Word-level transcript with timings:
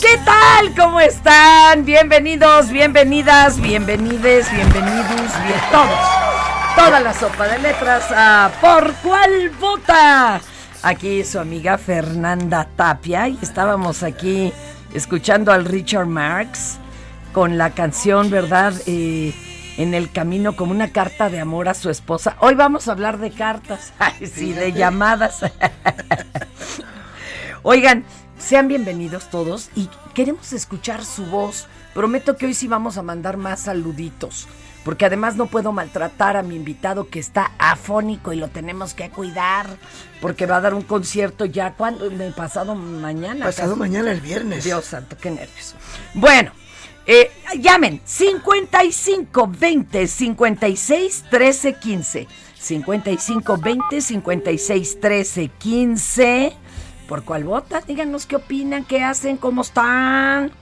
¿Qué 0.00 0.18
tal? 0.24 0.72
¿Cómo 0.76 1.00
están? 1.00 1.84
Bienvenidos, 1.84 2.70
bienvenidas, 2.70 3.60
bienvenides, 3.60 4.48
bienvenidos, 4.52 5.08
bien 5.08 5.60
todos. 5.72 5.98
Toda 6.76 7.00
la 7.00 7.12
sopa 7.12 7.48
de 7.48 7.58
letras 7.58 8.04
a 8.14 8.52
Por 8.60 8.94
Cuál 9.02 9.50
Vota. 9.58 10.40
Aquí 10.84 11.24
su 11.24 11.40
amiga 11.40 11.76
Fernanda 11.76 12.68
Tapia 12.76 13.26
y 13.26 13.36
estábamos 13.42 14.04
aquí 14.04 14.52
escuchando 14.94 15.50
al 15.50 15.64
Richard 15.64 16.06
Marx 16.06 16.78
con 17.32 17.58
la 17.58 17.70
canción, 17.70 18.30
¿verdad? 18.30 18.74
Eh, 18.86 19.34
en 19.82 19.94
el 19.94 20.12
camino 20.12 20.56
como 20.56 20.72
una 20.72 20.92
carta 20.92 21.30
de 21.30 21.40
amor 21.40 21.68
a 21.68 21.74
su 21.74 21.88
esposa. 21.88 22.36
Hoy 22.40 22.54
vamos 22.54 22.86
a 22.86 22.92
hablar 22.92 23.18
de 23.18 23.30
cartas, 23.30 23.94
ay 23.98 24.26
sí, 24.26 24.52
de 24.52 24.72
llamadas. 24.72 25.40
Oigan, 27.62 28.04
sean 28.38 28.68
bienvenidos 28.68 29.30
todos 29.30 29.70
y 29.74 29.88
queremos 30.12 30.52
escuchar 30.52 31.02
su 31.02 31.24
voz. 31.26 31.66
Prometo 31.94 32.36
que 32.36 32.44
hoy 32.44 32.52
sí 32.52 32.68
vamos 32.68 32.98
a 32.98 33.02
mandar 33.02 33.38
más 33.38 33.60
saluditos, 33.60 34.48
porque 34.84 35.06
además 35.06 35.36
no 35.36 35.46
puedo 35.46 35.72
maltratar 35.72 36.36
a 36.36 36.42
mi 36.42 36.56
invitado 36.56 37.08
que 37.08 37.18
está 37.18 37.52
afónico 37.58 38.34
y 38.34 38.36
lo 38.36 38.48
tenemos 38.48 38.92
que 38.92 39.08
cuidar, 39.08 39.66
porque 40.20 40.44
va 40.44 40.56
a 40.56 40.60
dar 40.60 40.74
un 40.74 40.82
concierto 40.82 41.46
ya 41.46 41.72
cuando, 41.72 42.04
el 42.04 42.34
pasado 42.34 42.74
mañana. 42.74 43.46
Pasado 43.46 43.70
casi. 43.70 43.80
mañana, 43.80 44.12
el 44.12 44.20
viernes. 44.20 44.62
Dios 44.62 44.84
santo, 44.84 45.16
qué 45.18 45.30
nervios. 45.30 45.74
Bueno, 46.14 46.52
eh, 47.12 47.32
llamen 47.58 48.00
55 48.04 49.50
20 49.58 50.06
56 50.06 51.24
13 51.28 51.72
15. 51.74 52.28
55 52.56 53.56
20 53.56 54.00
56 54.00 55.00
13 55.00 55.50
15. 55.58 56.52
¿Por 57.08 57.24
cuál 57.24 57.42
vota? 57.42 57.80
Díganos 57.80 58.26
qué 58.26 58.36
opinan, 58.36 58.84
qué 58.84 59.02
hacen, 59.02 59.38
cómo 59.38 59.62
están. 59.62 60.52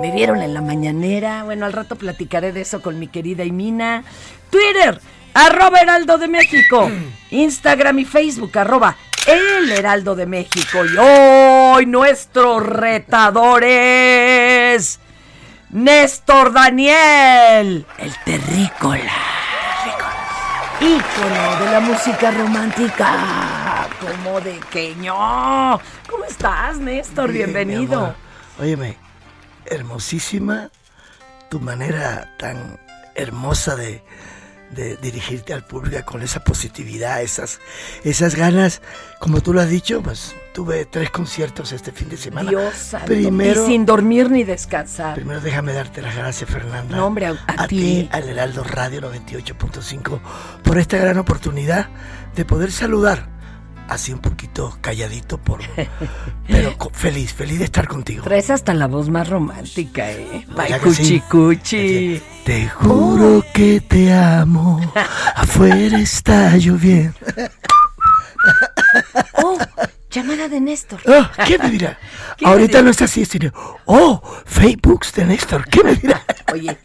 Me 0.00 0.10
vieron 0.10 0.40
en 0.40 0.54
la 0.54 0.62
mañanera. 0.62 1.44
Bueno, 1.44 1.66
al 1.66 1.74
rato 1.74 1.96
platicaré 1.96 2.52
de 2.52 2.62
eso 2.62 2.80
con 2.80 2.98
mi 2.98 3.08
querida 3.08 3.44
Imina. 3.44 4.02
Twitter, 4.48 5.02
arroba 5.34 5.78
Heraldo 5.80 6.16
de 6.16 6.28
México. 6.28 6.90
Instagram 7.30 7.98
y 7.98 8.04
Facebook, 8.06 8.56
arroba 8.56 8.96
El 9.26 9.70
Heraldo 9.70 10.16
de 10.16 10.24
México. 10.24 10.86
Y 10.86 10.96
hoy 10.96 11.84
nuestro 11.84 12.60
retador 12.60 13.62
es 13.62 15.00
Néstor 15.70 16.52
Daniel, 16.52 17.86
el 17.98 18.14
terrícola. 18.24 19.12
Ícono 20.80 21.60
de 21.60 21.70
la 21.70 21.80
música 21.80 22.30
romántica. 22.30 23.86
Como 24.00 24.40
de 24.40 24.58
queño. 24.70 25.14
¿Cómo 26.08 26.24
estás, 26.26 26.78
Néstor? 26.78 27.32
Bien, 27.32 27.52
Bienvenido. 27.52 28.14
Óyeme, 28.58 28.96
hermosísima 29.66 30.70
tu 31.50 31.60
manera 31.60 32.34
tan 32.38 32.80
hermosa 33.14 33.76
de, 33.76 34.02
de 34.70 34.96
dirigirte 34.96 35.52
al 35.54 35.64
público 35.64 36.04
con 36.04 36.22
esa 36.22 36.44
positividad, 36.44 37.22
esas, 37.22 37.58
esas 38.04 38.34
ganas. 38.34 38.82
Como 39.18 39.40
tú 39.40 39.52
lo 39.52 39.60
has 39.60 39.68
dicho, 39.68 40.02
pues 40.02 40.34
tuve 40.52 40.84
tres 40.84 41.10
conciertos 41.10 41.72
este 41.72 41.90
fin 41.92 42.08
de 42.08 42.16
semana. 42.16 42.50
Dios 42.50 42.74
santo. 42.74 43.06
Primero, 43.06 43.64
y 43.64 43.66
sin 43.66 43.86
dormir 43.86 44.30
ni 44.30 44.44
descansar. 44.44 45.14
primero 45.14 45.40
déjame 45.40 45.72
darte 45.72 46.02
las 46.02 46.14
gracias, 46.14 46.50
Fernanda. 46.50 46.96
No, 46.96 47.06
hombre, 47.06 47.26
a- 47.26 47.36
a 47.46 47.66
ti. 47.66 47.76
ti, 47.76 48.08
al 48.12 48.28
Heraldo 48.28 48.62
Radio 48.64 49.00
98.5, 49.00 50.20
por 50.62 50.78
esta 50.78 50.96
gran 50.98 51.18
oportunidad 51.18 51.88
de 52.36 52.44
poder 52.44 52.70
saludar. 52.72 53.37
Así 53.88 54.12
un 54.12 54.18
poquito 54.20 54.76
calladito, 54.82 55.38
por, 55.38 55.60
pero 56.46 56.76
feliz, 56.92 57.32
feliz 57.32 57.58
de 57.58 57.64
estar 57.64 57.88
contigo. 57.88 58.22
Traes 58.22 58.50
hasta 58.50 58.74
la 58.74 58.86
voz 58.86 59.08
más 59.08 59.28
romántica, 59.28 60.10
¿eh? 60.10 60.26
Ay, 60.32 60.44
¿Verdad 60.54 60.80
que 60.82 60.90
sí? 60.94 61.20
cuchi, 61.20 61.20
cuchi. 61.56 62.22
Te 62.44 62.68
juro 62.68 63.42
que 63.54 63.80
te 63.80 64.12
amo. 64.12 64.80
Afuera 65.34 65.98
está 65.98 66.56
lloviendo. 66.56 67.14
Oh, 69.34 69.58
llamada 70.10 70.48
de 70.48 70.60
Néstor. 70.60 71.00
Oh, 71.06 71.26
¿Qué 71.46 71.58
me 71.58 71.70
dirá? 71.70 71.98
¿Qué 72.36 72.44
me 72.46 72.52
Ahorita 72.52 72.68
dirá? 72.78 72.82
no 72.82 72.90
está 72.90 73.04
así, 73.04 73.24
sino, 73.24 73.52
oh, 73.84 74.22
Facebooks 74.46 75.12
de 75.14 75.24
Néstor, 75.26 75.68
¿qué 75.68 75.84
me 75.84 75.94
dirá? 75.96 76.22
Oye, 76.52 76.76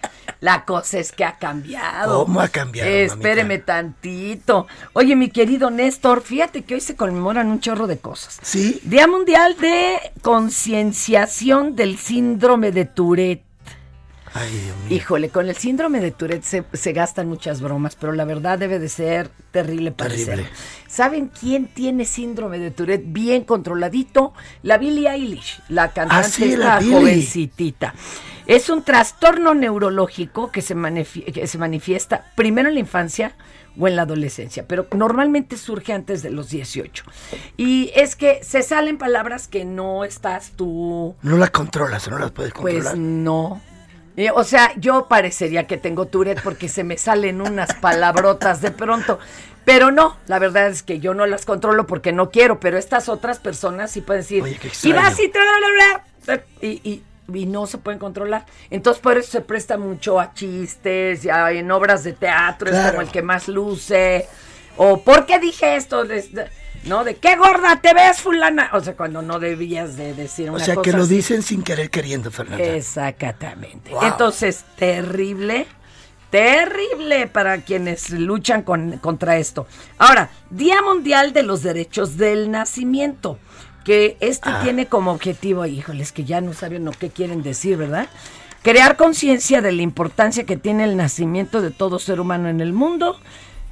la 0.44 0.66
cosa 0.66 1.00
es 1.00 1.14
que 1.14 1.24
ha 1.24 1.38
cambiado. 1.38 2.26
¿Cómo 2.26 2.42
ha 2.42 2.50
cambiado, 2.50 2.90
espéreme 2.90 3.60
tantito. 3.60 4.68
Oye, 4.92 5.16
mi 5.16 5.30
querido 5.30 5.70
Néstor, 5.70 6.22
fíjate 6.22 6.64
que 6.64 6.74
hoy 6.74 6.82
se 6.82 6.98
conmemoran 6.98 7.48
un 7.48 7.62
chorro 7.62 7.88
de 7.88 7.98
cosas. 7.98 8.40
Sí. 8.42 8.82
Día 8.84 9.08
Mundial 9.08 9.56
de 9.56 9.96
Concienciación 10.22 11.78
del 11.78 11.98
Síndrome 11.98 12.74
de 12.74 12.84
Tourette. 12.84 13.46
Ay, 14.36 14.50
Dios 14.50 14.76
mío. 14.78 14.98
Híjole, 14.98 15.30
con 15.30 15.48
el 15.48 15.56
síndrome 15.56 16.00
de 16.00 16.12
Tourette 16.12 16.44
se, 16.44 16.64
se 16.74 16.92
gastan 16.94 17.28
muchas 17.28 17.62
bromas, 17.62 17.96
pero 17.96 18.14
la 18.14 18.26
verdad 18.26 18.58
debe 18.58 18.80
de 18.80 18.90
ser 18.90 19.30
terrible 19.52 19.92
parecer. 19.92 20.26
Terrible. 20.38 20.50
¿Saben 20.88 21.28
quién 21.40 21.68
tiene 21.68 22.06
síndrome 22.06 22.58
de 22.58 22.72
Tourette 22.72 23.04
bien 23.06 23.44
controladito? 23.44 24.34
La 24.64 24.78
Billie 24.78 25.08
Eilish, 25.10 25.62
la 25.70 25.92
cantante 25.92 26.26
Ah, 26.26 26.30
sí, 26.30 26.56
la 26.56 26.82
jovencitita. 26.82 27.94
Es 28.46 28.70
un 28.70 28.84
trastorno 28.84 29.54
neurológico 29.54 30.52
que 30.52 30.62
se, 30.62 30.76
que 31.34 31.48
se 31.48 31.58
manifiesta 31.58 32.32
primero 32.36 32.68
en 32.70 32.74
la 32.74 32.80
infancia 32.82 33.36
o 33.80 33.88
en 33.88 33.96
la 33.96 34.02
adolescencia, 34.02 34.68
pero 34.68 34.88
normalmente 34.96 35.58
surge 35.58 35.94
antes 35.94 36.22
de 36.24 36.30
los 36.32 36.50
18. 36.50 37.06
Y 37.56 37.92
es 37.96 38.16
que 38.16 38.44
se 38.44 38.62
salen 38.62 38.98
palabras 38.98 39.48
que 39.48 39.64
no 39.64 40.04
estás 40.04 40.52
tú 40.56 41.16
No 41.22 41.38
las 41.38 41.52
controlas, 41.52 42.08
no 42.10 42.20
las 42.20 42.32
puedes 42.32 42.52
pues 42.54 42.74
controlar. 42.84 42.98
no. 42.98 43.62
Eh, 44.16 44.30
O 44.34 44.44
sea, 44.44 44.72
yo 44.78 45.08
parecería 45.08 45.66
que 45.68 45.78
tengo 45.78 46.06
Tourette 46.08 46.42
porque 46.44 46.70
se 46.70 46.84
me 46.84 46.98
salen 46.98 47.42
unas 47.42 47.74
palabrotas 47.76 48.62
de 48.62 48.72
pronto. 48.72 49.20
Pero 49.66 49.92
no, 49.92 50.18
la 50.28 50.40
verdad 50.40 50.68
es 50.68 50.84
que 50.84 51.00
yo 51.00 51.14
no 51.14 51.26
las 51.26 51.46
controlo 51.46 51.88
porque 51.88 52.12
no 52.12 52.30
quiero, 52.32 52.60
pero 52.60 52.78
estas 52.78 53.08
otras 53.08 53.40
personas 53.40 53.92
sí 53.92 54.02
pueden 54.02 54.22
decir. 54.22 54.44
Oye, 54.44 54.58
qué 54.62 54.70
y 54.84 54.92
vas 54.94 55.18
y, 55.20 55.28
tra- 55.32 55.42
bla, 55.42 56.04
bla", 56.26 56.44
y, 56.62 56.68
y- 56.84 57.04
y 57.34 57.46
no 57.46 57.66
se 57.66 57.78
pueden 57.78 57.98
controlar. 58.00 58.46
Entonces 58.70 59.02
por 59.02 59.18
eso 59.18 59.32
se 59.32 59.40
presta 59.42 59.78
mucho 59.78 60.20
a 60.20 60.34
chistes, 60.34 61.24
ya 61.24 61.50
en 61.52 61.72
obras 61.72 62.04
de 62.04 62.12
teatro, 62.12 62.70
es 62.70 62.78
como 62.90 63.00
el 63.02 63.08
que 63.10 63.22
más 63.22 63.48
luce. 63.48 64.28
O 64.76 65.02
¿por 65.02 65.26
qué 65.26 65.40
dije 65.40 65.78
esto? 65.78 66.04
De- 66.04 66.50
¿No? 66.86 67.04
De 67.04 67.16
qué 67.16 67.36
gorda 67.38 67.80
te 67.82 67.94
ves, 67.94 68.20
fulana. 68.20 68.70
O 68.74 68.82
sea, 68.82 68.96
cuando 68.96 69.22
no 69.22 69.40
debías 69.40 69.96
de 69.96 70.14
decir 70.14 70.50
o 70.50 70.54
una 70.56 70.64
sea, 70.66 70.76
cosa 70.76 70.90
que 70.92 70.98
lo 70.98 71.04
así. 71.04 71.16
dicen 71.16 71.42
sin 71.42 71.64
querer 71.64 71.90
queriendo, 71.90 72.30
Fernanda. 72.32 72.64
Exactamente. 72.64 73.92
Wow. 73.92 74.04
Entonces, 74.04 74.66
terrible, 74.76 75.66
terrible 76.30 77.28
para 77.28 77.62
quienes 77.62 78.10
luchan 78.10 78.64
con- 78.64 78.98
contra 78.98 79.38
esto. 79.38 79.68
Ahora, 79.98 80.30
Día 80.50 80.82
Mundial 80.82 81.32
de 81.32 81.44
los 81.44 81.62
Derechos 81.64 82.18
del 82.18 82.52
Nacimiento, 82.52 83.38
que 83.86 84.18
este 84.20 84.50
Ah. 84.50 84.62
tiene 84.64 84.88
como 84.88 85.12
objetivo, 85.12 85.66
híjoles, 85.66 86.12
que 86.12 86.24
ya 86.24 86.42
no 86.42 86.54
saben 86.54 86.86
lo 86.86 86.92
que 86.92 87.10
quieren 87.10 87.44
decir, 87.44 87.78
¿verdad? 87.78 88.08
Crear 88.62 88.96
conciencia 88.98 89.62
de 89.62 89.74
la 89.74 89.82
importancia 89.82 90.46
que 90.46 90.58
tiene 90.58 90.86
el 90.86 90.96
nacimiento 90.98 91.62
de 91.62 91.70
todo 91.70 92.00
ser 92.00 92.20
humano 92.20 92.48
en 92.50 92.62
el 92.62 92.74
mundo. 92.74 93.20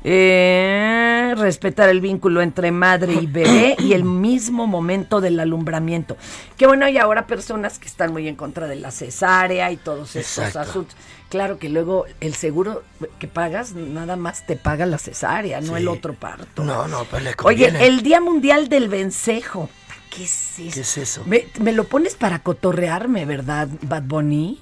Eh, 0.04 1.34
respetar 1.38 1.90
el 1.90 2.02
vínculo 2.02 2.42
entre 2.42 2.72
madre 2.72 3.14
y 3.14 3.28
bebé 3.28 3.76
y 3.80 3.94
el 3.94 4.04
mismo 4.04 4.68
momento 4.68 5.22
del 5.22 5.40
alumbramiento. 5.40 6.18
Que 6.58 6.68
bueno, 6.68 6.86
hay 6.86 6.98
ahora 6.98 7.28
personas 7.28 7.80
que 7.80 7.88
están 7.88 8.12
muy 8.12 8.28
en 8.28 8.36
contra 8.36 8.68
de 8.68 8.76
la 8.76 8.92
cesárea 8.92 9.72
y 9.72 9.78
todos 9.78 10.16
estos 10.16 10.46
Exacto. 10.46 10.60
asuntos. 10.70 10.96
Claro 11.30 11.60
que 11.60 11.70
luego 11.70 12.06
el 12.20 12.34
seguro 12.36 12.84
que 13.18 13.28
pagas 13.28 13.74
nada 13.74 14.18
más 14.18 14.46
te 14.46 14.58
paga 14.58 14.86
la 14.86 14.98
cesárea, 14.98 15.62
no 15.62 15.78
el 15.78 15.88
otro 15.88 16.14
parto. 16.14 16.64
No, 16.64 16.88
no, 16.90 17.06
pues 17.06 17.24
le 17.24 17.30
Oye, 17.44 17.68
conviene. 17.68 17.88
el 17.88 18.02
Día 18.02 18.20
Mundial 18.20 18.68
del 18.68 18.90
Vencejo. 18.90 19.70
¿Qué 20.14 20.26
es 20.26 20.60
eso? 20.60 20.74
¿Qué 20.74 20.80
es 20.82 20.98
eso? 20.98 21.24
Me, 21.26 21.46
me 21.62 21.72
lo 21.72 21.86
pones 21.86 22.16
para 22.16 22.40
cotorrearme, 22.40 23.26
¿verdad, 23.26 23.70
Bad 23.84 24.04
Bunny? 24.04 24.60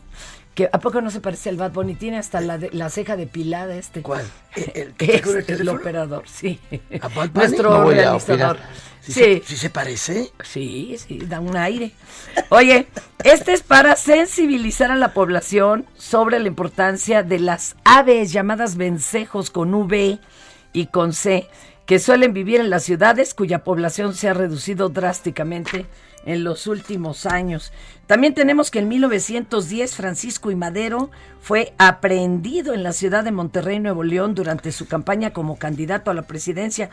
Que, 0.59 0.69
¿A 0.73 0.79
poco 0.81 0.99
no 0.99 1.09
se 1.09 1.21
parece 1.21 1.47
al 1.47 1.55
Bad 1.55 1.71
Bunny? 1.71 1.95
Tiene 1.95 2.17
hasta 2.17 2.41
la, 2.41 2.57
de- 2.57 2.69
la 2.73 2.89
ceja 2.89 3.15
depilada 3.15 3.75
este. 3.75 4.01
¿Cuál? 4.01 4.25
¿El- 4.55 4.93
el 4.93 4.93
con 4.93 5.07
el 5.09 5.15
Es 5.15 5.25
el 5.37 5.45
teléfono? 5.45 5.79
operador, 5.79 6.23
sí. 6.27 6.59
¿A 6.99 7.07
Bad 7.07 7.29
Bunny? 7.29 7.47
Nuestro 7.47 7.69
No 7.93 8.15
opinar. 8.17 8.57
¿Sí, 8.99 9.13
Sí, 9.13 9.13
Se, 9.13 9.41
sí 9.45 9.55
se 9.55 9.69
parece? 9.69 10.29
sí, 10.43 10.97
sí, 10.99 11.19
da 11.19 11.39
un 11.39 11.55
aire. 11.55 11.91
Oye, 12.49 12.87
este 13.23 13.53
es 13.53 13.63
para 13.63 13.95
sensibilizar 13.95 14.91
a 14.91 14.97
la 14.97 15.13
población 15.13 15.85
sobre 15.97 16.39
la 16.39 16.49
importancia 16.49 17.23
de 17.23 17.39
las 17.39 17.77
aves 17.85 18.33
llamadas 18.33 18.75
vencejos 18.75 19.51
con 19.51 19.73
V 19.73 20.19
y 20.73 20.85
con 20.87 21.13
C, 21.13 21.47
que 21.89 21.97
suelen 21.97 22.33
vivir 22.35 22.59
en 22.59 22.69
las 22.69 22.83
ciudades 22.83 23.33
cuya 23.33 23.63
población 23.63 24.13
se 24.13 24.29
ha 24.29 24.35
reducido 24.35 24.89
drásticamente 24.89 25.87
en 26.23 26.43
los 26.43 26.67
últimos 26.67 27.25
años. 27.25 27.73
También 28.05 28.35
tenemos 28.35 28.69
que 28.69 28.77
en 28.77 28.89
1910 28.89 29.95
Francisco 29.95 30.51
y 30.51 30.55
Madero 30.55 31.09
fue 31.41 31.73
aprehendido 31.79 32.75
en 32.75 32.83
la 32.83 32.93
ciudad 32.93 33.23
de 33.23 33.31
Monterrey, 33.31 33.79
Nuevo 33.79 34.03
León, 34.03 34.35
durante 34.35 34.71
su 34.71 34.87
campaña 34.87 35.33
como 35.33 35.57
candidato 35.57 36.11
a 36.11 36.13
la 36.13 36.21
presidencia. 36.21 36.91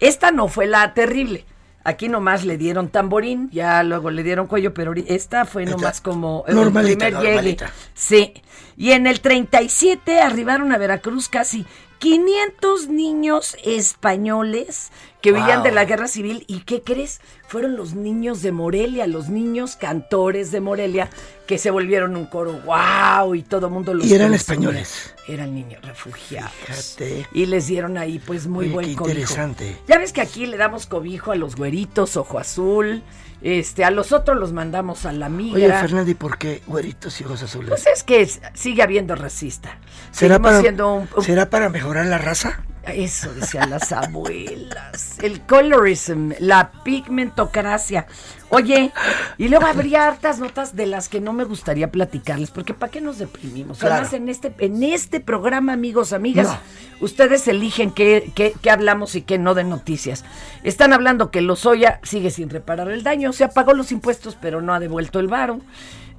Esta 0.00 0.30
no 0.30 0.48
fue 0.48 0.66
la 0.66 0.94
terrible. 0.94 1.44
Aquí 1.84 2.08
nomás 2.08 2.46
le 2.46 2.56
dieron 2.56 2.88
tamborín, 2.88 3.50
ya 3.52 3.82
luego 3.82 4.10
le 4.10 4.22
dieron 4.22 4.46
cuello, 4.46 4.72
pero 4.72 4.94
esta 5.08 5.44
fue 5.44 5.64
Esta- 5.64 5.76
nomás 5.76 6.00
como 6.00 6.44
el 6.48 6.54
normalita, 6.54 7.04
primer 7.04 7.20
llegue. 7.22 7.32
normalita. 7.34 7.70
Sí. 7.92 8.32
Y 8.78 8.92
en 8.92 9.06
el 9.06 9.20
37 9.20 10.22
arribaron 10.22 10.72
a 10.72 10.78
Veracruz 10.78 11.28
casi 11.28 11.66
500 11.98 12.88
niños 12.88 13.56
españoles 13.64 14.90
que 15.20 15.32
Wow. 15.32 15.62
de 15.62 15.72
la 15.72 15.84
guerra 15.84 16.06
civil. 16.08 16.44
¿Y 16.46 16.60
qué 16.60 16.82
crees? 16.82 17.20
Fueron 17.48 17.76
los 17.76 17.94
niños 17.94 18.40
de 18.42 18.52
Morelia, 18.52 19.06
los 19.06 19.28
niños 19.28 19.76
cantores 19.76 20.50
de 20.52 20.60
Morelia, 20.60 21.10
que 21.46 21.58
se 21.58 21.70
volvieron 21.70 22.16
un 22.16 22.26
coro 22.26 22.60
wow 22.64 23.34
y 23.34 23.42
todo 23.42 23.66
el 23.66 23.72
mundo 23.72 23.94
los 23.94 24.06
Y 24.06 24.14
eran 24.14 24.32
españoles. 24.34 25.14
Eran 25.26 25.54
niños 25.54 25.82
refugiados. 25.82 26.52
Fíjate. 26.66 27.26
Y 27.32 27.46
les 27.46 27.66
dieron 27.66 27.98
ahí 27.98 28.18
pues 28.18 28.46
muy 28.46 28.66
Oye, 28.66 28.74
buen 28.74 28.86
qué 28.90 28.94
cobijo. 28.96 29.10
interesante. 29.10 29.76
Ya 29.88 29.98
ves 29.98 30.12
que 30.12 30.20
aquí 30.20 30.46
le 30.46 30.56
damos 30.56 30.86
cobijo 30.86 31.32
a 31.32 31.36
los 31.36 31.56
güeritos, 31.56 32.16
ojo 32.16 32.38
azul. 32.38 33.02
Este, 33.40 33.84
a 33.84 33.90
los 33.90 34.10
otros 34.12 34.36
los 34.36 34.52
mandamos 34.52 35.06
a 35.06 35.12
la 35.12 35.28
migra. 35.28 35.56
Oye, 35.56 35.72
Fernanda, 35.80 36.10
¿y 36.10 36.14
por 36.14 36.38
qué 36.38 36.60
güeritos 36.66 37.20
y 37.20 37.24
ojos 37.24 37.42
azules? 37.42 37.68
Pues 37.68 37.86
es 37.86 38.02
que 38.02 38.28
sigue 38.54 38.82
habiendo 38.82 39.14
racista. 39.14 39.78
¿Será 40.10 40.34
Seguimos 40.34 40.40
para, 40.50 40.60
siendo 40.60 40.92
un- 40.94 41.08
un- 41.16 41.22
¿Será 41.24 41.48
para 41.48 41.68
mejorar 41.68 42.06
la 42.06 42.18
raza? 42.18 42.60
Eso 42.92 43.32
decían 43.34 43.70
las 43.70 43.92
abuelas. 43.92 45.18
El 45.22 45.40
colorism, 45.42 46.32
la 46.40 46.70
pigmentocracia. 46.84 48.06
Oye, 48.50 48.92
y 49.36 49.48
luego 49.48 49.66
habría 49.66 50.08
hartas 50.08 50.38
notas 50.38 50.74
de 50.74 50.86
las 50.86 51.08
que 51.08 51.20
no 51.20 51.32
me 51.34 51.44
gustaría 51.44 51.90
platicarles, 51.90 52.50
porque 52.50 52.72
¿para 52.72 52.90
qué 52.90 53.00
nos 53.00 53.18
deprimimos? 53.18 53.78
Claro. 53.78 53.96
Además, 53.96 54.12
en 54.14 54.28
este, 54.30 54.54
en 54.58 54.82
este 54.82 55.20
programa, 55.20 55.74
amigos, 55.74 56.12
amigas, 56.14 56.46
No. 56.48 56.58
ustedes 57.04 57.46
eligen 57.46 57.90
qué, 57.90 58.32
qué- 58.34 58.54
qué 58.62 58.70
hablamos 58.70 59.14
y 59.16 59.22
qué 59.22 59.36
no 59.38 59.54
de 59.54 59.64
noticias. 59.64 60.24
Están 60.62 60.92
hablando 60.94 61.30
que 61.30 61.42
Lozoya 61.42 62.00
sigue 62.02 62.30
sin 62.30 62.48
reparar 62.48 62.90
el 62.90 63.02
daño, 63.02 63.32
se 63.34 63.46
pagó 63.48 63.74
los 63.74 63.92
impuestos, 63.92 64.36
pero 64.40 64.62
no 64.62 64.72
ha 64.72 64.80
devuelto 64.80 65.20
el 65.20 65.28
varo. 65.28 65.60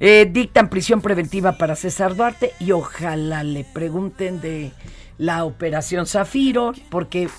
Eh, 0.01 0.29
dictan 0.31 0.69
prisión 0.69 1.01
preventiva 1.01 1.57
para 1.57 1.75
César 1.75 2.15
Duarte 2.15 2.53
y 2.59 2.71
ojalá 2.71 3.43
le 3.43 3.65
pregunten 3.65 4.39
de 4.39 4.71
la 5.19 5.43
operación 5.45 6.07
Zafiro, 6.07 6.73
porque 6.89 7.29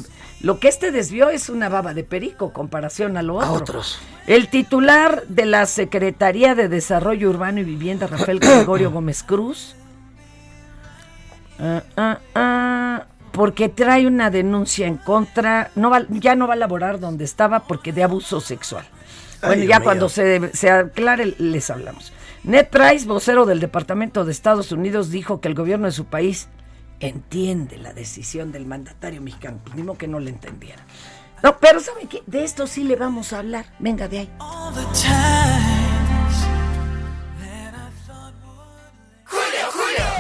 lo 0.43 0.61
que 0.61 0.69
este 0.69 0.93
desvió 0.93 1.31
es 1.31 1.49
una 1.49 1.69
baba 1.69 1.93
de 1.95 2.05
perico 2.05 2.53
comparación 2.53 3.17
a 3.17 3.23
lo 3.23 3.41
A 3.41 3.51
otro. 3.51 3.63
otros. 3.81 3.99
El 4.29 4.49
titular 4.49 5.25
de 5.29 5.47
la 5.47 5.67
Secretaría 5.67 6.55
de 6.55 6.69
Desarrollo 6.69 7.29
Urbano 7.31 7.59
y 7.61 7.65
Vivienda, 7.65 8.07
Rafael 8.07 8.39
Gregorio 8.41 8.91
Gómez 8.93 9.23
Cruz, 9.25 9.75
ah, 11.59 11.83
ah, 11.97 12.19
ah, 12.35 13.05
porque 13.33 13.69
trae 13.69 14.07
una 14.07 14.31
denuncia 14.31 14.87
en 14.87 14.97
contra, 14.97 15.71
no 15.75 15.91
va- 15.91 16.07
ya 16.11 16.35
no 16.35 16.47
va 16.47 16.55
a 16.55 16.57
laborar 16.57 17.01
donde 17.01 17.25
estaba 17.25 17.61
porque 17.61 17.93
de 17.93 18.03
abuso 18.03 18.41
sexual. 18.41 18.85
Bueno, 19.43 19.65
ya 19.65 19.81
cuando 19.81 20.09
se, 20.11 20.55
se 20.55 20.71
aclare 20.71 21.35
les 21.39 21.71
hablamos. 21.71 22.13
Ned 22.45 22.67
Price, 22.69 23.07
vocero 23.07 23.47
del 23.47 23.59
Departamento 23.61 24.25
de 24.27 24.33
Estados 24.33 24.71
Unidos, 24.73 25.11
dijo 25.11 25.41
que 25.41 25.49
el 25.49 25.55
gobierno 25.55 25.87
de 25.87 25.93
su 25.93 26.05
país 26.05 26.49
entiende 27.00 27.78
la 27.78 27.92
decisión 27.92 28.52
del 28.52 28.66
mandatario 28.66 29.21
mexicano. 29.21 29.61
Pues 29.64 29.99
que 29.99 30.09
no 30.09 30.21
le 30.21 30.30
entendiera. 30.30 30.85
No, 31.42 31.59
pero 31.59 31.80
¿sabe 31.80 32.07
qué? 32.07 32.23
De 32.26 32.45
esto 32.45 32.66
sí 32.66 32.85
le 32.85 32.97
vamos 32.97 33.33
a 33.33 33.38
hablar. 33.38 33.66
Venga 33.78 34.09
de 34.09 34.19
ahí. 34.21 34.30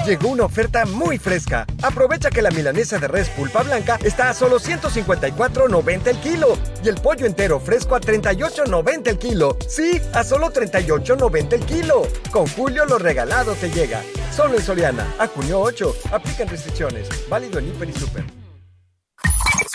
Llegó 0.06 0.28
una 0.28 0.44
oferta 0.44 0.86
muy 0.86 1.18
fresca. 1.18 1.66
Aprovecha 1.82 2.30
que 2.30 2.40
la 2.40 2.50
milanesa 2.50 2.98
de 2.98 3.06
res 3.06 3.28
pulpa 3.28 3.62
blanca 3.62 3.98
está 4.02 4.30
a 4.30 4.34
solo 4.34 4.58
154.90 4.58 6.06
el 6.06 6.16
kilo 6.20 6.58
y 6.82 6.88
el 6.88 6.94
pollo 6.96 7.26
entero 7.26 7.60
fresco 7.60 7.94
a 7.94 8.00
38.90 8.00 9.08
el 9.08 9.18
kilo. 9.18 9.56
Sí, 9.68 10.00
a 10.14 10.24
solo 10.24 10.52
38.90 10.52 11.52
el 11.52 11.66
kilo. 11.66 12.02
Con 12.30 12.46
Julio 12.46 12.86
lo 12.86 12.98
regalado 12.98 13.54
te 13.54 13.70
llega. 13.70 14.02
Solo 14.34 14.56
en 14.56 14.62
Soriana. 14.62 15.06
A 15.18 15.26
junio 15.26 15.60
8. 15.60 15.94
Aplican 16.12 16.48
restricciones. 16.48 17.08
Válido 17.28 17.58
en 17.58 17.68
Hiper 17.68 17.90
y 17.90 17.92
Super. 17.92 18.24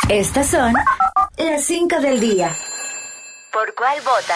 Estas 0.10 0.48
son 0.48 0.74
las 1.38 1.63
5 1.63 2.00
del 2.00 2.20
día. 2.20 2.55
¿Por 3.53 3.74
cuál 3.75 4.00
vota? 4.01 4.36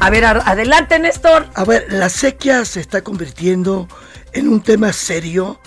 A 0.00 0.10
ver, 0.10 0.24
adelante, 0.24 0.98
Néstor. 0.98 1.46
A 1.54 1.64
ver, 1.64 1.86
la 1.92 2.08
sequía 2.08 2.64
se 2.64 2.80
está 2.80 3.02
convirtiendo 3.02 3.86
en 4.32 4.48
un 4.48 4.62
tema 4.62 4.92
serio 4.92 5.60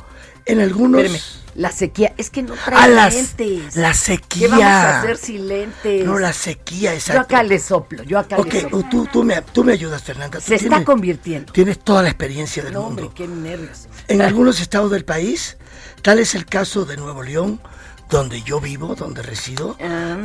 en 0.46 0.60
algunos... 0.60 1.40
La 1.56 1.72
sequía. 1.72 2.16
Es 2.18 2.32
que 2.32 2.42
no 2.42 2.56
trae 2.56 2.90
las- 2.90 3.14
lentes. 3.14 3.76
la 3.76 3.90
¿Qué 3.92 3.96
sequía. 3.98 4.48
vamos 4.48 4.64
a 4.66 5.02
hacer 5.02 5.18
sin 5.18 5.48
lentes? 5.48 6.04
No, 6.04 6.18
la 6.18 6.34
sequía, 6.34 6.90
Yo 6.94 6.96
exacto. 6.98 7.22
acá 7.22 7.44
le 7.44 7.60
soplo, 7.60 8.02
yo 8.02 8.18
acá 8.18 8.38
Ok, 8.40 8.54
le 8.54 8.62
soplo. 8.62 8.84
tú, 8.90 9.08
tú, 9.14 9.24
me, 9.24 9.40
tú 9.44 9.64
me 9.64 9.74
ayudas, 9.74 10.02
Fernanda. 10.02 10.42
Se 10.42 10.56
está 10.56 10.84
convirtiendo. 10.84 11.54
Tienes 11.54 11.78
toda 11.78 12.02
la 12.02 12.10
experiencia 12.10 12.64
del 12.64 12.74
No, 12.74 12.82
mundo. 12.82 13.04
hombre, 13.04 13.16
qué 13.16 13.28
nervios. 13.28 13.88
En 14.08 14.24
algunos 14.24 14.62
estados 14.62 14.90
del 14.90 15.06
país, 15.06 15.58
tal 16.02 16.18
es 16.18 16.34
el 16.34 16.48
caso 16.48 16.86
de 16.86 16.98
Nuevo 16.98 17.22
León, 17.22 17.62
donde 18.10 18.42
yo 18.42 18.60
vivo, 18.60 18.96
donde 18.96 19.22
resido. 19.22 19.78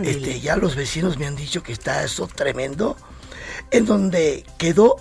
Este, 0.05 0.41
ya 0.41 0.57
los 0.57 0.77
vecinos 0.77 1.19
me 1.19 1.27
han 1.27 1.37
dicho 1.37 1.62
que 1.62 1.73
está 1.75 2.03
eso 2.05 2.27
tremendo, 2.27 2.97
en 3.71 3.87
donde 3.87 4.45
quedó 4.57 4.97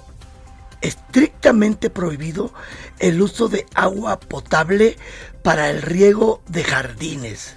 estrictamente 0.81 1.89
prohibido 1.89 2.53
el 2.99 3.21
uso 3.21 3.47
de 3.47 3.65
agua 3.73 4.19
potable 4.19 4.97
para 5.43 5.69
el 5.69 5.81
riego 5.81 6.41
de 6.47 6.63
jardines. 6.63 7.55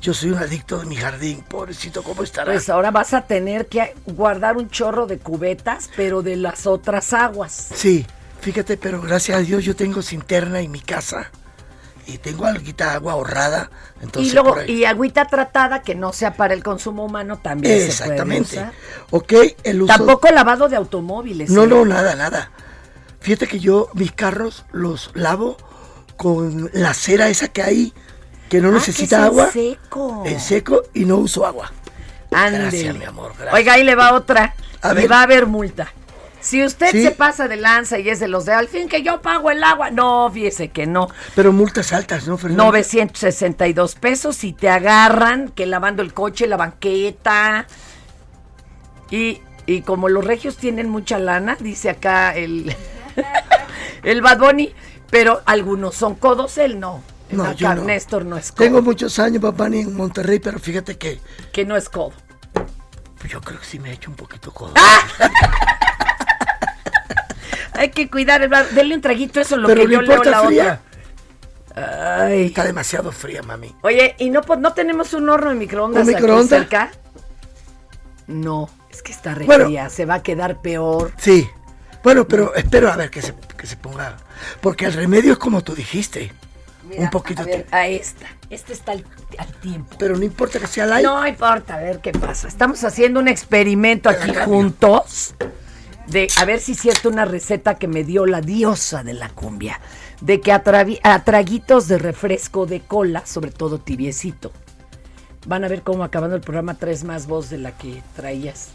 Yo 0.00 0.12
soy 0.12 0.30
un 0.30 0.38
adicto 0.38 0.78
de 0.78 0.86
mi 0.86 0.96
jardín, 0.96 1.42
pobrecito, 1.48 2.02
¿cómo 2.02 2.22
estará? 2.22 2.52
Pues 2.52 2.68
ahora 2.68 2.90
vas 2.90 3.14
a 3.14 3.22
tener 3.22 3.66
que 3.66 3.94
guardar 4.04 4.56
un 4.56 4.68
chorro 4.68 5.06
de 5.06 5.18
cubetas, 5.18 5.90
pero 5.96 6.22
de 6.22 6.36
las 6.36 6.66
otras 6.66 7.12
aguas. 7.14 7.70
Sí, 7.74 8.06
fíjate, 8.40 8.76
pero 8.76 9.00
gracias 9.00 9.38
a 9.38 9.40
Dios 9.40 9.64
yo 9.64 9.74
tengo 9.74 10.02
cinterna 10.02 10.60
en 10.60 10.70
mi 10.70 10.80
casa 10.80 11.30
y 12.06 12.18
tengo 12.18 12.46
de 12.52 12.84
agua 12.84 13.12
ahorrada. 13.14 13.70
Entonces, 14.00 14.32
y 14.32 14.34
luego, 14.34 14.56
y 14.66 14.84
agüita 14.84 15.26
tratada 15.26 15.82
que 15.82 15.94
no 15.94 16.12
sea 16.12 16.34
para 16.34 16.54
el 16.54 16.62
consumo 16.62 17.04
humano 17.04 17.38
también 17.38 17.78
se 17.80 17.86
Exactamente. 17.86 18.54
puede 18.54 18.62
usar. 18.62 18.72
Ok, 19.10 19.32
el 19.64 19.82
uso. 19.82 19.94
Tampoco 19.96 20.28
lavado 20.30 20.68
de 20.68 20.76
automóviles. 20.76 21.50
No, 21.50 21.64
¿eh? 21.64 21.66
no, 21.66 21.84
nada, 21.84 22.14
nada. 22.14 22.50
Fíjate 23.20 23.46
que 23.46 23.58
yo 23.58 23.88
mis 23.94 24.12
carros 24.12 24.64
los 24.72 25.10
lavo 25.14 25.56
con 26.16 26.70
la 26.74 26.92
cera 26.94 27.28
esa 27.28 27.48
que 27.48 27.62
hay, 27.62 27.92
que 28.48 28.60
no 28.60 28.68
Ah, 28.68 28.72
que 28.72 28.76
necesita 28.78 29.16
es 29.16 29.22
en 29.22 29.26
agua. 29.26 29.50
seco. 29.50 30.22
En 30.26 30.40
seco 30.40 30.82
y 30.92 31.04
no 31.06 31.16
uso 31.16 31.46
agua. 31.46 31.72
Ándele. 32.30 32.64
Gracias, 32.64 32.96
mi 32.96 33.04
amor, 33.04 33.32
gracias. 33.34 33.54
Oiga, 33.54 33.72
ahí 33.74 33.84
le 33.84 33.94
va 33.94 34.12
otra. 34.14 34.54
A 34.82 34.92
y 34.92 34.96
ver. 34.96 35.10
va 35.10 35.20
a 35.20 35.22
haber 35.22 35.46
multa. 35.46 35.92
Si 36.44 36.62
usted 36.62 36.90
Sí. 36.90 37.02
se 37.02 37.10
pasa 37.12 37.48
de 37.48 37.56
lanza 37.56 37.98
y 37.98 38.10
es 38.10 38.20
de 38.20 38.28
los 38.28 38.44
de 38.44 38.52
al 38.52 38.68
fin 38.68 38.86
que 38.86 39.02
yo 39.02 39.22
pago 39.22 39.50
el 39.50 39.64
agua, 39.64 39.90
no, 39.90 40.30
fíjese 40.30 40.68
que 40.68 40.86
no. 40.86 41.08
Pero 41.34 41.54
multas 41.54 41.94
altas, 41.94 42.28
¿no, 42.28 42.36
Fernando? 42.36 42.64
962 42.64 43.94
pesos 43.94 44.36
si 44.36 44.52
te 44.52 44.68
agarran 44.68 45.48
que 45.48 45.64
lavando 45.64 46.02
el 46.02 46.12
coche, 46.12 46.46
la 46.46 46.58
banqueta. 46.58 47.66
Y, 49.10 49.40
y 49.64 49.80
como 49.80 50.10
los 50.10 50.22
regios 50.22 50.58
tienen 50.58 50.90
mucha 50.90 51.18
lana, 51.18 51.56
dice 51.60 51.88
acá 51.88 52.34
el, 52.36 52.76
el 54.02 54.20
Bad 54.20 54.38
Bunny, 54.38 54.74
pero 55.10 55.40
algunos 55.46 55.94
son 55.94 56.14
codos, 56.14 56.58
él 56.58 56.78
no. 56.78 57.02
No, 57.30 57.44
acá 57.44 57.54
yo 57.54 57.74
no. 57.74 57.84
Néstor 57.84 58.26
no 58.26 58.36
es 58.36 58.52
codo. 58.52 58.64
Tengo 58.66 58.82
muchos 58.82 59.18
años, 59.18 59.40
papá, 59.40 59.70
ni 59.70 59.80
en 59.80 59.96
Monterrey, 59.96 60.40
pero 60.40 60.58
fíjate 60.58 60.98
que 60.98 61.20
Que 61.52 61.64
no 61.64 61.74
es 61.74 61.88
codo. 61.88 62.12
pues, 63.18 63.32
yo 63.32 63.40
creo 63.40 63.58
que 63.58 63.64
sí 63.64 63.78
me 63.78 63.88
he 63.88 63.92
hecho 63.94 64.10
un 64.10 64.16
poquito 64.16 64.52
codo. 64.52 64.74
¡Ah! 64.76 65.00
Hay 67.74 67.90
que 67.90 68.08
cuidar 68.08 68.42
el 68.42 68.48
bar. 68.48 68.68
Denle 68.70 68.94
un 68.94 69.00
traguito, 69.00 69.40
eso 69.40 69.56
es 69.56 69.60
lo 69.60 69.68
Pero 69.68 69.86
que 69.86 69.92
yo 69.92 70.02
leo 70.02 70.22
la 70.24 70.42
fría. 70.46 70.80
otra. 71.74 72.24
Ay. 72.26 72.46
Está 72.46 72.64
demasiado 72.64 73.10
fría, 73.10 73.42
mami. 73.42 73.74
Oye, 73.82 74.14
¿y 74.18 74.30
no, 74.30 74.42
tenemos 74.74 75.12
un 75.12 75.28
horno 75.28 75.50
de 75.50 75.56
microondas 75.56 76.04
¿Un 76.04 76.08
aquí 76.14 76.22
microondas? 76.22 76.48
cerca? 76.60 76.90
No, 78.26 78.70
es 78.90 79.02
que 79.02 79.12
está 79.12 79.34
re 79.34 79.44
Bueno. 79.44 79.66
fría, 79.66 79.88
se 79.90 80.04
va 80.04 80.14
a 80.14 80.22
quedar 80.22 80.60
peor. 80.62 81.12
Sí. 81.18 81.48
Bueno, 82.02 82.26
pero 82.28 82.54
espero 82.54 82.92
a 82.92 82.96
ver 82.96 83.10
que 83.10 83.22
se, 83.22 83.34
que 83.56 83.66
se 83.66 83.76
ponga. 83.76 84.16
Porque 84.60 84.84
el 84.86 84.92
remedio 84.92 85.32
es 85.32 85.38
como 85.38 85.62
tú 85.62 85.74
dijiste. 85.74 86.32
Mira, 86.88 87.02
un 87.02 87.10
poquito. 87.10 87.42
A, 87.42 87.44
ver, 87.46 87.66
a 87.70 87.86
esta. 87.88 88.26
Esta 88.50 88.72
está 88.72 88.92
al, 88.92 89.04
al 89.38 89.52
tiempo. 89.54 89.96
Pero 89.98 90.16
no 90.16 90.22
importa 90.22 90.60
que 90.60 90.66
sea 90.66 90.86
light. 90.86 91.04
No 91.04 91.26
importa, 91.26 91.74
a 91.74 91.78
ver 91.78 92.00
qué 92.00 92.12
pasa. 92.12 92.46
Estamos 92.46 92.84
haciendo 92.84 93.20
un 93.20 93.26
experimento 93.28 94.10
aquí 94.10 94.32
juntos 94.34 95.34
de 96.06 96.28
a 96.38 96.44
ver 96.44 96.60
si 96.60 96.72
es 96.72 96.78
cierto 96.78 97.08
una 97.08 97.24
receta 97.24 97.76
que 97.76 97.88
me 97.88 98.04
dio 98.04 98.26
la 98.26 98.40
diosa 98.40 99.02
de 99.02 99.14
la 99.14 99.28
cumbia. 99.28 99.80
De 100.20 100.40
que 100.40 100.52
a, 100.52 100.62
a 101.02 101.24
traguitos 101.24 101.88
de 101.88 101.98
refresco 101.98 102.66
de 102.66 102.80
cola, 102.80 103.26
sobre 103.26 103.50
todo 103.50 103.78
tibiecito. 103.78 104.52
Van 105.46 105.64
a 105.64 105.68
ver 105.68 105.82
cómo 105.82 106.04
acabando 106.04 106.36
el 106.36 106.42
programa 106.42 106.74
traes 106.74 107.04
más 107.04 107.26
voz 107.26 107.50
de 107.50 107.58
la 107.58 107.76
que 107.76 108.02
traías. 108.16 108.70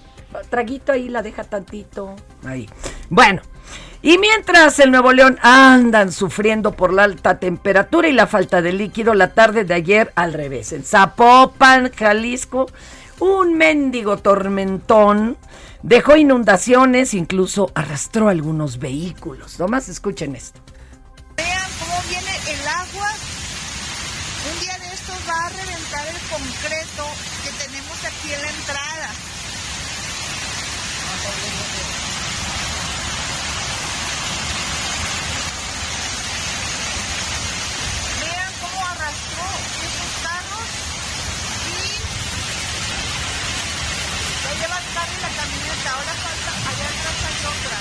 Traguito 0.49 0.91
ahí, 0.91 1.09
la 1.09 1.23
deja 1.23 1.43
tantito. 1.43 2.15
Ahí. 2.45 2.69
Bueno, 3.09 3.41
y 4.01 4.17
mientras 4.17 4.79
el 4.79 4.91
Nuevo 4.91 5.11
León 5.11 5.37
andan 5.41 6.11
sufriendo 6.11 6.71
por 6.71 6.93
la 6.93 7.03
alta 7.03 7.39
temperatura 7.39 8.07
y 8.07 8.13
la 8.13 8.27
falta 8.27 8.61
de 8.61 8.71
líquido, 8.71 9.13
la 9.13 9.33
tarde 9.33 9.65
de 9.65 9.73
ayer 9.73 10.13
al 10.15 10.33
revés. 10.33 10.71
En 10.71 10.83
Zapopan, 10.83 11.91
Jalisco, 11.91 12.67
un 13.19 13.55
mendigo 13.55 14.17
tormentón 14.17 15.37
dejó 15.83 16.15
inundaciones, 16.17 17.13
incluso 17.13 17.71
arrastró 17.75 18.29
algunos 18.29 18.79
vehículos. 18.79 19.59
Nomás 19.59 19.89
escuchen 19.89 20.35
esto. 20.35 20.59
Vean 21.37 21.69
cómo 21.79 22.01
viene 22.09 22.35
el 22.47 22.67
agua. 22.67 23.11
Un 24.51 24.59
día 24.61 24.77
de 24.77 24.93
estos 24.93 25.15
va 25.29 25.45
a 25.45 25.49
reventar 25.49 26.07
el 26.07 26.19
concreto 26.29 27.05
que 27.43 27.51
tenemos 27.63 28.03
aquí 28.05 28.33
en 28.33 28.41
la 28.41 28.49
entrada. 28.49 29.09
Vean 38.19 38.53
cómo 38.59 38.79
arrastró 38.87 39.45
esos 39.87 40.11
carros 40.23 40.69
y 41.67 41.79
lo 44.43 44.51
lleva 44.59 44.77
el 44.79 44.87
carro 44.93 45.13
y 45.15 45.21
la 45.21 45.29
camioneta. 45.29 45.89
Ahora 45.91 46.13
falta, 46.13 46.51
allá 46.69 46.87
atrás 46.89 47.17
hay 47.27 47.39
otra. 47.45 47.77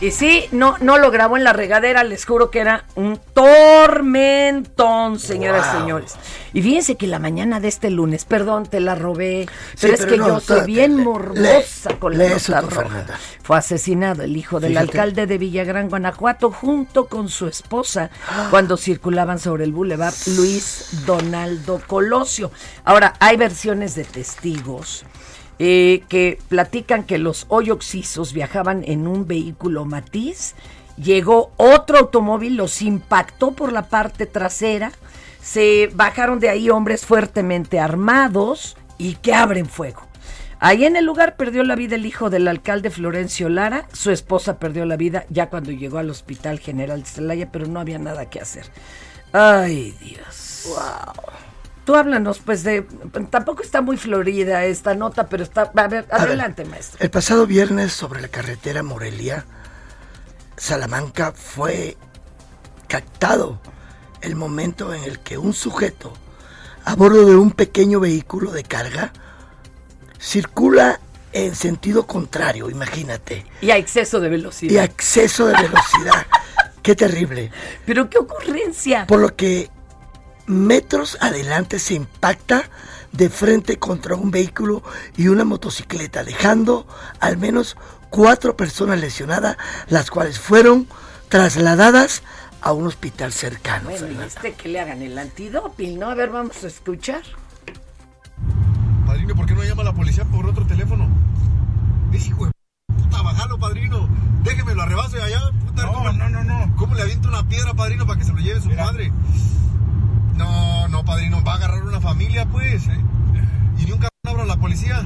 Y 0.00 0.10
sí, 0.10 0.44
no, 0.50 0.76
no 0.80 0.98
lo 0.98 1.10
grabó 1.10 1.36
en 1.36 1.44
la 1.44 1.52
regadera, 1.52 2.04
les 2.04 2.26
juro 2.26 2.50
que 2.50 2.58
era 2.58 2.84
un 2.94 3.18
tormentón, 3.32 5.18
señoras 5.18 5.66
y 5.66 5.70
Wow. 5.72 5.80
señores. 5.80 6.14
Y 6.52 6.62
fíjense 6.62 6.96
que 6.96 7.06
la 7.06 7.18
mañana 7.18 7.58
de 7.60 7.68
este 7.68 7.90
lunes, 7.90 8.24
perdón, 8.24 8.66
te 8.66 8.80
la 8.80 8.94
robé, 8.96 9.48
pero 9.80 9.94
es 9.94 10.00
pero 10.00 10.12
que 10.12 10.18
no, 10.18 10.28
yo 10.28 10.40
soy 10.40 10.66
bien 10.66 10.96
lee- 10.98 11.04
morbosa 11.04 11.96
con 11.98 12.18
la 12.18 12.28
nota 12.28 12.60
roja. 12.60 13.06
Fue 13.42 13.56
asesinado 13.56 14.22
el 14.24 14.36
hijo 14.36 14.60
del 14.60 14.72
Fíjate. 14.72 14.90
alcalde 14.90 15.26
de 15.26 15.38
Villagrán, 15.38 15.88
Guanajuato, 15.88 16.50
junto 16.50 17.06
con 17.06 17.28
su 17.28 17.46
esposa, 17.46 18.10
cuando 18.50 18.76
circulaban 18.76 19.38
sobre 19.38 19.64
el 19.64 19.72
bulevar 19.72 20.12
Luis 20.36 20.88
Donaldo 21.06 21.80
Colosio. 21.86 22.50
Ahora, 22.84 23.14
hay 23.20 23.36
versiones 23.36 23.94
de 23.94 24.04
testigos 24.04 25.04
eh, 25.58 26.02
que 26.08 26.38
platican 26.48 27.04
que 27.04 27.18
los 27.18 27.46
hoyoxisos 27.48 28.32
viajaban 28.32 28.82
en 28.86 29.06
un 29.06 29.26
vehículo 29.26 29.84
matiz, 29.84 30.54
llegó 30.96 31.52
otro 31.56 31.98
automóvil, 31.98 32.56
los 32.56 32.82
impactó 32.82 33.52
por 33.52 33.72
la 33.72 33.88
parte 33.88 34.26
trasera, 34.26 34.92
se 35.40 35.90
bajaron 35.94 36.40
de 36.40 36.48
ahí 36.48 36.70
hombres 36.70 37.04
fuertemente 37.04 37.78
armados 37.78 38.76
y 38.98 39.14
que 39.16 39.34
abren 39.34 39.66
fuego. 39.66 40.02
Ahí 40.60 40.86
en 40.86 40.96
el 40.96 41.04
lugar 41.04 41.36
perdió 41.36 41.62
la 41.62 41.76
vida 41.76 41.96
el 41.96 42.06
hijo 42.06 42.30
del 42.30 42.48
alcalde 42.48 42.90
Florencio 42.90 43.48
Lara, 43.48 43.86
su 43.92 44.10
esposa 44.10 44.58
perdió 44.58 44.86
la 44.86 44.96
vida 44.96 45.26
ya 45.28 45.50
cuando 45.50 45.70
llegó 45.72 45.98
al 45.98 46.08
Hospital 46.08 46.58
General 46.58 47.02
de 47.02 47.06
Celaya, 47.06 47.52
pero 47.52 47.66
no 47.66 47.80
había 47.80 47.98
nada 47.98 48.30
que 48.30 48.40
hacer. 48.40 48.64
Ay, 49.32 49.94
Dios. 50.00 50.74
Tú 51.84 51.94
háblanos, 51.94 52.38
pues 52.38 52.62
de. 52.64 52.82
Tampoco 53.30 53.62
está 53.62 53.80
muy 53.80 53.96
florida 53.96 54.64
esta 54.64 54.94
nota, 54.94 55.28
pero 55.28 55.42
está. 55.42 55.70
A 55.74 55.88
ver, 55.88 56.06
A 56.10 56.18
ver, 56.18 56.28
adelante, 56.28 56.64
maestro. 56.64 56.98
El 57.00 57.10
pasado 57.10 57.46
viernes 57.46 57.92
sobre 57.92 58.20
la 58.20 58.28
carretera 58.28 58.82
Morelia, 58.82 59.44
Salamanca, 60.56 61.32
fue 61.32 61.96
captado 62.88 63.60
el 64.20 64.36
momento 64.36 64.94
en 64.94 65.04
el 65.04 65.20
que 65.20 65.38
un 65.38 65.52
sujeto 65.52 66.12
a 66.84 66.94
bordo 66.94 67.26
de 67.26 67.36
un 67.36 67.50
pequeño 67.50 68.00
vehículo 68.00 68.50
de 68.50 68.62
carga 68.62 69.12
circula 70.18 71.00
en 71.32 71.54
sentido 71.54 72.06
contrario, 72.06 72.70
imagínate, 72.70 73.44
Y 73.60 73.70
a 73.70 73.76
exceso 73.76 74.20
de 74.20 74.28
y 74.28 74.30
velocidad. 74.30 74.82
a 74.82 74.84
exceso 74.84 75.46
de 75.46 75.54
velocidad. 75.54 76.26
Qué 76.82 76.94
terrible. 76.94 77.50
Pero 77.86 78.10
qué 78.10 78.18
ocurrencia. 78.18 79.06
Por 79.06 79.18
lo 79.18 79.34
que 79.34 79.70
metros 80.46 81.18
adelante 81.20 81.78
se 81.78 81.94
impacta 81.94 82.64
de 83.12 83.30
frente 83.30 83.78
contra 83.78 84.16
un 84.16 84.30
vehículo 84.30 84.82
y 85.16 85.28
una 85.28 85.44
motocicleta, 85.44 86.24
dejando 86.24 86.86
al 87.20 87.36
menos 87.36 87.76
cuatro 88.10 88.56
personas 88.56 89.00
lesionadas, 89.00 89.56
las 89.88 90.10
cuales 90.10 90.38
fueron 90.38 90.88
trasladadas 91.28 92.22
a 92.60 92.72
un 92.72 92.86
hospital 92.86 93.32
cercano. 93.32 93.90
Bueno, 93.90 94.10
y 94.10 94.24
este 94.24 94.54
que 94.54 94.68
le 94.68 94.80
hagan 94.80 95.02
el 95.02 95.18
antidoping, 95.18 95.98
¿no? 95.98 96.10
A 96.10 96.14
ver, 96.14 96.30
vamos 96.30 96.64
a 96.64 96.66
escuchar. 96.66 97.22
Padrino, 99.06 99.34
¿por 99.34 99.46
qué 99.46 99.54
no 99.54 99.62
llama 99.62 99.82
a 99.82 99.86
la 99.86 99.92
policía 99.92 100.24
por 100.24 100.46
otro 100.46 100.66
teléfono? 100.66 101.08
Hijo 102.12 102.46
de 102.46 102.52
puta, 102.86 103.22
bajalo, 103.22 103.58
padrino. 103.58 104.08
Déjeme, 104.42 104.74
lo 104.74 104.82
arrebaso 104.82 105.22
allá. 105.22 105.40
Puta, 105.66 105.82
no, 105.84 106.12
no, 106.12 106.30
no, 106.30 106.44
no. 106.44 106.76
¿Cómo 106.76 106.94
le 106.94 107.02
aviento 107.02 107.28
una 107.28 107.46
piedra, 107.46 107.74
padrino, 107.74 108.06
para 108.06 108.18
que 108.18 108.24
se 108.24 108.32
lo 108.32 108.38
lleve 108.38 108.60
su 108.60 108.70
padre? 108.74 109.12
No, 110.36 110.88
no, 110.88 111.04
padrino, 111.04 111.42
va 111.44 111.52
a 111.52 111.56
agarrar 111.56 111.82
una 111.82 112.00
familia, 112.00 112.46
pues. 112.46 112.86
¿eh? 112.88 113.00
Y 113.78 113.84
ni 113.84 113.92
un 113.92 114.00
cabrón 114.24 114.48
la 114.48 114.56
policía. 114.56 115.02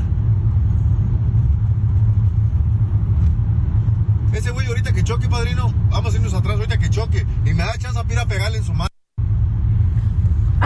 Ese 4.32 4.50
güey 4.50 4.66
ahorita 4.66 4.92
que 4.92 5.02
choque, 5.02 5.28
padrino, 5.28 5.72
vamos 5.90 6.14
a 6.14 6.16
irnos 6.16 6.34
atrás 6.34 6.56
ahorita 6.56 6.78
que 6.78 6.90
choque. 6.90 7.26
Y 7.44 7.54
me 7.54 7.64
da 7.64 7.76
chance 7.78 7.98
a 7.98 8.12
ir 8.12 8.18
a 8.18 8.26
pegarle 8.26 8.58
en 8.58 8.64
su 8.64 8.72
madre. 8.72 8.92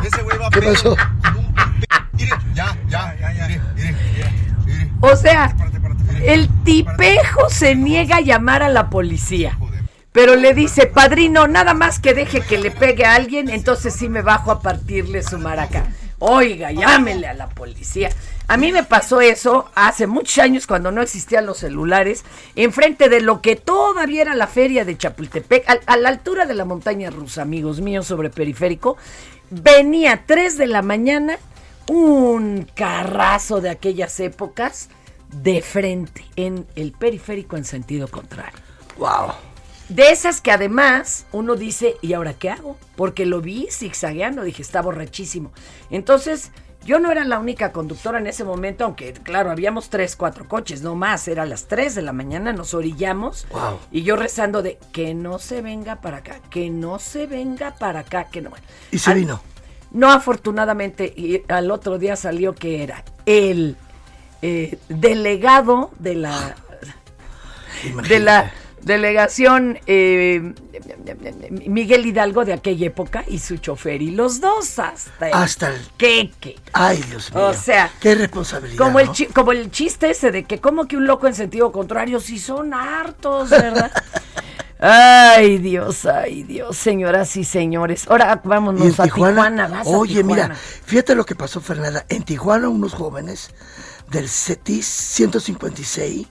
Ese 0.05 0.23
güey 0.23 0.39
va 0.39 0.49
a 0.49 0.51
¿Qué 0.51 0.61
pegar 0.61 0.75
pasó? 0.75 0.97
Mire, 2.13 2.31
ya, 2.55 2.77
ya, 2.89 3.17
ya, 3.19 3.33
ya. 3.33 3.49
Mire, 3.49 3.61
mire, 3.75 3.93
mire. 4.67 4.91
O 5.01 5.17
sea, 5.17 5.55
el 6.25 6.49
tipejo 6.65 7.49
se 7.49 7.75
niega 7.75 8.17
a 8.17 8.21
llamar 8.21 8.63
a 8.63 8.69
la 8.69 8.91
policía. 8.91 9.59
Pero 10.13 10.37
le 10.37 10.53
dice, 10.53 10.87
padrino, 10.87 11.49
nada 11.49 11.73
más 11.73 11.99
que 11.99 12.13
deje 12.13 12.43
que 12.43 12.59
le 12.59 12.71
pegue 12.71 13.07
a 13.07 13.15
alguien, 13.15 13.49
entonces 13.49 13.95
sí 13.95 14.11
me 14.11 14.21
bajo 14.21 14.51
a 14.51 14.61
partirle 14.61 15.23
su 15.23 15.39
maraca. 15.39 15.87
Oiga, 16.19 16.71
llámele 16.71 17.27
a 17.27 17.35
la 17.35 17.49
policía. 17.49 18.11
A 18.47 18.57
mí 18.57 18.71
me 18.71 18.85
pasó 18.85 19.21
eso 19.21 19.71
hace 19.75 20.07
muchos 20.07 20.39
años 20.39 20.67
cuando 20.67 20.93
no 20.93 21.03
existían 21.03 21.47
los 21.47 21.59
celulares, 21.59 22.25
enfrente 22.55 23.09
de 23.09 23.21
lo 23.21 23.41
que 23.41 23.57
todavía 23.57 24.23
era 24.23 24.35
la 24.35 24.47
feria 24.47 24.85
de 24.85 24.97
Chapultepec, 24.97 25.65
a, 25.87 25.97
la 25.97 26.09
altura 26.11 26.45
de 26.47 26.55
la 26.55 26.65
montaña 26.65 27.11
rusa, 27.11 27.43
amigos 27.43 27.81
míos, 27.81 28.07
sobre 28.07 28.31
periférico. 28.31 28.99
Venía 29.51 30.13
a 30.13 30.27
3 30.27 30.59
de 30.59 30.67
la 30.67 30.83
mañana 30.83 31.39
un 31.89 32.69
carrazo 32.75 33.61
de 33.61 33.71
aquellas 33.71 34.21
épocas 34.21 34.91
de 35.33 35.63
frente 35.63 36.25
en 36.37 36.67
el 36.77 36.93
periférico 36.93 37.57
en 37.57 37.65
sentido 37.65 38.07
contrario. 38.07 38.61
Wow. 38.99 39.52
De 39.89 40.11
esas 40.11 40.41
que 40.41 40.51
además 40.51 41.27
uno 41.33 41.55
dice, 41.55 41.97
¿y 42.01 42.15
ahora 42.15 42.35
qué 42.35 42.51
hago? 42.51 42.79
Porque 42.97 43.27
lo 43.27 43.41
vi 43.41 43.69
zigzagueando, 43.71 44.43
dije, 44.43 44.63
está 44.63 44.81
borrachísimo. 44.81 45.53
Entonces, 45.91 46.51
yo 46.85 46.99
no 46.99 47.13
era 47.13 47.25
la 47.25 47.39
única 47.39 47.73
conductora 47.73 48.19
en 48.19 48.27
ese 48.27 48.43
momento, 48.43 48.85
aunque 48.85 49.13
claro, 49.13 49.51
habíamos 49.51 49.91
tres, 49.91 50.17
cuatro 50.17 50.49
coches, 50.49 50.83
no 50.83 50.95
más, 50.95 51.29
era 51.29 51.45
las 51.47 51.67
tres 51.69 51.95
de 51.95 52.03
la 52.03 52.13
mañana, 52.13 52.53
nos 52.53 52.75
orillamos. 52.75 53.47
Wow. 53.51 53.79
Y 53.91 54.03
yo 54.03 54.17
rezando 54.17 54.63
de 54.63 54.79
que 54.93 55.15
no 55.15 55.39
se 55.39 55.63
venga 55.63 56.01
para 56.01 56.19
acá, 56.19 56.41
que 56.51 56.71
no 56.71 56.99
se 56.99 57.27
venga 57.27 57.75
para 57.77 58.01
acá, 58.01 58.25
que 58.25 58.41
no. 58.41 58.51
Y 58.91 58.99
se 58.99 59.11
Al- 59.11 59.19
vino. 59.19 59.41
No, 59.91 60.11
afortunadamente, 60.11 61.13
y 61.15 61.43
al 61.49 61.71
otro 61.71 61.99
día 61.99 62.17
salió 62.17 62.55
que 62.55 62.83
era 62.83 63.05
el 63.27 63.77
eh, 64.41 64.79
delegado 64.89 65.91
de 65.99 66.15
la 66.15 66.57
de 68.09 68.19
la 68.21 68.51
delegación 68.83 69.79
eh, 69.87 70.55
Miguel 71.67 72.07
Hidalgo 72.07 72.45
de 72.45 72.53
aquella 72.53 72.87
época 72.87 73.25
y 73.27 73.39
su 73.39 73.57
chofer 73.59 74.03
y 74.03 74.11
los 74.11 74.41
dos 74.41 74.79
hasta 74.79 75.29
el 75.29 75.35
Hasta 75.35 75.69
el- 75.75 75.81
queque. 75.97 76.57
Ay, 76.73 77.03
Dios 77.09 77.33
mío. 77.35 77.47
O 77.47 77.55
sea, 77.55 77.91
Qué 78.01 78.15
responsabilidad. 78.15 78.79
Como 78.79 79.01
el, 79.01 79.07
¿no? 79.07 79.13
chi- 79.13 79.27
como 79.27 79.53
el 79.53 79.71
chiste 79.71 80.11
ese 80.11 80.31
de 80.31 80.45
que 80.45 80.61
como 80.61 80.87
que 80.87 80.97
un 80.97 81.07
loco 81.07 81.27
en 81.27 81.35
sentido 81.35 81.71
contrario, 81.73 82.21
si 82.21 82.39
son 82.39 82.75
hartos, 82.75 83.51
¿verdad? 83.51 83.91
ay, 84.81 85.59
Dios, 85.59 86.07
ay, 86.07 86.43
Dios, 86.43 86.77
señoras 86.77 87.37
y 87.37 87.45
señores. 87.45 88.07
Ahora 88.09 88.41
vámonos 88.45 88.99
a 88.99 89.05
Tijuana. 89.05 89.69
vas 89.69 89.87
a 89.87 89.91
oye, 89.91 90.17
Tijuana. 90.23 90.49
mira, 90.49 90.57
fíjate 90.57 91.15
lo 91.15 91.25
que 91.25 91.35
pasó, 91.37 91.61
Fernanda. 91.61 92.05
En 92.09 92.23
Tijuana, 92.25 92.69
unos 92.69 92.95
jóvenes 92.95 93.51
del 94.11 94.29
CETIS 94.29 94.85
156 94.87 96.27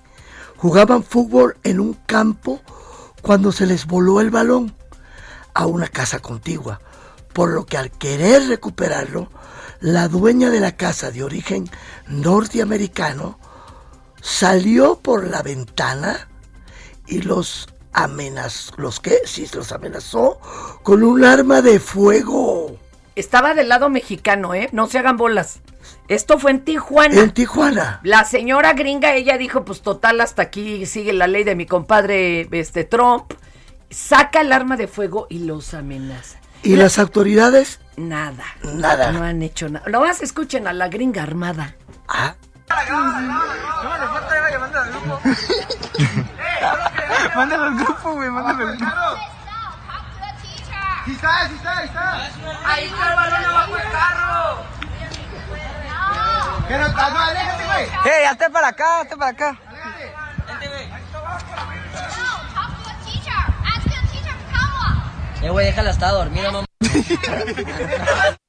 jugaban 0.62 1.04
fútbol 1.04 1.58
en 1.64 1.80
un 1.80 1.96
campo 1.96 2.62
cuando 3.24 3.52
se 3.52 3.66
les 3.66 3.88
voló 3.88 4.22
el 4.22 4.30
balón 4.30 4.76
a 5.56 5.66
una 5.66 5.88
casa 5.88 6.20
contigua. 6.20 6.80
Por 7.34 7.50
lo 7.50 7.66
que 7.66 7.78
al 7.78 7.90
querer 7.90 8.48
recuperarlo, 8.48 9.28
la 9.80 10.08
dueña 10.08 10.52
de 10.52 10.60
la 10.60 10.78
casa 10.78 11.10
de 11.10 11.24
origen 11.24 11.68
norteamericano 12.08 13.40
salió 14.22 15.00
por 15.00 15.28
la 15.28 15.42
ventana 15.42 16.30
y 17.08 17.24
los 17.24 17.68
amenazó, 17.92 18.74
¿los 18.78 19.00
qué? 19.00 19.22
Sí, 19.26 19.50
los 19.56 19.72
amenazó 19.72 20.40
con 20.84 21.02
un 21.02 21.26
arma 21.26 21.64
de 21.64 21.80
fuego. 21.80 22.78
Estaba 23.16 23.56
del 23.56 23.70
lado 23.70 23.90
mexicano, 23.90 24.54
¿eh? 24.54 24.70
No 24.74 24.86
se 24.86 25.00
hagan 25.00 25.18
bolas. 25.18 25.60
Esto 26.12 26.38
fue 26.38 26.52
en 26.52 26.66
Tijuana. 26.66 27.22
En 27.22 27.32
Tijuana. 27.32 28.02
La 28.04 28.26
señora 28.26 28.74
gringa, 28.74 29.14
ella 29.14 29.38
dijo, 29.38 29.64
pues 29.64 29.82
total, 29.82 30.20
hasta 30.20 30.42
aquí 30.42 30.86
sigue 30.86 31.14
la 31.14 31.26
ley 31.26 31.46
de 31.46 31.56
mi 31.56 31.66
compadre 31.66 32.50
este 32.52 32.84
Trump. 32.84 33.32
Saca 33.90 34.42
el 34.42 34.52
arma 34.52 34.76
de 34.76 34.90
fuego 34.90 35.28
y 35.30 35.46
los 35.46 35.74
amenaza. 35.74 36.38
¿Y 36.64 36.76
las 36.76 37.00
autoridades? 37.00 37.80
Nada. 37.96 38.44
Nada. 38.62 39.14
No 39.14 39.24
han 39.24 39.42
hecho 39.42 39.70
nada. 39.70 39.88
Nomás 39.88 40.22
escuchen 40.22 40.68
a 40.68 40.74
la 40.74 40.90
gringa 40.90 41.24
armada. 41.24 41.78
Ah. 42.10 42.36
Mándalo 47.34 47.64
al 47.64 47.76
grupo, 47.76 48.16
güey, 48.16 48.30
mándalo 48.30 48.68
al 48.68 48.78
grupo. 48.78 48.92
Sí 51.06 51.12
está, 51.14 51.48
sí 51.48 51.56
está, 51.56 51.82
sí 51.82 51.88
está. 51.88 52.30
Ahí 52.66 52.86
está 52.88 53.10
el 53.10 53.16
balón 53.16 53.46
abajo 53.46 53.76
del 53.76 53.92
carro. 53.94 54.81
Que 56.72 56.78
no 56.78 56.88
está, 56.88 57.10
no, 57.10 57.20
aléjate, 57.20 57.66
güey. 57.66 57.86
Hey, 58.06 58.26
hazte 58.30 58.50
para 58.50 58.70
acá, 58.70 59.02
hazte 59.02 59.18
para 59.18 59.32
acá. 59.32 59.60
Eh, 65.42 65.50
güey, 65.50 65.66
déjala, 65.66 65.90
está 65.90 66.12
dormida, 66.12 66.50
mamá. 66.50 66.66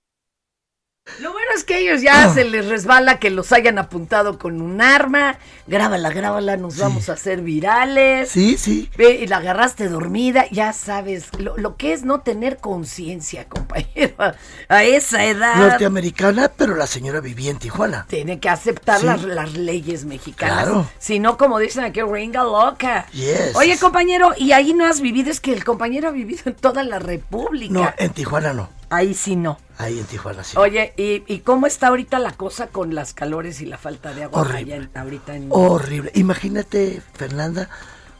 Lo 1.19 1.33
bueno 1.33 1.49
es 1.57 1.65
que 1.65 1.79
ellos 1.81 2.01
ya 2.01 2.33
se 2.33 2.45
les 2.45 2.67
resbala 2.67 3.19
que 3.19 3.29
los 3.31 3.51
hayan 3.53 3.77
apuntado 3.77 4.39
con 4.39 4.63
un 4.63 4.81
arma. 4.81 5.37
Grábala, 5.67 6.11
grábala, 6.11 6.57
nos 6.57 6.79
vamos 6.79 7.09
a 7.09 7.15
hacer 7.15 7.41
virales. 7.41 8.29
Sí, 8.31 8.57
sí. 8.57 8.89
Ve, 8.97 9.15
y 9.21 9.27
la 9.27 9.39
agarraste 9.39 9.89
dormida, 9.89 10.47
ya 10.53 10.73
sabes 10.73 11.27
lo, 11.41 11.57
lo 11.57 11.77
que 11.77 11.93
es 11.93 12.05
no 12.05 12.21
tener 12.21 12.59
conciencia, 12.59 13.49
compañero. 13.49 14.15
A, 14.17 14.35
a 14.69 14.85
esa 14.85 15.25
edad 15.25 15.57
Norteamericana, 15.57 16.53
pero 16.57 16.77
la 16.77 16.87
señora 16.87 17.21
vivía 17.21 17.51
en 17.51 17.59
Tijuana. 17.59 18.07
tiene 18.09 18.39
que 18.39 18.49
aceptar 18.49 19.01
Sí. 19.01 19.07
las, 19.07 19.23
las 19.25 19.55
leyes 19.55 20.05
mexicanas. 20.05 20.63
Claro. 20.65 20.89
Si 21.01 21.19
no, 21.19 21.37
como 21.37 21.59
dicen 21.59 21.83
aquí, 21.83 22.01
ringa 22.01 22.45
loca. 22.45 23.07
Yes. 23.13 23.57
Oye, 23.57 23.77
compañero, 23.77 24.35
y 24.39 24.53
ahí 24.53 24.73
no 24.73 24.87
has 24.87 25.01
vivido, 25.01 25.33
es 25.33 25.41
que 25.41 25.53
el 25.53 25.65
compañero 25.65 26.09
ha 26.09 26.13
vivido 26.13 26.43
en 26.47 26.55
toda 26.55 26.85
la 26.85 27.01
República. 27.01 27.73
No, 27.75 27.93
en 27.99 28.11
Tijuana 28.13 28.53
no. 28.53 28.71
Ahí 28.93 29.15
sí 29.15 29.37
no. 29.37 29.59
Ahí 29.79 29.99
en 29.99 30.05
Tijuana 30.05 30.45
sí. 30.45 30.57
Oye, 30.59 30.93
¿y, 30.97 31.25
y 31.27 31.41
cómo 31.41 31.67
está 31.67 31.89
ahorita 31.89 32.19
la 32.19 32.33
cosa 32.33 32.67
con 32.67 32.95
las 32.95 33.15
calores 33.15 33.61
y 33.63 33.67
la 33.67 33.79
falta 33.79 34.13
de 34.13 34.25
agua 34.25 34.43
Horrible. 34.43 34.75
en- 34.77 34.91
ahorita 34.95 35.35
en... 35.35 35.47
Horrible. 35.51 36.13
Imagínate, 36.15 37.03
Fernanda, 37.15 37.69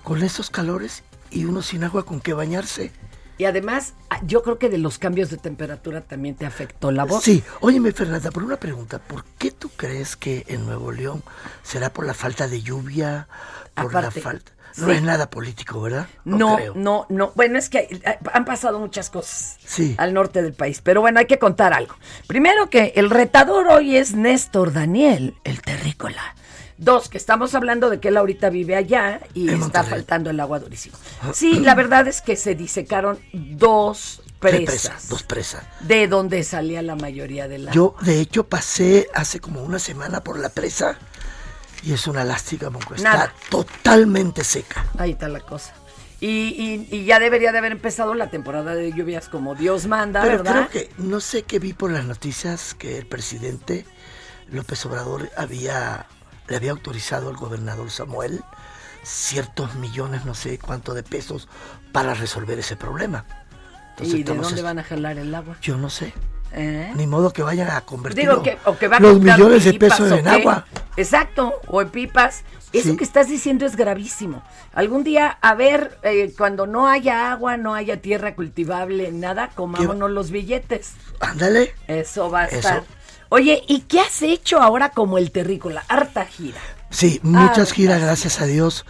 con 0.03 0.23
esos 0.23 0.49
calores 0.51 1.03
y 1.31 1.45
uno 1.45 1.61
sin 1.63 1.85
agua 1.85 2.05
con 2.07 2.21
qué 2.21 2.33
bañarse. 2.33 2.91
Y 3.39 3.45
además, 3.45 3.95
ah, 4.11 4.21
yo 4.25 4.43
creo 4.43 4.59
que 4.59 4.69
de 4.69 4.79
los 4.79 4.99
cambios 4.99 5.29
de 5.31 5.37
temperatura 5.37 6.01
también 6.01 6.37
te 6.37 6.47
afectó 6.47 6.91
la 6.91 7.05
voz. 7.05 7.25
Sí, 7.25 7.43
óyeme 7.61 7.93
Fernanda, 7.93 8.31
por 8.31 8.43
una 8.45 8.57
pregunta, 8.57 8.99
¿por 8.99 9.25
qué 9.39 9.51
tú 9.51 9.69
crees 9.77 10.17
que 10.17 10.45
en 10.49 10.65
Nuevo 10.65 10.93
León 10.93 11.23
será 11.63 11.93
por 11.93 12.07
la 12.07 12.15
falta 12.15 12.47
de 12.49 12.63
lluvia, 12.63 13.29
por 13.75 13.87
Aparte, 13.87 14.19
la 14.19 14.23
falta, 14.23 14.53
No 14.77 14.87
Sí. 14.87 14.93
es 14.93 15.03
nada 15.03 15.29
político, 15.29 15.81
¿verdad? 15.81 16.07
No, 16.25 16.57
creo. 16.57 16.73
no, 16.75 17.07
no. 17.09 17.33
Bueno, 17.35 17.59
es 17.59 17.69
que 17.69 17.79
eh, 17.91 18.19
han 18.33 18.45
pasado 18.45 18.79
muchas 18.79 19.11
cosas 19.11 19.57
Sí. 19.65 19.95
al 19.99 20.15
norte 20.15 20.43
del 20.43 20.55
país. 20.55 20.81
Pero 20.83 21.01
bueno, 21.01 21.19
hay 21.21 21.27
que 21.27 21.39
contar 21.39 21.73
algo. 21.73 21.95
Primero 22.27 22.71
que 22.71 22.93
el 22.97 23.11
retador 23.11 23.69
hoy 23.69 23.97
es 23.97 24.15
Néstor 24.15 24.73
Daniel, 24.73 25.35
el 25.45 25.61
terrícola. 25.63 26.23
Dos, 26.79 27.09
que 27.09 27.19
estamos 27.19 27.55
hablando 27.55 27.91
de 27.91 28.01
que 28.01 28.09
él 28.09 28.17
ahorita 28.17 28.51
vive 28.51 28.75
allá 28.75 29.21
y 29.35 29.43
En 29.49 29.55
está 29.55 29.59
Monterrey. 29.81 29.91
faltando 29.91 30.31
el 30.31 30.41
agua 30.41 30.59
durísimo. 30.59 30.97
Sí, 31.33 31.61
la 31.61 31.75
verdad 31.77 32.09
es 32.09 32.21
que 32.23 32.35
se 32.35 32.55
disecaron 32.57 33.21
dos 33.33 34.21
presas, 34.41 35.09
dos 35.09 35.23
presas. 35.23 35.63
de 35.81 36.09
donde 36.09 36.43
salía 36.43 36.83
la 36.83 36.97
mayoría 36.97 37.47
del 37.47 37.69
agua. 37.69 37.73
Yo, 37.75 37.95
de 38.01 38.21
hecho, 38.21 38.49
pasé 38.49 39.09
hace 39.15 39.39
como 39.39 39.63
una 39.63 39.79
semana 39.79 40.25
por 40.25 40.39
la 40.41 40.49
presa 40.49 40.99
y 41.83 41.93
es 41.93 42.07
una 42.07 42.25
lástima, 42.25 42.71
porque 42.71 42.95
está 42.95 43.33
totalmente 43.49 44.45
seca. 44.45 44.87
Ahí 44.99 45.13
está 45.13 45.29
la 45.29 45.41
cosa. 45.41 45.75
Y, 46.21 46.29
y- 46.29 46.89
y 46.97 47.05
ya 47.05 47.19
debería 47.19 47.51
de 47.51 47.59
haber 47.59 47.73
empezado 47.73 48.15
la 48.15 48.31
temporada 48.31 48.75
de 48.77 48.93
lluvias 48.93 49.29
como 49.29 49.55
Dios 49.57 49.87
manda, 49.87 50.23
Pero 50.23 50.39
¿verdad? 50.45 50.69
creo 50.69 50.89
que, 50.89 50.93
no 51.03 51.19
sé 51.21 51.43
qué 51.43 51.59
vi 51.59 51.73
por 51.73 51.91
las 51.91 52.05
noticias 52.05 52.75
que 52.75 52.99
el 52.99 53.07
presidente 53.07 53.85
López 54.51 54.87
Obrador 54.87 55.31
había, 55.37 56.07
le 56.49 56.57
había 56.57 56.71
autorizado 56.71 57.29
al 57.29 57.37
gobernador 57.37 57.91
Samuel 57.91 58.41
ciertos 59.03 59.75
millones, 59.75 60.25
no 60.25 60.35
sé 60.35 60.59
cuánto 60.59 60.95
de 60.95 61.03
pesos, 61.03 61.49
para 61.91 62.15
resolver 62.15 62.57
ese 62.59 62.77
problema. 62.77 63.25
Entonces, 63.91 64.15
¿Y 64.21 64.23
de 64.23 64.35
dónde 64.37 64.63
van 64.63 64.79
a 64.79 64.85
jalar 64.85 65.19
el 65.19 65.35
agua? 65.35 65.57
Yo 65.61 65.77
no 65.77 65.91
sé. 65.91 66.15
¿Eh? 66.55 66.93
Ni 66.97 67.07
modo 67.07 67.33
que 67.33 67.43
vayan 67.43 67.71
a 67.71 67.81
convertir 67.81 68.29
que, 68.45 68.59
que 68.79 68.89
va 68.89 69.01
los 69.01 69.19
millones 69.21 69.65
de 69.65 69.73
pipas, 69.73 69.91
pesos 69.99 70.13
¿o 70.13 70.17
en 70.17 70.29
agua. 70.29 70.67
Exacto, 70.97 71.55
o 71.67 71.81
en 71.81 71.89
pipas. 71.89 72.45
Eso 72.73 72.91
Sí. 72.91 72.97
que 72.97 73.05
estás 73.05 73.29
diciendo 73.29 73.65
es 73.67 73.77
gravísimo. 73.77 74.43
Algún 74.75 75.03
día, 75.05 75.39
a 75.41 75.55
ver, 75.55 75.99
eh, 76.03 76.33
cuando 76.37 76.67
no 76.67 76.89
haya 76.89 77.31
agua, 77.33 77.57
no 77.57 77.75
haya 77.75 78.01
tierra 78.01 78.35
cultivable, 78.35 79.13
nada, 79.13 79.49
comámonos 79.55 80.11
los 80.11 80.31
billetes. 80.31 80.93
Ándale. 81.21 81.75
Eso 81.87 82.31
va 82.31 82.43
a 82.43 82.47
Eso. 82.47 82.57
estar. 82.57 82.83
Oye, 83.31 83.63
¿y 83.67 83.81
qué 83.83 84.01
has 84.01 84.21
hecho 84.23 84.61
ahora 84.61 84.91
como 84.91 85.17
el 85.19 85.31
terrícola? 85.33 85.85
Harta 85.89 86.25
gira. 86.27 86.61
Sí, 86.91 87.19
muchas 87.23 87.73
Ah, 87.73 87.75
giras, 87.75 88.01
gracias 88.03 88.41
a 88.43 88.47
Dios. 88.47 88.85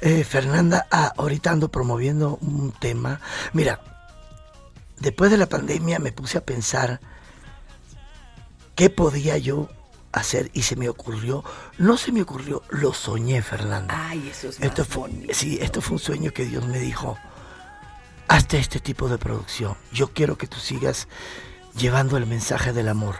Eh, 0.00 0.24
Fernanda, 0.24 0.86
ah, 0.90 1.12
ahorita 1.16 1.50
ando 1.52 1.68
promoviendo 1.70 2.38
un 2.40 2.72
tema. 2.72 3.20
Mira, 3.52 3.80
después 5.04 5.30
de 5.30 5.36
la 5.36 5.46
pandemia 5.46 5.98
me 5.98 6.10
puse 6.12 6.38
a 6.38 6.44
pensar 6.44 6.98
qué 8.74 8.90
podía 8.90 9.38
yo 9.38 9.68
hacer 10.12 10.50
y 10.54 10.62
se 10.62 10.76
me 10.76 10.88
ocurrió, 10.88 11.44
no 11.78 11.96
se 11.96 12.10
me 12.12 12.22
ocurrió, 12.22 12.62
lo 12.70 12.92
soñé, 12.94 13.42
Fernanda. 13.42 13.94
Ay, 14.08 14.28
eso 14.30 14.48
es 14.48 14.60
Esto 14.60 14.84
fue, 14.84 15.02
bonito. 15.08 15.34
sí, 15.34 15.58
esto 15.60 15.80
fue 15.80 15.94
un 15.94 15.98
sueño 16.00 16.32
que 16.32 16.44
Dios 16.44 16.66
me 16.66 16.78
dijo. 16.78 17.16
Hazte 18.28 18.58
este 18.58 18.80
tipo 18.80 19.08
de 19.08 19.18
producción. 19.18 19.76
Yo 19.92 20.12
quiero 20.14 20.38
que 20.38 20.46
tú 20.46 20.58
sigas 20.58 21.08
llevando 21.76 22.16
el 22.16 22.26
mensaje 22.26 22.72
del 22.72 22.88
amor. 22.88 23.16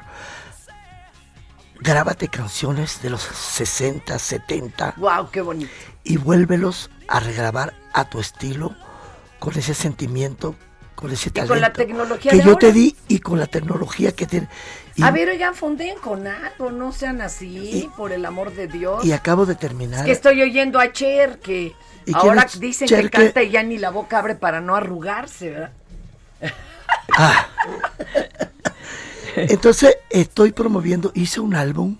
Grábate 1.80 2.28
canciones 2.28 3.02
de 3.02 3.10
los 3.10 3.20
60, 3.22 4.18
70 4.18 4.94
Wow, 4.96 5.30
qué 5.30 5.42
bonito. 5.42 5.70
y 6.04 6.16
vuélvelos 6.16 6.90
a 7.08 7.20
regrabar 7.20 7.74
a 7.92 8.08
tu 8.08 8.18
estilo, 8.20 8.74
con 9.40 9.58
ese 9.58 9.74
sentimiento, 9.74 10.54
con 10.94 11.10
ese 11.12 11.28
Y 11.28 11.32
talento 11.32 11.52
con 11.54 11.60
la 11.60 11.72
tecnología 11.72 12.30
que 12.30 12.36
de 12.38 12.42
yo 12.44 12.50
ahora. 12.50 12.58
te 12.60 12.72
di 12.72 12.96
y 13.08 13.18
con 13.20 13.38
la 13.38 13.46
tecnología 13.46 14.12
que 14.12 14.26
tiene. 14.26 14.48
Y, 14.96 15.02
A 15.02 15.10
ver, 15.10 15.28
oigan, 15.28 15.54
fonden 15.54 15.98
con 15.98 16.26
algo, 16.26 16.70
no 16.70 16.92
sean 16.92 17.20
así, 17.20 17.90
por 17.96 18.12
el 18.12 18.24
amor 18.24 18.52
de 18.54 18.68
Dios. 18.68 19.04
y 19.04 19.12
acabo 19.12 19.44
de 19.46 19.54
terminar. 19.56 20.00
Es 20.00 20.06
que 20.06 20.12
estoy 20.12 20.42
oyendo 20.42 20.78
a 20.80 20.92
Cher 20.92 21.40
que 21.40 21.72
¿Y 22.06 22.14
ahora 22.14 22.46
dicen 22.58 22.86
Cher 22.86 23.02
que 23.04 23.10
que- 23.10 23.24
canta 23.24 23.42
y 23.42 23.50
ya 23.50 23.62
ni 23.62 23.78
la 23.78 23.90
boca 23.90 24.18
abre 24.18 24.34
para 24.36 24.60
no 24.60 24.76
arrugarse, 24.76 25.50
¿verdad? 25.50 25.72
Ah. 27.16 27.46
Entonces 29.36 29.96
estoy 30.10 30.52
promoviendo, 30.52 31.10
hice 31.14 31.40
un 31.40 31.54
álbum 31.54 31.98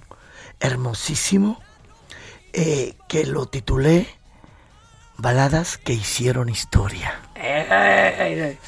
hermosísimo 0.60 1.60
eh, 2.52 2.94
que 3.08 3.24
lo 3.26 3.46
titulé 3.46 4.06
Baladas 5.16 5.78
que 5.78 5.92
hicieron 5.92 6.48
historia. 6.48 7.20
Eh, 7.36 8.58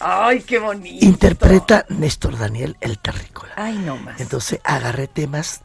Ay, 0.00 0.42
qué 0.42 0.58
bonito. 0.58 1.04
Interpreta 1.04 1.86
Néstor 1.88 2.36
Daniel 2.38 2.76
el 2.80 2.98
Terrícola. 2.98 3.52
Ay, 3.56 3.78
no 3.78 3.96
más. 3.96 4.20
Entonces 4.20 4.60
agarré 4.64 5.06
temas 5.08 5.62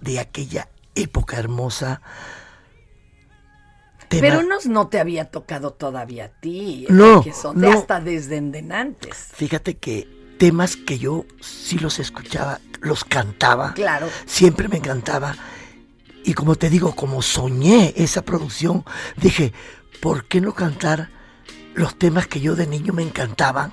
de 0.00 0.20
aquella 0.20 0.68
época 0.94 1.36
hermosa. 1.38 2.00
Tema- 4.08 4.20
Pero 4.20 4.40
unos 4.40 4.66
no 4.66 4.86
te 4.88 5.00
había 5.00 5.26
tocado 5.30 5.72
todavía 5.72 6.26
a 6.26 6.28
ti. 6.28 6.86
No, 6.88 7.22
Que 7.22 7.32
son 7.32 7.60
de 7.60 7.68
no. 7.70 7.78
hasta 7.78 8.00
desde 8.00 8.38
antes. 8.72 9.30
Fíjate 9.34 9.76
que 9.78 10.08
temas 10.38 10.76
que 10.76 10.98
yo 10.98 11.24
sí 11.40 11.78
los 11.78 11.98
escuchaba, 11.98 12.60
los 12.80 13.04
cantaba. 13.04 13.74
Claro. 13.74 14.08
Siempre 14.26 14.68
me 14.68 14.76
encantaba. 14.76 15.34
Y 16.24 16.34
como 16.34 16.54
te 16.54 16.70
digo, 16.70 16.94
como 16.94 17.20
soñé 17.22 17.94
esa 17.96 18.22
producción, 18.22 18.84
dije, 19.16 19.52
¿por 20.00 20.26
qué 20.26 20.40
no 20.40 20.54
cantar 20.54 21.10
los 21.76 21.96
temas 21.98 22.26
que 22.26 22.40
yo 22.40 22.56
de 22.56 22.66
niño 22.66 22.92
me 22.92 23.02
encantaban? 23.02 23.72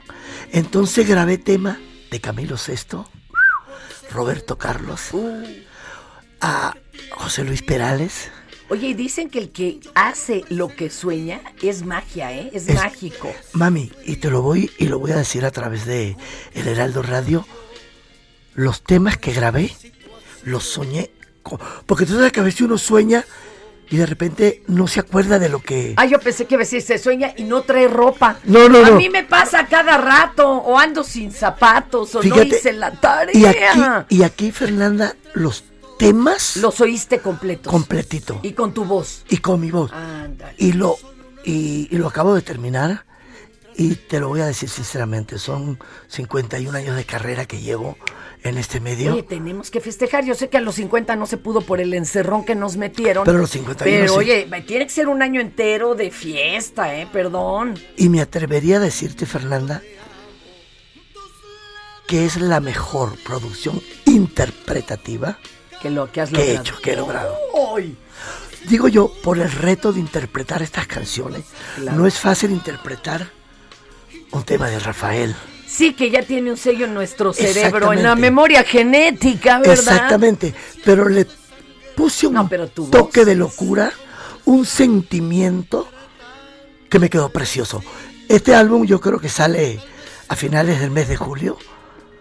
Entonces 0.52 1.08
grabé 1.08 1.38
temas 1.38 1.78
de 2.12 2.22
Camilo 2.22 2.56
VI, 2.56 3.04
Roberto 4.12 4.58
Carlos, 4.58 5.02
a 6.42 6.76
José 7.12 7.44
Luis 7.44 7.62
Perales. 7.62 8.30
Oye, 8.70 8.88
y 8.89 8.94
dicen 8.94 9.30
que 9.30 9.39
el 9.39 9.52
que 9.52 9.80
hace 9.94 10.46
lo 10.50 10.68
que 10.68 10.89
sueña 10.89 11.42
es 11.62 11.86
magia, 11.86 12.32
¿eh? 12.34 12.50
Es, 12.54 12.68
Es- 12.68 12.76
mágico. 12.76 13.34
Mami, 13.54 13.92
y 14.06 14.16
te 14.18 14.30
lo 14.30 14.42
voy 14.42 14.72
y 14.78 14.88
lo 14.88 15.00
voy 15.00 15.12
a 15.12 15.18
decir 15.18 15.46
a 15.46 15.52
través 15.52 15.86
de 15.86 16.16
El 16.54 16.68
Heraldo 16.68 17.02
Radio. 17.04 17.46
Los 18.56 18.84
temas 18.84 19.18
que 19.18 19.32
grabé 19.34 19.72
los 20.44 20.63
soñé. 20.63 21.12
co- 21.42 21.60
Porque 21.86 22.06
tú 22.06 22.13
sabes 22.16 22.32
que 22.32 22.39
a 22.39 22.44
veces 22.44 22.62
uno 22.62 22.78
sueña 22.78 23.26
y 23.94 23.98
de 23.98 24.08
repente 24.08 24.64
no 24.66 24.88
se 24.88 25.02
acuerda 25.02 25.38
de 25.38 25.50
lo 25.50 25.62
que. 25.62 25.94
Ah, 25.98 26.08
yo 26.08 26.20
pensé 26.20 26.46
que 26.48 26.56
iba 26.56 26.62
a 26.62 26.66
decir, 26.66 26.82
se 26.82 26.98
sueña 26.98 27.32
y 27.38 27.44
no 27.44 27.62
trae 27.62 27.88
ropa. 27.88 28.40
No, 28.44 28.68
no, 28.68 28.80
a 28.84 28.90
no. 28.90 28.96
mí 28.96 29.08
me 29.08 29.24
pasa 29.24 29.68
cada 29.68 30.00
rato, 30.00 30.50
o 30.50 30.80
ando 30.80 31.04
sin 31.04 31.32
zapatos, 31.32 32.16
o 32.16 32.24
no 32.24 32.42
hice 32.42 32.74
la 32.74 32.90
tarea. 33.00 33.32
Y 33.36 33.46
aquí, 33.46 33.80
y 34.10 34.24
aquí, 34.24 34.52
Fernanda, 34.52 35.16
los 35.36 35.66
temas 36.00 36.58
Los 36.58 36.82
oíste 36.82 37.20
completos. 37.20 37.72
completito. 37.72 38.40
y 38.42 38.54
con 38.54 38.74
tu 38.74 38.84
voz. 38.84 39.26
Y 39.30 39.38
con 39.38 39.62
mi 39.62 39.70
voz. 39.70 39.92
Ándale. 39.94 40.56
Y 40.58 40.72
lo, 40.74 40.98
y, 41.46 41.88
y 41.92 41.98
lo 42.00 42.08
acabo 42.08 42.34
de 42.34 42.42
terminar. 42.42 43.06
Y 43.76 43.94
te 43.94 44.20
lo 44.20 44.30
voy 44.30 44.42
a 44.42 44.48
decir 44.48 44.70
sinceramente, 44.70 45.38
son 45.38 45.78
51 46.08 46.76
años 46.76 46.96
de 46.96 47.06
carrera 47.06 47.46
que 47.46 47.60
llevo 47.62 47.96
en 48.44 48.58
este 48.58 48.80
medio. 48.80 49.14
Oye, 49.14 49.24
tenemos 49.24 49.72
que 49.72 49.80
festejar. 49.80 50.26
Yo 50.26 50.36
sé 50.36 50.50
que 50.50 50.58
a 50.58 50.62
los 50.62 50.76
50 50.76 51.16
no 51.16 51.26
se 51.26 51.38
pudo 51.38 51.62
por 51.62 51.80
el 51.80 51.94
encerrón 51.94 52.44
que 52.46 52.56
nos 52.56 52.76
metieron. 52.78 53.24
Pero 53.24 53.38
a 53.38 53.42
los 53.42 53.52
51 53.52 54.00
Pero 54.00 54.16
oye, 54.16 54.48
tiene 54.68 54.86
que 54.86 54.92
ser 54.92 55.08
un 55.08 55.22
año 55.22 55.40
entero 55.42 55.96
de 55.96 56.12
fiesta, 56.12 56.96
¿eh? 56.96 57.08
Perdón. 57.12 57.80
Y 57.98 58.10
me 58.10 58.22
atrevería 58.22 58.78
a 58.78 58.80
decirte, 58.80 59.26
Fernanda, 59.26 59.82
que 62.08 62.26
es 62.26 62.38
la 62.38 62.60
mejor 62.60 63.18
producción 63.24 63.82
interpretativa 64.06 65.38
Que 65.82 65.90
lo 65.90 66.12
que 66.12 66.22
has 66.22 66.30
que 66.30 66.42
he 66.52 66.56
hecho, 66.56 66.78
que 66.82 66.94
he 66.94 66.96
logrado. 66.98 67.36
Ay. 67.76 67.96
Digo 68.68 68.88
yo, 68.88 69.12
por 69.24 69.40
el 69.40 69.52
reto 69.52 69.92
de 69.94 70.00
interpretar 70.00 70.62
estas 70.62 70.88
canciones, 70.88 71.44
Claro. 71.76 71.98
no 71.98 72.08
es 72.08 72.20
fácil 72.20 72.52
interpretar 72.52 73.30
un 74.32 74.44
tema 74.44 74.70
de 74.70 74.80
Rafael. 74.80 75.36
Sí, 75.74 75.94
que 75.94 76.12
ya 76.12 76.22
tiene 76.22 76.52
un 76.52 76.58
sello 76.58 76.86
en 76.86 76.94
nuestro 76.94 77.34
cerebro, 77.34 77.94
en 77.94 78.04
la 78.04 78.16
memoria 78.16 78.64
genética, 78.64 79.58
¿verdad? 79.58 79.74
Exactamente, 79.74 80.54
pero 80.86 81.10
le 81.10 81.26
puse 81.96 82.28
un 82.28 82.36
No, 82.36 82.48
pero 82.48 82.68
tu 82.68 82.92
toque 82.92 83.22
voz 83.22 83.26
de 83.26 83.36
locura, 83.36 83.92
un 84.46 84.68
sentimiento 84.68 85.88
que 86.90 87.00
me 87.00 87.10
quedó 87.10 87.30
precioso. 87.30 87.84
Este 88.30 88.54
álbum 88.54 88.86
yo 88.86 89.02
creo 89.02 89.20
que 89.20 89.30
sale 89.30 89.82
a 90.28 90.36
finales 90.36 90.80
del 90.80 90.92
mes 90.92 91.08
de 91.08 91.16
julio. 91.16 91.58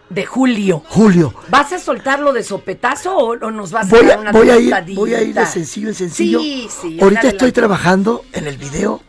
De 0.09 0.25
julio. 0.25 0.83
Julio. 0.89 1.35
¿Vas 1.51 1.75
a 1.75 1.79
soltarlo 1.79 2.33
de 2.33 2.43
sopetazo 2.43 3.15
o, 3.15 3.33
o 3.33 3.51
nos 3.51 3.71
vas 3.71 3.93
a 3.93 4.03
dar 4.03 4.19
una 4.19 4.33
voy 4.33 4.49
a 4.49 4.57
ir, 4.57 4.71
tostadita? 4.71 5.01
voy 5.01 5.15
a 5.15 5.23
ir 5.23 5.35
de 5.35 5.45
sencillo 5.45 5.89
en 5.89 5.95
sencillo. 5.95 6.41
Sí, 6.41 6.69
sí. 6.81 6.99
Ahorita 6.99 7.29
estoy 7.29 7.53
trabajando 7.53 8.25
en 8.33 8.47
el 8.47 8.57
video. 8.57 9.03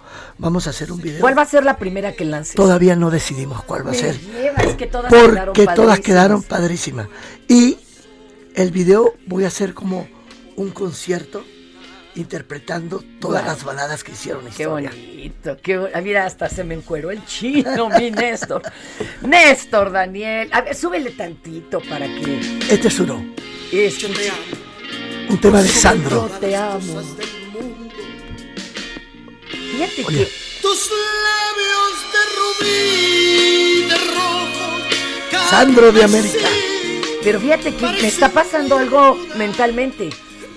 Vamos 0.44 0.68
a 0.68 0.72
hacer 0.72 0.92
un 0.92 1.02
video. 1.02 1.22
¿Cuál 1.22 1.38
va 1.38 1.44
a 1.44 1.46
ser 1.46 1.64
la 1.64 1.78
primera 1.78 2.12
que 2.12 2.26
lances? 2.26 2.54
Todavía 2.56 2.98
no 2.98 3.10
decidimos 3.10 3.64
cuál 3.64 3.88
va 3.88 3.92
a 3.92 3.94
ser. 3.94 4.20
es 4.68 4.76
que 4.76 4.88
todas 4.88 5.10
quedaron 5.10 5.46
Porque 5.46 5.64
todas 5.64 5.76
padrísimas. 5.78 6.00
quedaron 6.02 6.44
padrísimas. 6.44 7.08
Y 7.48 7.78
el 8.54 8.72
video 8.72 9.16
voy 9.26 9.46
a 9.46 9.48
hacer 9.48 9.74
como 9.74 10.06
un 10.58 10.72
concierto 10.72 11.46
interpretando 12.16 13.02
todas 13.22 13.46
las 13.46 13.64
baladas 13.64 14.04
que 14.04 14.12
hicieron 14.12 14.44
Qué 14.44 14.50
historia. 14.64 14.90
bonito, 14.90 15.58
qué 15.64 15.90
ah, 15.96 16.02
Mira, 16.02 16.26
hasta 16.26 16.50
se 16.50 16.64
me 16.66 16.76
encueró 16.76 17.10
el 17.10 17.26
chino, 17.26 17.90
mi 17.90 18.12
Néstor. 18.12 18.62
Néstor, 19.22 19.92
Daniel. 19.92 20.50
A 20.52 20.62
ver, 20.62 20.76
súbele 20.76 21.12
tantito 21.12 21.80
para 21.90 22.06
que. 22.06 22.60
Este 22.70 22.90
es 22.90 23.00
uno, 23.00 23.26
Este, 23.72 24.08
un 25.30 25.40
tema 25.40 25.62
de 25.62 25.70
Sandro. 25.70 26.30
te 26.40 26.54
amo. 26.56 27.02
Fíjate 29.74 30.06
Oye. 30.06 30.26
que 30.26 30.32
Tus 30.62 30.90
labios 31.26 31.96
de 32.14 32.70
rubí, 32.70 33.84
de 33.90 33.98
rojo. 34.14 35.50
Sandro 35.50 35.92
de 35.92 36.04
América. 36.04 36.48
Pero 37.24 37.40
fíjate 37.40 37.76
que 37.76 37.86
me 37.88 38.08
está 38.08 38.30
pasando 38.30 38.78
algo 38.78 39.18
mentalmente. 39.36 40.12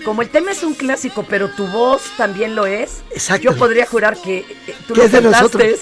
Como 0.05 0.21
el 0.21 0.29
tema 0.29 0.51
es 0.51 0.61
un 0.61 0.75
clásico, 0.75 1.25
pero 1.27 1.49
tu 1.49 1.65
voz 1.67 2.03
también 2.15 2.55
lo 2.55 2.67
es. 2.67 3.01
Yo 3.41 3.55
podría 3.57 3.87
jurar 3.87 4.21
que 4.21 4.37
eh, 4.67 4.75
tú 4.87 4.93
Que 4.93 4.99
lo 4.99 5.05
es 5.07 5.11
de 5.11 5.21
nosotros. 5.21 5.63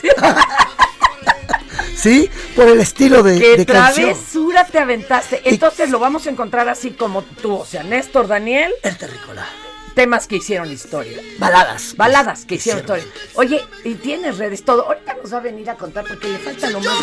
Sí, 1.95 2.29
por 2.55 2.67
el 2.67 2.81
estilo 2.81 3.23
de, 3.23 3.39
¡Qué 3.39 3.57
de 3.57 3.65
canción. 3.65 4.09
travesura 4.09 4.67
te 4.67 4.77
aventaste! 4.77 5.41
Entonces 5.45 5.89
lo 5.89 5.97
vamos 5.97 6.27
a 6.27 6.29
encontrar 6.29 6.69
así 6.69 6.91
como 6.91 7.23
tú, 7.23 7.55
o 7.55 7.65
sea, 7.65 7.81
Néstor, 7.81 8.27
Daniel. 8.27 8.71
El 8.83 8.95
terrícola. 8.97 9.47
Temas 9.95 10.27
que 10.27 10.35
hicieron 10.35 10.69
historia. 10.69 11.17
Baladas. 11.39 11.95
Baladas 11.95 12.45
que 12.45 12.55
hicieron 12.55 12.81
historia. 12.81 13.05
Oye, 13.35 13.61
y 13.85 13.93
tienes 13.95 14.37
redes, 14.37 14.63
todo. 14.65 14.85
Ahorita 14.85 15.15
nos 15.15 15.33
va 15.33 15.37
a 15.37 15.41
venir 15.41 15.69
a 15.69 15.75
contar 15.75 16.05
porque 16.05 16.27
le 16.27 16.37
falta 16.37 16.69
lo 16.69 16.81
más 16.81 16.97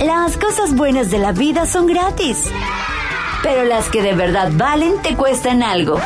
Las 0.00 0.36
cosas 0.38 0.74
buenas 0.74 1.10
de 1.10 1.18
la 1.18 1.32
vida 1.32 1.66
son 1.66 1.86
gratis. 1.86 2.46
Pero 3.42 3.64
las 3.64 3.88
que 3.90 4.00
de 4.00 4.14
verdad 4.14 4.50
valen 4.54 5.02
te 5.02 5.14
cuestan 5.14 5.62
algo. 5.62 6.00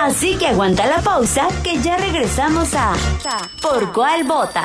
Así 0.00 0.36
que 0.36 0.48
aguanta 0.48 0.86
la 0.86 1.00
pausa 1.00 1.48
que 1.62 1.80
ya 1.80 1.96
regresamos 1.96 2.74
a 2.74 2.94
¿Por 3.62 3.92
cuál 3.92 4.24
vota? 4.24 4.64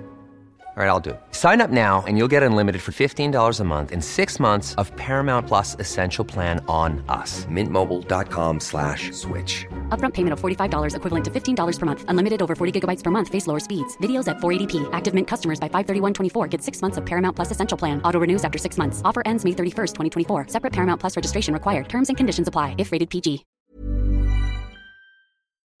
All 0.77 0.81
right, 0.81 0.87
I'll 0.87 1.01
do 1.01 1.09
it. 1.09 1.19
Sign 1.31 1.59
up 1.59 1.69
now 1.69 2.01
and 2.07 2.17
you'll 2.17 2.29
get 2.31 2.43
unlimited 2.43 2.81
for 2.81 2.93
$15 2.93 3.59
a 3.59 3.63
month 3.65 3.91
and 3.91 4.01
six 4.01 4.39
months 4.39 4.73
of 4.75 4.95
Paramount 4.95 5.45
Plus 5.45 5.75
Essential 5.79 6.23
Plan 6.23 6.63
on 6.69 7.03
us. 7.09 7.45
Mintmobile.com 7.45 8.59
slash 8.59 9.11
switch. 9.11 9.65
Upfront 9.89 10.13
payment 10.13 10.31
of 10.31 10.39
$45 10.39 10.95
equivalent 10.95 11.25
to 11.25 11.31
$15 11.31 11.79
per 11.79 11.85
month. 11.85 12.05
Unlimited 12.07 12.41
over 12.41 12.55
40 12.55 12.79
gigabytes 12.79 13.03
per 13.03 13.11
month. 13.11 13.27
Face 13.27 13.47
lower 13.47 13.59
speeds. 13.59 13.97
Videos 13.97 14.29
at 14.29 14.37
480p. 14.37 14.89
Active 14.93 15.13
Mint 15.13 15.27
customers 15.27 15.59
by 15.59 15.67
531.24 15.67 16.49
get 16.49 16.63
six 16.63 16.81
months 16.81 16.97
of 16.97 17.05
Paramount 17.05 17.35
Plus 17.35 17.51
Essential 17.51 17.77
Plan. 17.77 18.01
Auto 18.03 18.21
renews 18.21 18.45
after 18.45 18.57
six 18.57 18.77
months. 18.77 19.01
Offer 19.03 19.23
ends 19.25 19.43
May 19.43 19.51
31st, 19.51 19.93
2024. 19.93 20.47
Separate 20.47 20.71
Paramount 20.71 21.01
Plus 21.01 21.17
registration 21.17 21.53
required. 21.53 21.89
Terms 21.89 22.07
and 22.09 22.15
conditions 22.15 22.47
apply 22.47 22.75
if 22.77 22.93
rated 22.93 23.09
PG. 23.09 23.45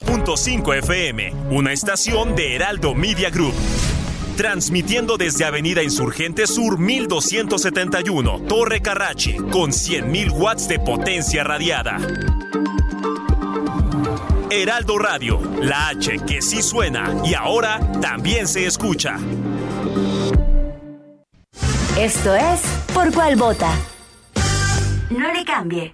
Punto 0.05 0.35
5 0.35 0.73
FM, 0.73 1.31
una 1.51 1.71
estación 1.71 2.35
de 2.35 2.55
Heraldo 2.55 2.93
Media 2.95 3.29
Group. 3.29 3.53
Transmitiendo 4.37 5.17
desde 5.17 5.45
Avenida 5.45 5.83
Insurgente 5.83 6.47
Sur 6.47 6.79
1271, 6.79 8.41
Torre 8.47 8.81
Carrachi, 8.81 9.37
con 9.37 9.71
100.000 9.71 10.31
watts 10.31 10.67
de 10.67 10.79
potencia 10.79 11.43
radiada. 11.43 11.97
Heraldo 14.49 14.97
Radio, 14.97 15.39
la 15.61 15.89
H 15.89 16.19
que 16.27 16.41
sí 16.41 16.61
suena 16.61 17.21
y 17.23 17.33
ahora 17.33 17.79
también 18.01 18.47
se 18.47 18.65
escucha. 18.65 19.17
Esto 21.97 22.35
es 22.35 22.61
¿Por 22.93 23.13
cuál 23.13 23.35
vota? 23.35 23.73
No 25.09 25.31
le 25.33 25.45
cambie. 25.45 25.93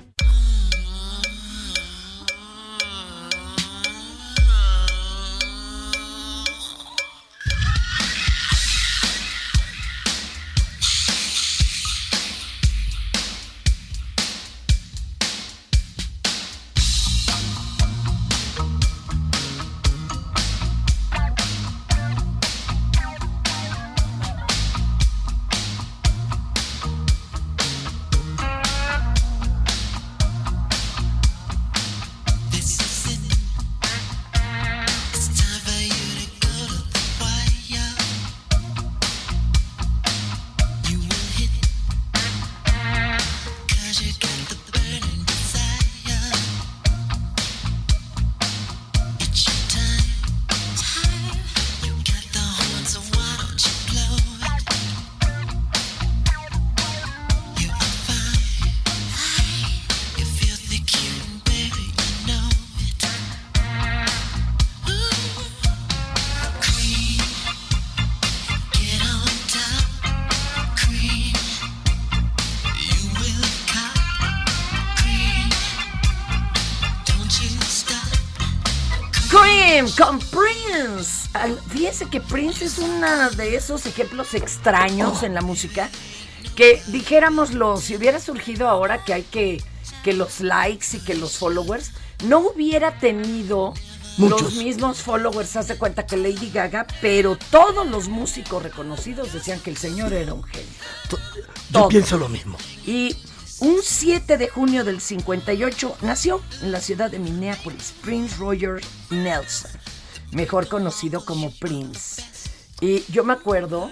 Que 82.11 82.21
Prince 82.21 82.65
es 82.65 82.77
uno 82.77 83.31
de 83.31 83.55
esos 83.55 83.85
ejemplos 83.85 84.33
extraños 84.33 85.23
en 85.23 85.33
la 85.33 85.41
música 85.41 85.89
que 86.55 86.81
dijéramoslo, 86.87 87.77
si 87.77 87.95
hubiera 87.95 88.19
surgido 88.19 88.67
ahora 88.67 89.03
que 89.03 89.13
hay 89.13 89.23
que 89.23 89.63
que 90.03 90.13
los 90.13 90.41
likes 90.41 90.97
y 90.97 90.99
que 90.99 91.15
los 91.15 91.37
followers 91.37 91.91
no 92.25 92.39
hubiera 92.39 92.99
tenido 92.99 93.73
Muchos. 94.17 94.41
los 94.41 94.53
mismos 94.55 95.01
followers, 95.01 95.55
hace 95.55 95.77
cuenta 95.77 96.05
que 96.05 96.17
Lady 96.17 96.49
Gaga, 96.51 96.85
pero 97.01 97.37
todos 97.49 97.87
los 97.87 98.09
músicos 98.09 98.61
reconocidos 98.61 99.31
decían 99.33 99.59
que 99.59 99.69
el 99.69 99.77
señor 99.77 100.11
era 100.13 100.33
un 100.33 100.43
genio. 100.43 100.67
Yo 101.09 101.17
Todo. 101.71 101.87
pienso 101.87 102.17
lo 102.17 102.27
mismo. 102.27 102.57
Y 102.85 103.15
un 103.59 103.77
7 103.81 104.37
de 104.37 104.49
junio 104.49 104.83
del 104.83 104.99
58 104.99 105.97
nació 106.01 106.41
en 106.61 106.71
la 106.71 106.81
ciudad 106.81 107.09
de 107.11 107.19
Minneapolis 107.19 107.93
Prince 108.01 108.35
Roger 108.37 108.81
Nelson, 109.11 109.71
mejor 110.31 110.67
conocido 110.67 111.25
como 111.25 111.51
Prince. 111.51 112.23
Y 112.79 113.03
yo 113.11 113.23
me 113.23 113.33
acuerdo 113.33 113.91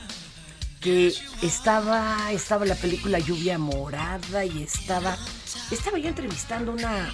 que 0.81 1.13
estaba, 1.41 2.31
estaba 2.31 2.65
la 2.65 2.75
película 2.75 3.19
Lluvia 3.19 3.57
Morada 3.57 4.45
y 4.45 4.63
estaba, 4.63 5.17
estaba 5.71 5.97
yo 5.99 6.07
entrevistando 6.07 6.71
una, 6.71 7.13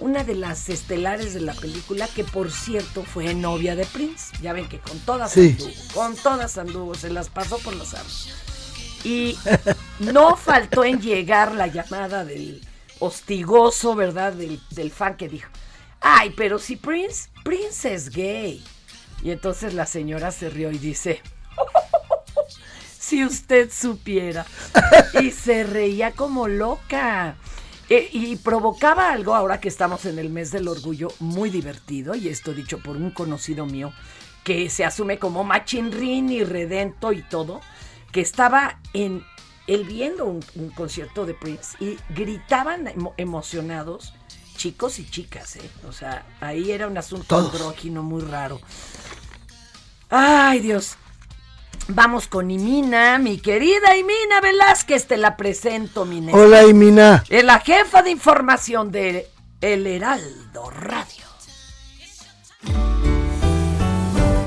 una 0.00 0.24
de 0.24 0.34
las 0.34 0.68
estelares 0.70 1.34
de 1.34 1.40
la 1.42 1.52
película 1.54 2.08
que 2.08 2.24
por 2.24 2.50
cierto 2.50 3.04
fue 3.04 3.34
novia 3.34 3.76
de 3.76 3.84
Prince. 3.84 4.32
Ya 4.40 4.52
ven 4.52 4.68
que 4.68 4.78
con 4.78 4.98
todas 5.00 5.32
Sí. 5.32 5.50
anduvo, 5.58 5.70
con 5.94 6.16
todas 6.16 6.58
anduvo, 6.58 6.94
se 6.94 7.10
las 7.10 7.28
pasó 7.28 7.58
por 7.58 7.76
los 7.76 7.92
aros. 7.94 8.30
Y 9.04 9.36
no 9.98 10.36
faltó 10.36 10.84
en 10.84 11.00
llegar 11.00 11.54
la 11.54 11.66
llamada 11.66 12.24
del 12.24 12.62
hostigoso, 13.00 13.94
¿verdad? 13.94 14.32
Del, 14.32 14.60
del 14.70 14.90
fan 14.90 15.16
que 15.16 15.28
dijo, 15.28 15.48
ay, 16.02 16.32
pero 16.36 16.58
si 16.58 16.76
Prince, 16.76 17.28
Prince 17.44 17.92
es 17.92 18.10
gay. 18.10 18.62
Y 19.22 19.30
entonces 19.30 19.74
la 19.74 19.86
señora 19.86 20.32
se 20.32 20.50
rió 20.50 20.70
y 20.70 20.78
dice, 20.78 21.20
si 22.98 23.24
usted 23.24 23.70
supiera. 23.72 24.46
Y 25.20 25.30
se 25.30 25.64
reía 25.64 26.12
como 26.12 26.48
loca. 26.48 27.36
Eh, 27.88 28.08
y 28.12 28.36
provocaba 28.36 29.12
algo, 29.12 29.34
ahora 29.34 29.60
que 29.60 29.68
estamos 29.68 30.06
en 30.06 30.18
el 30.18 30.30
mes 30.30 30.50
del 30.50 30.68
orgullo, 30.68 31.08
muy 31.18 31.50
divertido, 31.50 32.14
y 32.14 32.28
esto 32.28 32.54
dicho 32.54 32.78
por 32.78 32.96
un 32.96 33.10
conocido 33.10 33.66
mío, 33.66 33.92
que 34.44 34.70
se 34.70 34.84
asume 34.84 35.18
como 35.18 35.44
machinrín 35.44 36.30
y 36.30 36.42
redento 36.42 37.12
y 37.12 37.22
todo, 37.22 37.60
que 38.10 38.22
estaba 38.22 38.80
en, 38.94 39.22
él 39.66 39.84
viendo 39.84 40.24
un, 40.24 40.40
concierto 40.74 41.26
de 41.26 41.34
Prince 41.34 41.76
y 41.80 41.98
gritaban 42.14 42.86
emo- 42.86 43.12
emocionados 43.18 44.14
chicos 44.62 45.00
y 45.00 45.10
chicas, 45.10 45.56
¿eh? 45.56 45.70
O 45.88 45.92
sea, 45.92 46.24
ahí 46.40 46.70
era 46.70 46.86
un 46.86 46.96
asunto 46.96 47.36
andrógino 47.36 48.04
muy 48.04 48.22
raro. 48.22 48.60
Ay, 50.08 50.60
Dios. 50.60 50.94
Vamos 51.88 52.28
con 52.28 52.48
Imina, 52.48 53.18
mi 53.18 53.38
querida 53.38 53.96
Imina 53.96 54.40
Velázquez, 54.40 55.08
te 55.08 55.16
la 55.16 55.36
presento, 55.36 56.04
mi 56.04 56.20
nena. 56.20 56.38
Hola, 56.38 56.62
Imina. 56.62 57.24
Es 57.28 57.42
la 57.42 57.58
jefa 57.58 58.04
de 58.04 58.12
información 58.12 58.92
de 58.92 59.28
El 59.60 59.84
Heraldo 59.84 60.70
Radio. 60.70 61.24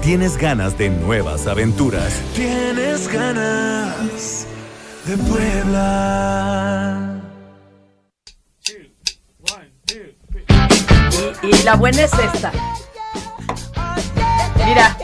Tienes 0.02 0.38
ganas 0.38 0.78
de 0.78 0.92
nuevas 0.92 1.46
aventuras. 1.46 2.22
Tienes 2.36 3.10
ganas 3.10 4.48
de 5.08 5.18
Puebla. 5.18 7.15
Y, 11.42 11.48
y 11.48 11.64
la 11.64 11.76
buena 11.76 12.04
es 12.04 12.12
esta. 12.14 12.52
Mira, 14.66 14.98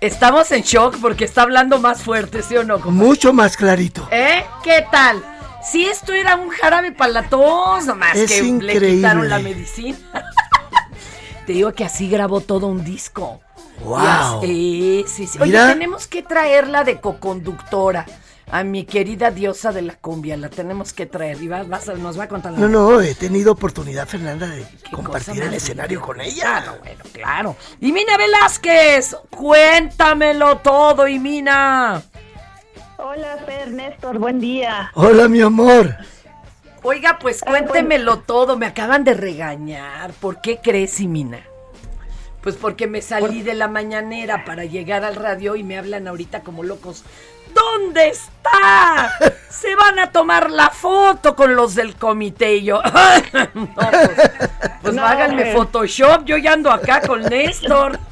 estamos 0.00 0.50
en 0.52 0.62
shock 0.62 0.96
porque 1.00 1.24
está 1.24 1.42
hablando 1.42 1.78
más 1.78 2.02
fuerte, 2.02 2.42
¿sí 2.42 2.56
o 2.56 2.64
no? 2.64 2.80
compadre? 2.80 3.06
Mucho 3.08 3.32
más 3.32 3.56
clarito. 3.56 4.08
¿Eh? 4.10 4.44
¿Qué 4.62 4.84
tal? 4.90 5.22
Si 5.62 5.84
esto 5.84 6.12
era 6.12 6.36
un 6.36 6.50
jarabe 6.50 6.92
para 6.92 7.12
la 7.12 7.22
tos, 7.28 7.86
nomás 7.86 8.16
Es 8.16 8.30
que 8.30 8.42
le 8.42 8.48
increíble. 8.48 8.88
quitaron 8.96 9.28
la 9.30 9.38
medicina. 9.38 9.96
Te 11.46 11.52
digo 11.52 11.72
que 11.72 11.84
así 11.84 12.08
grabó 12.08 12.40
todo 12.40 12.66
un 12.66 12.84
disco. 12.84 13.40
Wow. 13.82 14.40
Sí, 14.42 15.04
sí, 15.08 15.26
sí. 15.26 15.38
Oye, 15.40 15.52
Mira. 15.52 15.68
tenemos 15.72 16.06
que 16.06 16.22
traerla 16.22 16.84
de 16.84 17.00
coconductora. 17.00 18.06
A 18.50 18.62
mi 18.62 18.84
querida 18.84 19.30
diosa 19.30 19.72
de 19.72 19.82
la 19.82 19.94
cumbia, 19.96 20.36
la 20.36 20.48
tenemos 20.48 20.92
que 20.92 21.06
traer. 21.06 21.42
Y 21.42 21.48
vas, 21.48 21.68
vas 21.68 21.88
a- 21.88 21.94
nos 21.94 22.18
va 22.18 22.24
a 22.24 22.28
contar 22.28 22.52
la 22.52 22.58
No, 22.58 22.68
no, 22.68 23.00
he 23.00 23.14
tenido 23.14 23.52
oportunidad, 23.52 24.06
Fernanda, 24.06 24.46
de 24.46 24.64
compartir 24.92 25.42
el 25.42 25.54
escenario 25.54 26.00
con 26.00 26.20
ella. 26.20 26.42
Claro, 26.62 26.78
bueno, 26.80 27.04
claro. 27.12 27.56
Y 27.80 27.90
Mina 27.92 28.16
Velázquez, 28.16 29.16
cuéntamelo 29.30 30.58
todo, 30.58 31.08
y 31.08 31.18
Mina. 31.18 32.02
Hola, 32.98 33.38
Fer, 33.44 33.70
Néstor, 33.72 34.18
buen 34.18 34.38
día. 34.40 34.90
Hola, 34.94 35.26
mi 35.28 35.40
amor. 35.40 35.96
Oiga, 36.82 37.18
pues 37.18 37.40
cuéntemelo 37.42 38.18
todo, 38.20 38.58
me 38.58 38.66
acaban 38.66 39.04
de 39.04 39.14
regañar. 39.14 40.12
¿Por 40.12 40.42
qué 40.42 40.60
crees, 40.62 41.00
Imina? 41.00 41.40
Pues 42.42 42.56
porque 42.56 42.86
me 42.86 43.00
salí 43.00 43.40
de 43.40 43.54
la 43.54 43.68
mañanera 43.68 44.44
para 44.44 44.66
llegar 44.66 45.02
al 45.02 45.16
radio 45.16 45.56
y 45.56 45.62
me 45.64 45.78
hablan 45.78 46.06
ahorita 46.06 46.40
como 46.42 46.62
locos. 46.62 47.02
¿Dónde 47.54 48.08
está? 48.08 49.10
Se 49.48 49.74
van 49.76 49.98
a 49.98 50.10
tomar 50.10 50.50
la 50.50 50.70
foto 50.70 51.34
con 51.34 51.56
los 51.56 51.74
del 51.74 51.94
comité 51.96 52.56
y 52.56 52.64
yo. 52.64 52.82
no, 53.54 53.66
pues, 53.74 54.30
pues 54.82 54.94
No, 54.94 55.04
háganme. 55.04 55.52
Photoshop, 55.52 56.24
yo 56.24 56.36
ya 56.36 56.52
ando 56.52 56.70
acá 56.70 57.00
con 57.00 57.22
Néstor. 57.22 57.98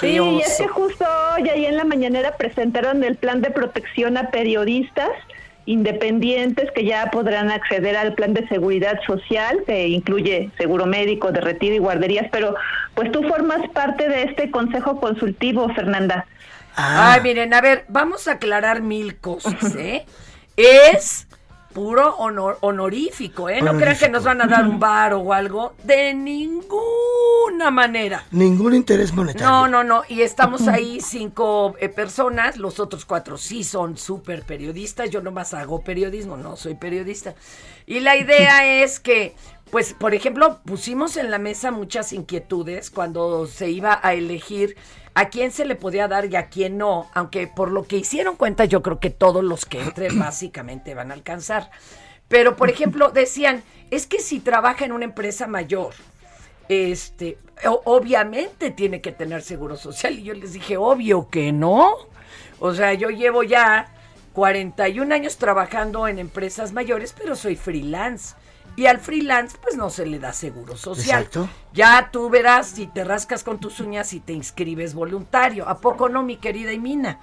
Sí, 0.00 0.18
y 0.18 0.40
es 0.40 0.58
que 0.58 0.66
justo 0.66 1.04
hoy 1.34 1.48
ahí 1.48 1.64
en 1.64 1.76
la 1.76 1.84
mañanera 1.84 2.36
presentaron 2.36 3.04
el 3.04 3.14
plan 3.16 3.40
de 3.40 3.50
protección 3.50 4.16
a 4.16 4.30
periodistas 4.30 5.10
independientes 5.64 6.70
que 6.72 6.84
ya 6.84 7.10
podrán 7.10 7.50
acceder 7.50 7.96
al 7.96 8.14
plan 8.14 8.34
de 8.34 8.46
seguridad 8.48 8.98
social 9.06 9.62
que 9.66 9.88
incluye 9.88 10.50
seguro 10.58 10.86
médico, 10.86 11.30
de 11.30 11.40
retiro 11.40 11.74
y 11.74 11.78
guarderías, 11.78 12.26
pero 12.32 12.54
pues 12.94 13.12
tú 13.12 13.22
formas 13.22 13.68
parte 13.70 14.08
de 14.08 14.24
este 14.24 14.50
consejo 14.50 15.00
consultivo, 15.00 15.72
Fernanda. 15.74 16.26
Ah. 16.76 17.12
Ay, 17.12 17.20
miren, 17.22 17.52
a 17.54 17.60
ver, 17.60 17.84
vamos 17.88 18.28
a 18.28 18.32
aclarar 18.32 18.82
mil 18.82 19.18
cosas, 19.18 19.74
¿eh? 19.76 20.06
Es 20.56 21.26
puro 21.72 22.16
honor, 22.16 22.58
honorífico, 22.60 23.48
¿eh? 23.48 23.60
No 23.62 23.76
crean 23.76 23.96
que 23.96 24.08
nos 24.08 24.24
van 24.24 24.40
a 24.42 24.46
dar 24.46 24.66
un 24.66 24.78
bar 24.80 25.14
o 25.14 25.32
algo. 25.32 25.74
De 25.82 26.14
ninguna 26.14 27.70
manera. 27.70 28.24
Ningún 28.30 28.74
interés 28.74 29.12
monetario. 29.12 29.48
No, 29.48 29.68
no, 29.68 29.84
no. 29.84 30.02
Y 30.08 30.22
estamos 30.22 30.68
ahí 30.68 31.00
cinco 31.00 31.74
eh, 31.80 31.88
personas. 31.88 32.56
Los 32.56 32.80
otros 32.80 33.04
cuatro 33.04 33.36
sí 33.36 33.64
son 33.64 33.96
súper 33.96 34.42
periodistas. 34.42 35.10
Yo 35.10 35.20
nomás 35.20 35.54
hago 35.54 35.82
periodismo, 35.82 36.36
no 36.36 36.56
soy 36.56 36.74
periodista. 36.74 37.34
Y 37.86 38.00
la 38.00 38.16
idea 38.16 38.66
es 38.82 39.00
que, 39.00 39.34
pues, 39.72 39.94
por 39.94 40.14
ejemplo, 40.14 40.60
pusimos 40.66 41.16
en 41.16 41.30
la 41.30 41.38
mesa 41.38 41.70
muchas 41.70 42.12
inquietudes 42.12 42.90
cuando 42.90 43.46
se 43.46 43.70
iba 43.70 43.98
a 44.02 44.12
elegir 44.12 44.76
a 45.14 45.30
quién 45.30 45.50
se 45.50 45.64
le 45.64 45.76
podía 45.76 46.08
dar 46.08 46.26
y 46.26 46.36
a 46.36 46.50
quién 46.50 46.76
no. 46.76 47.08
Aunque 47.14 47.46
por 47.46 47.70
lo 47.70 47.84
que 47.84 47.96
hicieron 47.96 48.36
cuenta, 48.36 48.66
yo 48.66 48.82
creo 48.82 49.00
que 49.00 49.08
todos 49.08 49.42
los 49.42 49.64
que 49.64 49.80
entren 49.80 50.18
básicamente 50.18 50.94
van 50.94 51.10
a 51.10 51.14
alcanzar. 51.14 51.70
Pero, 52.28 52.54
por 52.54 52.68
ejemplo, 52.68 53.12
decían, 53.12 53.62
es 53.90 54.06
que 54.06 54.20
si 54.20 54.40
trabaja 54.40 54.84
en 54.84 54.92
una 54.92 55.06
empresa 55.06 55.46
mayor, 55.46 55.94
este, 56.68 57.38
obviamente 57.64 58.72
tiene 58.72 59.00
que 59.00 59.12
tener 59.12 59.40
seguro 59.40 59.78
social. 59.78 60.18
Y 60.18 60.24
yo 60.24 60.34
les 60.34 60.52
dije, 60.52 60.76
obvio 60.76 61.30
que 61.30 61.50
no. 61.50 61.94
O 62.60 62.74
sea, 62.74 62.92
yo 62.92 63.08
llevo 63.08 63.42
ya 63.42 63.90
41 64.34 65.14
años 65.14 65.38
trabajando 65.38 66.08
en 66.08 66.18
empresas 66.18 66.74
mayores, 66.74 67.14
pero 67.16 67.36
soy 67.36 67.56
freelance. 67.56 68.34
Y 68.76 68.86
al 68.86 68.98
freelance, 68.98 69.56
pues 69.60 69.76
no 69.76 69.90
se 69.90 70.06
le 70.06 70.18
da 70.18 70.32
seguro 70.32 70.76
social. 70.76 71.22
Exacto. 71.22 71.48
Ya 71.72 72.08
tú 72.10 72.30
verás 72.30 72.68
si 72.68 72.86
te 72.86 73.04
rascas 73.04 73.44
con 73.44 73.58
tus 73.58 73.80
uñas 73.80 74.12
y 74.14 74.20
te 74.20 74.32
inscribes 74.32 74.94
voluntario. 74.94 75.68
¿A 75.68 75.78
poco 75.78 76.08
no, 76.08 76.22
mi 76.22 76.36
querida 76.36 76.72
Imina? 76.72 77.18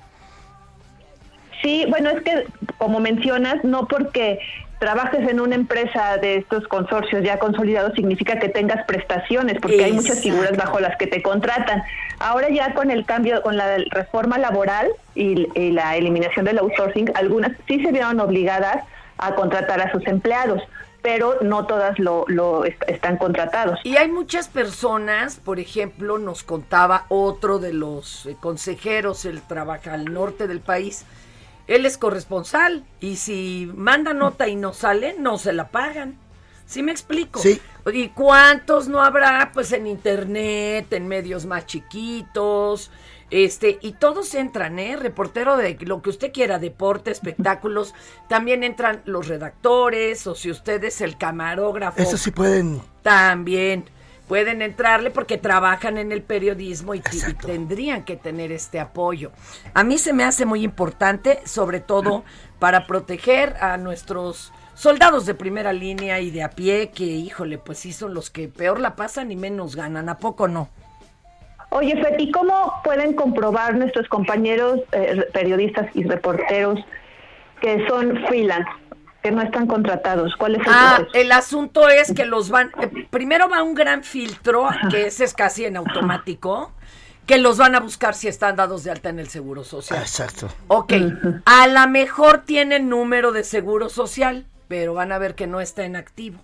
Sí, 1.61 1.85
bueno, 1.89 2.09
es 2.11 2.21
que 2.23 2.45
como 2.77 2.99
mencionas, 2.99 3.63
no 3.63 3.87
porque 3.87 4.39
trabajes 4.79 5.27
en 5.27 5.41
una 5.41 5.55
empresa 5.55 6.17
de 6.17 6.37
estos 6.37 6.65
consorcios 6.67 7.23
ya 7.23 7.37
consolidados 7.37 7.93
significa 7.95 8.39
que 8.39 8.47
tengas 8.47 8.85
prestaciones, 8.85 9.57
porque 9.61 9.83
hay 9.83 9.91
muchas 9.91 10.21
figuras 10.21 10.55
bajo 10.55 10.79
las 10.79 10.97
que 10.97 11.05
te 11.05 11.21
contratan. 11.21 11.83
Ahora 12.19 12.49
ya 12.49 12.73
con 12.73 12.89
el 12.89 13.05
cambio, 13.05 13.41
con 13.41 13.57
la 13.57 13.77
reforma 13.91 14.37
laboral 14.37 14.89
y, 15.15 15.47
y 15.59 15.71
la 15.71 15.97
eliminación 15.97 16.45
del 16.45 16.59
outsourcing, 16.59 17.11
algunas 17.15 17.51
sí 17.67 17.83
se 17.83 17.91
vieron 17.91 18.19
obligadas 18.21 18.85
a 19.17 19.35
contratar 19.35 19.81
a 19.81 19.91
sus 19.91 20.07
empleados, 20.07 20.61
pero 21.01 21.37
no 21.41 21.65
todas 21.65 21.97
lo, 21.99 22.25
lo 22.27 22.65
est- 22.65 22.83
están 22.87 23.17
contratados. 23.17 23.79
Y 23.83 23.97
hay 23.97 24.09
muchas 24.09 24.47
personas, 24.47 25.37
por 25.37 25.59
ejemplo, 25.59 26.17
nos 26.17 26.43
contaba 26.43 27.05
otro 27.09 27.59
de 27.59 27.73
los 27.73 28.25
eh, 28.25 28.35
consejeros, 28.39 29.25
él 29.25 29.41
trabaja 29.47 29.93
al 29.93 30.05
norte 30.13 30.47
del 30.47 30.59
país, 30.59 31.05
él 31.67 31.85
es 31.85 31.97
corresponsal 31.97 32.83
y 32.99 33.17
si 33.17 33.71
manda 33.75 34.13
nota 34.13 34.47
y 34.47 34.55
no 34.55 34.73
sale, 34.73 35.15
no 35.19 35.37
se 35.37 35.53
la 35.53 35.69
pagan. 35.69 36.17
¿Sí 36.65 36.83
me 36.83 36.91
explico? 36.91 37.39
Sí. 37.39 37.59
¿Y 37.91 38.09
cuántos 38.09 38.87
no 38.87 39.01
habrá 39.01 39.49
pues 39.53 39.71
en 39.71 39.87
internet, 39.87 40.91
en 40.93 41.07
medios 41.07 41.45
más 41.47 41.65
chiquitos? 41.65 42.91
Este, 43.31 43.77
y 43.81 43.93
todos 43.93 44.33
entran, 44.33 44.79
¿eh? 44.79 44.95
Reportero 44.95 45.55
de 45.57 45.77
lo 45.81 46.01
que 46.01 46.09
usted 46.09 46.31
quiera, 46.31 46.57
deporte, 46.59 47.11
espectáculos, 47.11 47.93
también 48.27 48.63
entran 48.63 49.01
los 49.05 49.27
redactores, 49.27 50.25
o 50.27 50.35
si 50.35 50.49
usted 50.49 50.83
es 50.83 51.01
el 51.01 51.17
camarógrafo. 51.17 52.01
Eso 52.01 52.17
sí 52.17 52.31
pueden. 52.31 52.81
También 53.03 53.85
pueden 54.27 54.61
entrarle 54.61 55.09
porque 55.09 55.39
trabajan 55.39 55.97
en 55.97 56.11
el 56.11 56.21
periodismo 56.21 56.93
y, 56.93 57.01
y 57.27 57.33
tendrían 57.33 58.03
que 58.03 58.15
tener 58.15 58.51
este 58.51 58.79
apoyo. 58.79 59.31
A 59.73 59.83
mí 59.83 59.97
se 59.97 60.13
me 60.13 60.23
hace 60.23 60.45
muy 60.45 60.63
importante, 60.63 61.41
sobre 61.45 61.79
todo 61.79 62.23
para 62.59 62.85
proteger 62.85 63.57
a 63.59 63.77
nuestros 63.77 64.53
soldados 64.75 65.25
de 65.25 65.33
primera 65.33 65.73
línea 65.73 66.19
y 66.19 66.29
de 66.29 66.43
a 66.43 66.51
pie, 66.51 66.91
que 66.91 67.03
híjole, 67.03 67.57
pues 67.57 67.79
sí 67.79 67.91
son 67.91 68.13
los 68.13 68.29
que 68.29 68.47
peor 68.47 68.79
la 68.79 68.95
pasan 68.95 69.31
y 69.31 69.35
menos 69.35 69.75
ganan, 69.75 70.09
¿a 70.09 70.19
poco 70.19 70.47
no? 70.47 70.69
Oye, 71.71 72.01
Fer, 72.01 72.19
¿y 72.19 72.31
cómo 72.31 72.73
pueden 72.83 73.13
comprobar 73.13 73.75
nuestros 73.75 74.07
compañeros 74.07 74.79
eh, 74.91 75.23
periodistas 75.33 75.87
y 75.93 76.03
reporteros 76.03 76.79
que 77.61 77.85
son 77.87 78.17
freelance, 78.27 78.69
que 79.21 79.31
no 79.31 79.41
están 79.41 79.67
contratados? 79.67 80.35
¿Cuál 80.35 80.55
es 80.55 80.61
el 80.61 80.73
Ah, 80.73 80.93
proceso? 80.97 81.17
el 81.17 81.31
asunto 81.31 81.87
es 81.89 82.11
que 82.13 82.25
los 82.25 82.49
van, 82.49 82.71
eh, 82.81 83.07
primero 83.11 83.49
va 83.49 83.61
un 83.61 83.75
gran 83.75 84.03
filtro, 84.03 84.67
que 84.89 85.07
ese 85.07 85.25
es 85.25 85.33
casi 85.35 85.65
en 85.65 85.77
automático, 85.77 86.71
que 87.27 87.37
los 87.37 87.59
van 87.59 87.75
a 87.75 87.79
buscar 87.79 88.15
si 88.15 88.27
están 88.27 88.55
dados 88.55 88.83
de 88.83 88.89
alta 88.89 89.09
en 89.09 89.19
el 89.19 89.29
Seguro 89.29 89.63
Social. 89.63 89.99
Exacto. 90.01 90.47
Ok, 90.69 90.93
a 91.45 91.67
lo 91.67 91.87
mejor 91.87 92.39
tienen 92.45 92.89
número 92.89 93.31
de 93.31 93.43
seguro 93.43 93.89
social, 93.89 94.47
pero 94.67 94.95
van 94.95 95.11
a 95.11 95.19
ver 95.19 95.35
que 95.35 95.45
no 95.45 95.61
está 95.61 95.83
en 95.85 95.95
activo. 95.95 96.39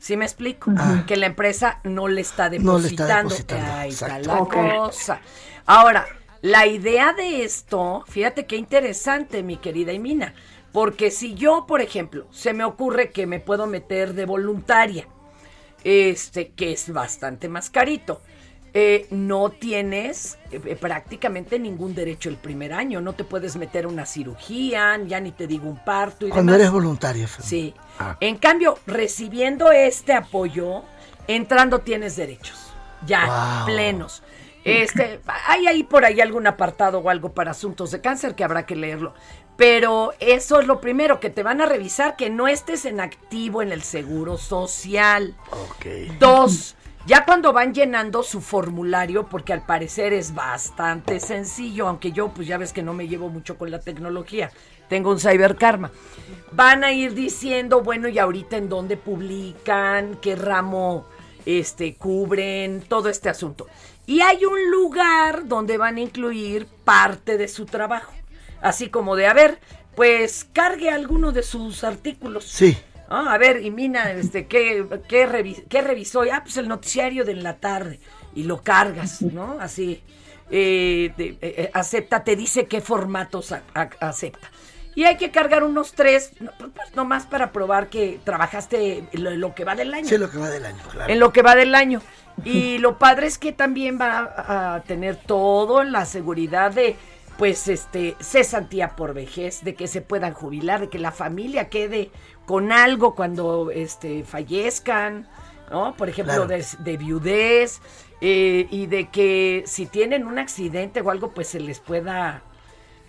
¿Sí 0.00 0.16
me 0.16 0.24
explico? 0.24 0.72
Que 1.06 1.16
la 1.16 1.26
empresa 1.26 1.78
no 1.84 2.08
le 2.08 2.22
está 2.22 2.48
No 2.48 2.78
le 2.78 2.88
está 2.88 3.04
depositando. 3.04 3.28
depositando, 3.28 3.72
Ahí 3.74 3.90
está 3.90 4.18
exacto. 4.18 4.32
la 4.32 4.82
cosa. 4.82 5.20
Ahora, 5.66 6.06
la 6.40 6.66
idea 6.66 7.12
de 7.12 7.44
esto, 7.44 8.02
fíjate 8.08 8.46
qué 8.46 8.56
interesante, 8.56 9.42
mi 9.42 9.58
querida 9.58 9.92
Imina, 9.92 10.34
porque 10.72 11.10
si 11.10 11.34
yo, 11.34 11.66
por 11.66 11.82
ejemplo, 11.82 12.26
se 12.30 12.54
me 12.54 12.64
ocurre 12.64 13.10
que 13.10 13.26
me 13.26 13.40
puedo 13.40 13.66
meter 13.66 14.14
de 14.14 14.24
voluntaria, 14.24 15.06
este, 15.84 16.52
que 16.52 16.72
es 16.72 16.90
bastante 16.92 17.48
más 17.50 17.68
carito. 17.68 18.22
Eh, 18.72 19.06
no 19.10 19.50
tienes 19.50 20.38
eh, 20.50 20.76
prácticamente 20.80 21.58
ningún 21.58 21.94
derecho 21.94 22.28
el 22.28 22.36
primer 22.36 22.72
año. 22.72 23.00
No 23.00 23.12
te 23.14 23.24
puedes 23.24 23.56
meter 23.56 23.84
a 23.84 23.88
una 23.88 24.06
cirugía, 24.06 24.98
ya 25.06 25.20
ni 25.20 25.32
te 25.32 25.46
digo 25.46 25.68
un 25.68 25.82
parto 25.84 26.26
y 26.26 26.30
Cuando 26.30 26.52
demás. 26.52 26.62
eres 26.62 26.72
voluntario. 26.72 27.26
Fer. 27.28 27.44
Sí. 27.44 27.74
Ah. 27.98 28.16
En 28.20 28.36
cambio, 28.38 28.78
recibiendo 28.86 29.72
este 29.72 30.12
apoyo, 30.12 30.82
entrando 31.26 31.80
tienes 31.80 32.16
derechos. 32.16 32.58
Ya, 33.06 33.64
Wow. 33.64 33.66
plenos. 33.74 34.22
Este, 34.62 35.20
hay 35.46 35.66
ahí 35.66 35.84
por 35.84 36.04
ahí 36.04 36.20
algún 36.20 36.46
apartado 36.46 36.98
o 36.98 37.08
algo 37.08 37.32
para 37.32 37.52
asuntos 37.52 37.90
de 37.92 38.02
cáncer 38.02 38.34
que 38.34 38.44
habrá 38.44 38.66
que 38.66 38.76
leerlo. 38.76 39.14
Pero 39.56 40.12
eso 40.20 40.60
es 40.60 40.66
lo 40.66 40.82
primero, 40.82 41.18
que 41.18 41.30
te 41.30 41.42
van 41.42 41.62
a 41.62 41.66
revisar 41.66 42.14
que 42.14 42.28
no 42.28 42.46
estés 42.46 42.84
en 42.84 43.00
activo 43.00 43.62
en 43.62 43.72
el 43.72 43.82
seguro 43.82 44.36
social. 44.36 45.34
Dos, 46.18 46.76
ya 47.06 47.24
cuando 47.24 47.52
van 47.52 47.72
llenando 47.72 48.22
su 48.22 48.40
formulario, 48.40 49.26
porque 49.26 49.52
al 49.52 49.64
parecer 49.64 50.12
es 50.12 50.34
bastante 50.34 51.18
sencillo, 51.20 51.88
aunque 51.88 52.12
yo 52.12 52.28
pues 52.28 52.46
ya 52.46 52.58
ves 52.58 52.72
que 52.72 52.82
no 52.82 52.92
me 52.92 53.08
llevo 53.08 53.28
mucho 53.28 53.56
con 53.56 53.70
la 53.70 53.80
tecnología, 53.80 54.50
tengo 54.88 55.10
un 55.10 55.18
cyberkarma, 55.18 55.90
van 56.52 56.84
a 56.84 56.92
ir 56.92 57.14
diciendo, 57.14 57.82
bueno, 57.82 58.08
y 58.08 58.18
ahorita 58.18 58.56
en 58.56 58.68
dónde 58.68 58.96
publican, 58.96 60.16
qué 60.20 60.36
ramo 60.36 61.06
este, 61.46 61.94
cubren, 61.94 62.82
todo 62.82 63.08
este 63.08 63.28
asunto. 63.28 63.66
Y 64.06 64.20
hay 64.20 64.44
un 64.44 64.70
lugar 64.70 65.46
donde 65.46 65.78
van 65.78 65.96
a 65.96 66.00
incluir 66.00 66.66
parte 66.84 67.38
de 67.38 67.48
su 67.48 67.64
trabajo, 67.66 68.12
así 68.60 68.88
como 68.88 69.16
de, 69.16 69.26
a 69.26 69.32
ver, 69.32 69.58
pues 69.94 70.46
cargue 70.52 70.90
alguno 70.90 71.32
de 71.32 71.42
sus 71.42 71.84
artículos. 71.84 72.44
Sí. 72.44 72.76
Ah, 73.10 73.34
a 73.34 73.38
ver, 73.38 73.62
y 73.64 73.70
Mina, 73.70 74.12
este, 74.12 74.46
¿qué, 74.46 74.86
qué, 75.08 75.28
revi- 75.28 75.64
qué 75.68 75.82
revisó? 75.82 76.22
Ah, 76.32 76.40
pues 76.42 76.56
el 76.56 76.68
noticiario 76.68 77.24
de 77.24 77.34
la 77.34 77.56
tarde. 77.56 77.98
Y 78.34 78.44
lo 78.44 78.62
cargas, 78.62 79.20
¿no? 79.22 79.58
Así. 79.60 80.02
eh, 80.52 81.12
de- 81.16 81.28
eh, 81.28 81.36
eh, 81.42 81.70
acepta, 81.74 82.24
te 82.24 82.34
dice 82.34 82.66
qué 82.66 82.80
formatos 82.80 83.52
a- 83.52 83.62
a- 83.74 83.90
acepta. 84.00 84.50
Y 84.96 85.04
hay 85.04 85.16
que 85.16 85.30
cargar 85.30 85.62
unos 85.62 85.92
tres, 85.92 86.32
no, 86.40 86.50
pues, 86.58 86.70
pues, 86.74 86.96
nomás 86.96 87.24
para 87.26 87.52
probar 87.52 87.88
que 87.88 88.18
trabajaste 88.24 89.04
lo, 89.12 89.30
lo 89.30 89.54
que 89.54 89.64
va 89.64 89.76
del 89.76 89.94
año. 89.94 90.08
Sí, 90.08 90.18
lo 90.18 90.28
que 90.28 90.38
va 90.38 90.50
del 90.50 90.66
año, 90.66 90.82
claro. 90.90 91.12
En 91.12 91.20
lo 91.20 91.32
que 91.32 91.42
va 91.42 91.54
del 91.54 91.74
año. 91.76 92.02
Y 92.44 92.78
lo 92.78 92.98
padre 92.98 93.28
es 93.28 93.38
que 93.38 93.52
también 93.52 93.96
va 94.00 94.74
a 94.74 94.80
tener 94.82 95.14
todo 95.14 95.82
en 95.82 95.92
la 95.92 96.04
seguridad 96.04 96.72
de, 96.72 96.96
pues, 97.40 97.68
este, 97.68 98.16
cesantía 98.20 98.96
por 98.96 99.14
vejez, 99.14 99.64
de 99.64 99.74
que 99.74 99.86
se 99.88 100.02
puedan 100.02 100.34
jubilar, 100.34 100.82
de 100.82 100.88
que 100.90 100.98
la 100.98 101.10
familia 101.10 101.70
quede 101.70 102.10
con 102.44 102.70
algo 102.70 103.14
cuando, 103.14 103.70
este, 103.70 104.24
fallezcan, 104.24 105.26
¿no? 105.70 105.96
Por 105.96 106.10
ejemplo, 106.10 106.34
Claro. 106.34 106.46
de, 106.48 106.62
de 106.80 106.96
viudez, 106.98 107.80
eh, 108.20 108.68
y 108.70 108.86
de 108.88 109.08
que 109.08 109.62
si 109.64 109.86
tienen 109.86 110.26
un 110.26 110.38
accidente 110.38 111.00
o 111.00 111.10
algo, 111.10 111.30
pues 111.30 111.48
se 111.48 111.60
les 111.60 111.80
pueda 111.80 112.42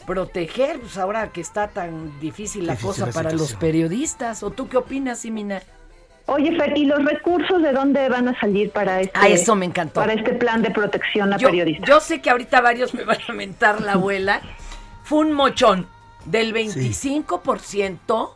proteger, 0.08 0.80
pues 0.80 0.98
ahora 0.98 1.34
que 1.34 1.42
está 1.42 1.68
tan 1.68 2.18
difícil 2.22 2.66
la 2.66 2.74
Difícil 2.74 2.88
cosa 2.88 3.06
la 3.08 3.12
para 3.12 3.32
los 3.34 3.54
periodistas. 3.56 4.44
¿O 4.44 4.52
tú 4.52 4.70
qué 4.70 4.78
opinas, 4.78 5.20
Simina? 5.20 5.62
Oye, 6.28 6.56
Fer, 6.58 6.78
¿y 6.78 6.86
los 6.86 7.04
recursos 7.04 7.62
de 7.62 7.72
dónde 7.74 8.08
van 8.10 8.28
a 8.28 8.40
salir 8.40 8.72
para 8.72 9.02
este, 9.02 9.18
Ah, 9.20 9.28
eso 9.28 9.56
me 9.56 9.66
encantó. 9.66 10.00
para 10.00 10.14
este 10.14 10.34
plan 10.34 10.62
de 10.62 10.72
protección 10.72 11.34
a 11.34 11.38
yo, 11.38 11.50
periodistas? 11.50 11.88
yo 11.90 12.00
sé 12.00 12.22
que 12.22 12.30
ahorita 12.30 12.62
varios 12.62 12.94
me 12.94 13.04
van 13.04 13.18
a 13.28 13.34
mentar 13.34 13.82
la 13.82 13.94
abuela. 13.94 14.42
Fue 15.04 15.20
un 15.20 15.34
mochón 15.34 15.88
del 16.26 16.54
25% 16.54 18.34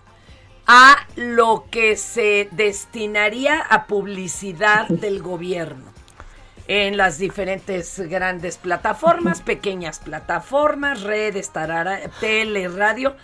a 0.68 0.96
lo 1.16 1.66
que 1.70 1.96
se 1.96 2.50
destinaría 2.52 3.60
a 3.62 3.86
publicidad 3.86 4.88
del 4.88 5.22
gobierno 5.22 5.86
en 6.68 6.98
las 6.98 7.20
diferentes 7.20 8.00
grandes 8.10 8.58
plataformas, 8.58 9.42
pequeñas 9.44 10.00
plataformas, 10.00 11.04
redes, 11.04 11.52
tarara, 11.52 12.00
tele, 12.20 12.68
radio. 12.68 13.16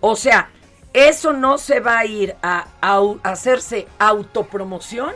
O 0.00 0.16
sea, 0.16 0.48
eso 0.92 1.32
no 1.32 1.58
se 1.58 1.80
va 1.80 1.98
a 1.98 2.06
ir 2.06 2.36
a, 2.42 2.66
hacerse 3.22 3.86
autopromoción. 3.98 5.12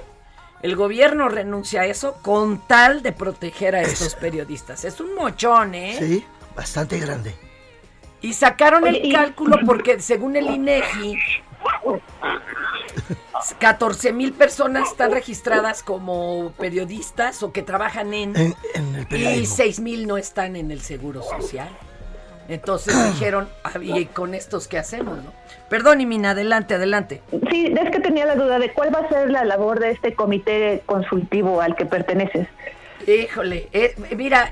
El 0.62 0.76
gobierno 0.76 1.28
renuncia 1.28 1.82
a 1.82 1.86
eso 1.86 2.14
con 2.22 2.66
tal 2.66 3.02
de 3.02 3.12
proteger 3.12 3.74
a 3.76 3.82
estos 3.82 4.14
periodistas. 4.14 4.84
Es 4.84 4.98
un 5.00 5.14
mochón, 5.14 5.74
¿eh? 5.74 5.96
Sí, 5.98 6.24
bastante 6.56 6.98
grande. 6.98 7.34
Y 8.22 8.32
sacaron 8.32 8.84
Oye, 8.84 9.00
el 9.00 9.06
y- 9.06 9.12
cálculo 9.12 9.58
porque 9.66 10.00
según 10.00 10.36
el 10.36 10.46
INEGI, 10.48 11.18
14 13.58 14.12
mil 14.12 14.32
personas 14.32 14.88
están 14.90 15.12
registradas 15.12 15.82
como 15.82 16.52
periodistas 16.58 17.42
o 17.42 17.52
que 17.52 17.62
trabajan 17.62 18.14
en, 18.14 18.34
En, 18.36 18.54
en 18.74 18.94
el 18.94 19.02
y 19.02 19.06
periodismo. 19.06 19.56
6 19.56 19.80
mil 19.80 20.06
no 20.06 20.16
están 20.16 20.56
en 20.56 20.70
el 20.70 20.80
seguro 20.80 21.22
social. 21.22 21.68
Entonces 22.49 22.95
dijeron, 23.14 23.49
"Ah, 23.64 23.72
¿y 23.80 24.07
con 24.07 24.34
estos 24.34 24.68
qué 24.68 24.78
hacemos? 24.78 25.16
No? 25.22 25.32
Perdón, 25.68 26.01
Imina, 26.01 26.30
adelante, 26.30 26.74
adelante. 26.74 27.22
Sí, 27.51 27.74
es 27.74 27.90
que 27.90 28.01
tenía 28.01 28.26
la 28.26 28.34
duda 28.36 28.59
de 28.59 28.72
cuál 28.72 28.95
va 28.95 29.01
a 29.01 29.09
ser 29.09 29.30
la 29.30 29.45
labor 29.45 29.80
de 29.80 29.90
este 29.90 30.14
comité 30.14 30.82
consultivo 30.86 31.61
al 31.61 31.74
que 31.74 31.86
perteneces. 31.86 32.49
Híjole, 33.07 33.68
eh, 33.72 33.95
mira, 34.16 34.51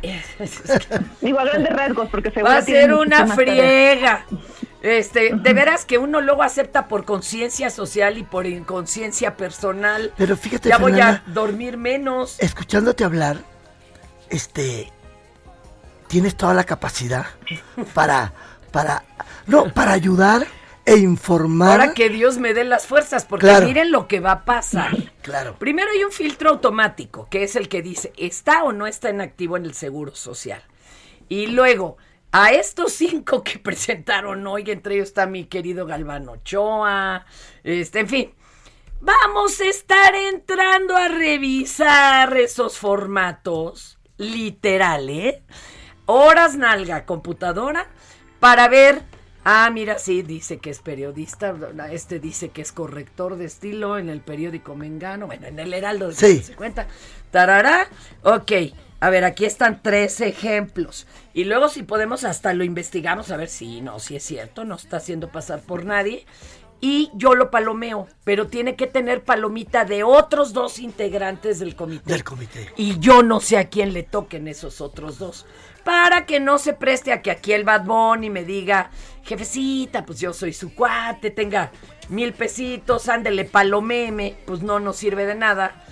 Digo 1.21 1.39
a 1.39 1.45
grandes 1.45 1.73
rasgos, 1.73 2.09
porque 2.11 2.31
seguro 2.31 2.53
va 2.53 2.59
a 2.59 2.63
ser 2.63 2.93
una 2.93 3.27
friega. 3.29 4.27
Este, 4.83 5.31
de 5.33 5.53
veras 5.55 5.85
que 5.85 5.97
uno 5.97 6.21
luego 6.21 6.43
acepta 6.43 6.89
por 6.89 7.05
conciencia 7.05 7.71
social 7.71 8.19
y 8.19 8.25
por 8.25 8.47
inconsciencia 8.47 9.37
personal. 9.37 10.13
Pero 10.17 10.37
fíjate, 10.37 10.69
ya 10.69 10.79
voy 10.79 11.01
a 11.01 11.23
dormir 11.29 11.77
menos. 11.77 12.41
escuchándote 12.41 13.05
hablar, 13.05 13.37
este, 14.29 14.92
tienes 16.13 16.37
toda 16.37 16.53
la 16.53 16.65
capacidad 16.65 17.25
para, 17.95 18.35
para, 18.71 19.03
no, 19.47 19.73
para 19.73 19.93
ayudar 19.93 20.47
e 20.85 20.99
informar. 20.99 21.71
Ahora 21.81 21.95
que 21.95 22.11
Dios 22.11 22.37
me 22.37 22.53
dé 22.53 22.65
las 22.65 22.87
fuerzas, 22.87 23.25
porque 23.25 23.47
Claro. 23.47 23.67
miren 23.67 23.91
lo 23.91 24.07
que 24.09 24.21
va 24.21 24.33
a 24.33 24.45
pasar. 24.45 24.95
Claro. 25.23 25.57
Primero 25.59 25.91
hay 25.91 26.05
un 26.05 26.13
filtro 26.13 26.51
automático, 26.51 27.29
que 27.31 27.45
es 27.45 27.57
el 27.57 27.71
que 27.71 27.81
dice, 27.81 28.13
¿está 28.19 28.63
o 28.63 28.73
no 28.75 28.87
está 28.87 29.09
en 29.09 29.23
activo 29.23 29.57
en 29.57 29.65
el 29.65 29.73
Seguro 29.73 30.15
Social? 30.15 30.63
Y 31.31 31.47
luego, 31.47 31.97
a 32.31 32.51
estos 32.51 32.93
cinco 32.93 33.43
que 33.43 33.59
presentaron 33.71 34.47
hoy, 34.47 34.71
entre 34.71 34.97
ellos 34.97 35.09
está 35.09 35.25
mi 35.25 35.47
querido 35.47 35.87
Galván 35.87 36.29
Ochoa, 36.29 37.25
este, 37.65 38.01
en 38.01 38.09
fin, 38.09 38.35
vamos 39.01 39.59
a 39.63 39.65
estar 39.65 40.15
entrando 40.15 40.95
a 40.95 41.09
revisar 41.09 42.37
esos 42.37 42.77
formatos, 42.77 43.99
literal, 44.19 45.09
¿eh? 45.09 45.43
Horas 46.15 46.59
nalga, 46.59 47.07
computadora, 47.07 47.87
para 48.39 48.69
ver, 48.69 49.01
ah, 49.45 49.71
mira, 49.73 49.99
sí, 49.99 50.21
dice 50.21 50.59
que 50.59 50.69
es 50.69 50.81
periodista, 50.81 51.55
este 51.91 52.21
dice 52.21 52.51
que 52.51 52.61
es 52.61 52.71
corrector 52.71 53.37
de 53.37 53.47
estilo 53.47 53.97
en 53.97 54.11
el 54.11 54.21
periódico 54.21 54.75
Mengano, 54.75 55.27
bueno, 55.27 55.47
en 55.47 55.59
el 55.59 55.73
Heraldo 55.73 56.09
de 56.09 56.15
Sí. 56.15 56.43
se 56.43 56.55
cuenta, 56.55 56.87
tarará, 57.31 57.89
ok, 58.25 58.53
a 59.01 59.09
ver, 59.09 59.25
aquí 59.25 59.47
están 59.47 59.81
tres 59.83 60.21
ejemplos, 60.21 61.07
y 61.33 61.45
luego 61.45 61.71
si 61.71 61.83
podemos 61.83 62.25
hasta 62.25 62.53
lo 62.53 62.63
investigamos, 62.63 63.31
a 63.31 63.39
ver 63.39 63.49
si 63.49 63.81
no, 63.81 63.99
si 63.99 64.15
es 64.15 64.23
cierto, 64.23 64.67
no 64.67 64.75
está 64.75 64.99
haciendo 64.99 65.31
pasar 65.31 65.63
por 65.63 65.87
nadie, 65.87 66.27
y 66.85 67.13
yo 67.15 67.37
lo 67.37 67.53
palomeo, 67.53 68.09
pero 68.25 68.49
tiene 68.49 68.75
que 68.75 68.89
tener 68.89 69.23
palomita 69.23 69.85
de 69.85 70.03
otros 70.03 70.53
dos 70.53 70.81
integrantes 70.81 71.61
del 71.61 71.77
comité. 71.77 72.13
Del 72.13 72.25
comité. 72.25 72.73
Y 72.77 72.99
yo 72.99 73.23
no 73.23 73.39
sé 73.39 73.57
a 73.57 73.69
quién 73.69 73.93
le 73.93 74.03
toquen 74.03 74.49
esos 74.49 74.81
otros 74.81 75.17
dos. 75.21 75.47
Para 75.85 76.27
que 76.27 76.41
no 76.41 76.59
se 76.59 76.73
preste 76.73 77.13
a 77.13 77.23
que 77.23 77.31
aquí 77.31 77.53
el 77.53 77.63
Bad 77.63 77.85
Bunny 77.85 78.31
me 78.31 78.45
diga, 78.45 78.91
jefecita, 79.23 80.05
pues 80.05 80.19
yo 80.19 80.33
soy 80.33 80.53
su 80.53 80.75
cuate, 80.75 81.31
tenga 81.31 81.71
mil 82.09 82.33
pesitos, 82.33 83.09
ándele 83.09 83.45
palomeme, 83.45 84.37
pues 84.45 84.63
no 84.63 84.81
nos 84.81 84.97
sirve 84.97 85.25
de 85.25 85.37
nada. 85.37 85.85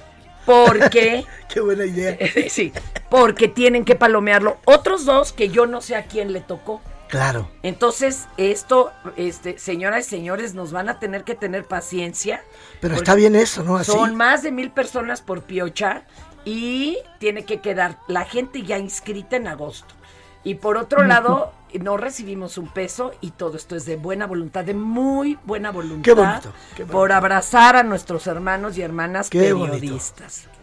Porque, 0.45 1.25
Qué 1.49 1.61
buena 1.61 1.85
idea. 1.85 2.19
sí, 2.49 2.73
porque 3.09 3.47
tienen 3.47 3.85
que 3.85 3.95
palomearlo 3.95 4.59
otros 4.65 5.05
dos 5.05 5.33
que 5.33 5.51
yo 5.51 5.67
no 5.67 5.83
sé 5.83 5.95
a 5.95 6.07
quién 6.07 6.33
le 6.33 6.41
tocó. 6.41 6.81
Claro. 7.11 7.49
Entonces, 7.63 8.29
esto, 8.37 8.93
este, 9.17 9.59
señoras 9.59 10.07
y 10.07 10.11
señores, 10.11 10.55
nos 10.55 10.73
van 10.73 10.89
a 10.89 10.99
tener 11.01 11.25
que 11.25 11.35
tener 11.35 11.65
paciencia. 11.65 12.43
Pero 12.81 12.95
está 12.95 13.15
bien 13.15 13.35
eso, 13.35 13.65
¿no? 13.65 13.77
Así. 13.77 13.91
Son 13.91 14.15
más 14.15 14.43
de 14.43 14.53
mil 14.53 14.71
personas 14.71 15.21
por 15.21 15.43
piocha 15.43 16.05
y 16.45 16.99
tiene 17.19 17.45
que 17.45 17.61
quedar 17.61 17.99
la 18.07 18.25
gente 18.25 18.63
ya 18.63 18.79
inscrita 18.79 19.37
en 19.37 19.49
agosto. 19.49 19.95
Y 20.43 20.55
por 20.55 20.79
otro 20.79 21.05
lado, 21.05 21.53
no 21.79 21.97
recibimos 21.97 22.57
un 22.57 22.69
peso 22.69 23.13
y 23.21 23.33
todo 23.33 23.57
esto 23.57 23.77
es 23.77 23.85
de 23.85 23.97
buena 23.97 24.27
voluntad, 24.27 24.65
de 24.65 24.73
muy 24.73 25.39
buena 25.45 25.71
voluntad. 25.71 26.03
Qué 26.03 26.15
bonito, 26.15 26.53
qué 26.77 26.83
bonito. 26.85 26.93
Por 26.93 27.13
abrazar 27.13 27.77
a 27.77 27.83
nuestros 27.83 28.27
hermanos 28.27 28.79
y 28.79 28.83
hermanas 28.83 29.29
Qué 29.29 29.53
bonito. 29.53 29.75
periodistas. 29.75 30.47
Ay, 30.47 30.60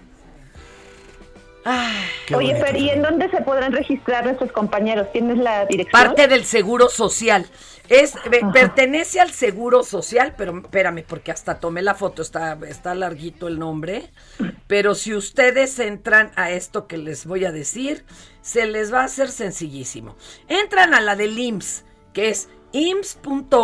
Oye, 2.33 2.53
bonito, 2.53 2.65
Fer, 2.65 2.77
¿y 2.77 2.89
en 2.89 3.01
dónde 3.01 3.29
se 3.29 3.41
podrán 3.41 3.71
registrar 3.71 4.25
nuestros 4.25 4.51
compañeros? 4.51 5.11
¿Tienes 5.11 5.37
la 5.37 5.65
dirección? 5.65 5.91
Parte 5.91 6.27
del 6.27 6.45
seguro 6.45 6.89
social. 6.89 7.45
Es, 7.89 8.13
pertenece 8.53 9.21
al 9.21 9.31
seguro 9.31 9.83
social, 9.83 10.35
pero 10.37 10.57
espérame, 10.59 11.03
porque 11.07 11.31
hasta 11.31 11.59
tomé 11.59 11.81
la 11.81 11.95
foto, 11.95 12.21
está, 12.21 12.57
está 12.67 12.93
larguito 12.95 13.47
el 13.47 13.59
nombre. 13.59 14.11
Pero 14.67 14.93
si 14.93 15.15
ustedes 15.15 15.79
entran 15.79 16.31
a 16.35 16.51
esto 16.51 16.87
que 16.87 16.97
les 16.97 17.25
voy 17.25 17.45
a 17.45 17.51
decir, 17.51 18.05
se 18.41 18.65
les 18.65 18.93
va 18.93 19.01
a 19.01 19.05
hacer 19.05 19.29
sencillísimo. 19.29 20.17
Entran 20.49 20.93
a 20.93 21.01
la 21.01 21.15
del 21.15 21.39
IMSS, 21.39 21.85
que 22.13 22.29
es 22.29 22.49
ims.gov.mx, 22.73 23.55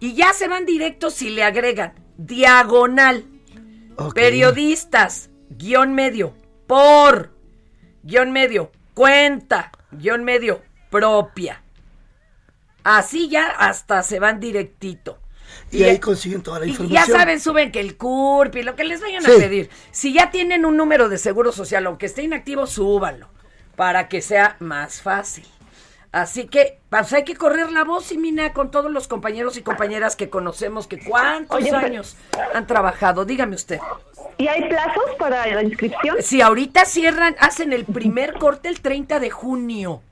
y 0.00 0.14
ya 0.14 0.32
se 0.32 0.48
van 0.48 0.64
directos 0.64 1.20
y 1.20 1.28
le 1.30 1.44
agregan 1.44 1.92
diagonal, 2.16 3.24
periodistas, 4.14 5.29
guion 5.50 5.94
medio, 5.94 6.34
por, 6.66 7.32
guion 8.02 8.32
medio, 8.32 8.70
cuenta, 8.94 9.72
guion 9.90 10.24
medio, 10.24 10.62
propia. 10.90 11.62
Así 12.82 13.28
ya 13.28 13.46
hasta 13.48 14.02
se 14.02 14.20
van 14.20 14.40
directito. 14.40 15.18
Y, 15.72 15.82
ahí 15.82 15.98
consiguen 15.98 16.42
toda 16.42 16.60
la 16.60 16.66
Y 16.66 16.70
información. 16.70 17.06
ya 17.06 17.12
saben, 17.18 17.40
suben 17.40 17.72
que 17.72 17.80
el 17.80 17.96
CURP 17.96 18.56
y 18.56 18.62
lo 18.62 18.76
que 18.76 18.84
les 18.84 19.00
vayan 19.00 19.22
Sí. 19.22 19.32
a 19.32 19.36
pedir. 19.36 19.70
Si 19.90 20.12
ya 20.12 20.30
tienen 20.30 20.64
un 20.64 20.76
número 20.76 21.08
de 21.08 21.18
seguro 21.18 21.52
social, 21.52 21.86
aunque 21.86 22.06
esté 22.06 22.22
inactivo, 22.22 22.66
súbanlo 22.66 23.28
para 23.76 24.08
que 24.08 24.22
sea 24.22 24.56
más 24.60 25.02
fácil. 25.02 25.44
Así 26.12 26.48
que 26.48 26.80
pues 26.88 27.12
hay 27.12 27.22
que 27.24 27.36
correr 27.36 27.70
la 27.70 27.84
voz 27.84 28.10
y 28.10 28.18
mina 28.18 28.52
con 28.52 28.70
todos 28.72 28.90
los 28.90 29.06
compañeros 29.06 29.56
y 29.56 29.62
compañeras 29.62 30.16
que 30.16 30.28
conocemos 30.28 30.88
que 30.88 30.98
cuántos 30.98 31.56
Oye, 31.56 31.70
pero- 31.70 31.86
años 31.86 32.16
han 32.52 32.66
trabajado. 32.66 33.24
Dígame 33.24 33.54
usted. 33.54 33.78
¿Y 34.36 34.48
hay 34.48 34.68
plazos 34.68 35.04
para 35.18 35.46
la 35.46 35.62
inscripción? 35.62 36.16
Si 36.20 36.40
ahorita 36.40 36.84
cierran, 36.84 37.36
hacen 37.38 37.72
el 37.72 37.84
primer 37.84 38.34
corte 38.34 38.68
el 38.68 38.80
30 38.80 39.20
de 39.20 39.30
junio. 39.30 40.02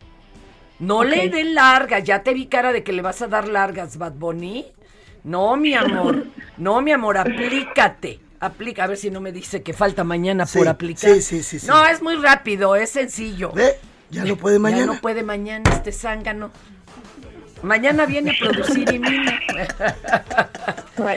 No 0.78 1.03
le 1.03 1.28
den 1.30 1.55
largas, 1.57 2.05
ya 2.05 2.22
te 2.22 2.32
vi 2.34 2.46
cara 2.46 2.72
de 2.72 2.84
que 2.84 2.92
le 2.92 3.03
vas 3.03 3.20
a 3.22 3.26
dar 3.26 3.49
largas, 3.49 3.96
Bad 3.99 4.12
Bunny. 4.12 4.66
No, 5.24 5.57
mi 5.57 5.74
amor, 5.74 6.26
no, 6.59 6.80
mi 6.80 6.92
amor, 6.92 7.18
aplícate. 7.18 8.20
Aplica, 8.40 8.84
a 8.84 8.86
ver 8.86 8.96
si 8.96 9.11
no 9.11 9.20
me 9.20 9.32
dice 9.32 9.64
que 9.64 9.72
falta 9.72 10.05
mañana 10.05 10.46
Sí, 10.46 10.59
por 10.59 10.68
aplicar. 10.68 11.11
sí, 11.11 11.20
sí, 11.22 11.42
sí, 11.42 11.59
sí. 11.59 11.66
No, 11.66 11.84
es 11.86 12.01
muy 12.01 12.14
rápido, 12.14 12.76
es 12.76 12.90
sencillo. 12.90 13.51
¿Ve? 13.51 13.74
Ya 14.11 14.24
no 14.24 14.36
puede 14.36 14.59
mañana. 14.59 14.80
Ya 14.82 14.86
no 14.94 15.00
puede 15.00 15.22
mañana 15.22 15.70
este 15.72 15.92
zángano. 15.92 16.50
Mañana 17.62 18.06
viene 18.06 18.30
a 18.30 18.34
producir 18.38 18.88
y 18.92 18.98
mina. 18.98 19.40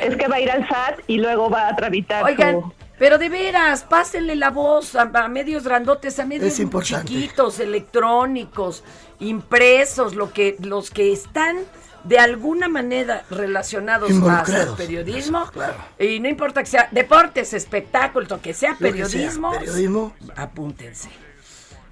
Es 0.02 0.16
que 0.16 0.28
va 0.28 0.36
a 0.36 0.40
ir 0.40 0.52
al 0.52 0.68
SAT 0.68 1.00
y 1.08 1.18
luego 1.18 1.50
va 1.50 1.68
a 1.70 1.76
tramitar 1.76 2.24
Oigan, 2.24 2.62
su- 2.62 2.74
pero 3.00 3.18
de 3.18 3.30
veras, 3.30 3.84
pásenle 3.84 4.36
la 4.36 4.52
voz 4.52 4.96
a, 4.96 5.02
a 5.14 5.28
medios 5.28 5.64
grandotes, 5.64 6.20
a 6.20 6.26
medios 6.26 6.56
chiquitos, 6.84 7.60
electrónicos, 7.60 8.84
impresos, 9.20 10.14
lo 10.16 10.32
que, 10.32 10.56
los 10.60 10.92
que 10.92 11.12
están 11.12 11.58
de 12.04 12.20
alguna 12.20 12.68
manera 12.68 13.24
relacionados 13.32 14.10
a 14.10 14.14
Involucrados. 14.14 14.50
hacer 14.50 14.70
periodismo. 14.76 15.46
Claro. 15.52 15.74
Y 16.00 16.20
no 16.20 16.30
importa 16.30 16.62
que 16.62 16.70
sea 16.70 16.88
deportes, 16.92 17.54
espectáculos, 17.54 18.30
lo 18.30 18.40
que 18.42 18.54
sea 18.54 18.72
Lo 18.80 18.92
que 18.92 18.94
sea, 18.94 19.08
periodismo. 19.08 19.52
periodismo. 19.52 20.14
Apúntense. 20.36 21.10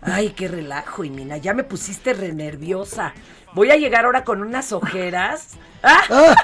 Ay, 0.02 0.30
qué 0.30 0.48
relajo, 0.48 1.04
y 1.04 1.10
mina, 1.10 1.38
ya 1.38 1.54
me 1.54 1.64
pusiste 1.64 2.14
re 2.14 2.32
nerviosa. 2.32 3.14
Voy 3.54 3.72
a 3.72 3.76
llegar 3.76 4.06
ahora 4.06 4.24
con 4.24 4.42
unas 4.42 4.72
ojeras. 4.72 5.58
¡Ah! 5.84 6.36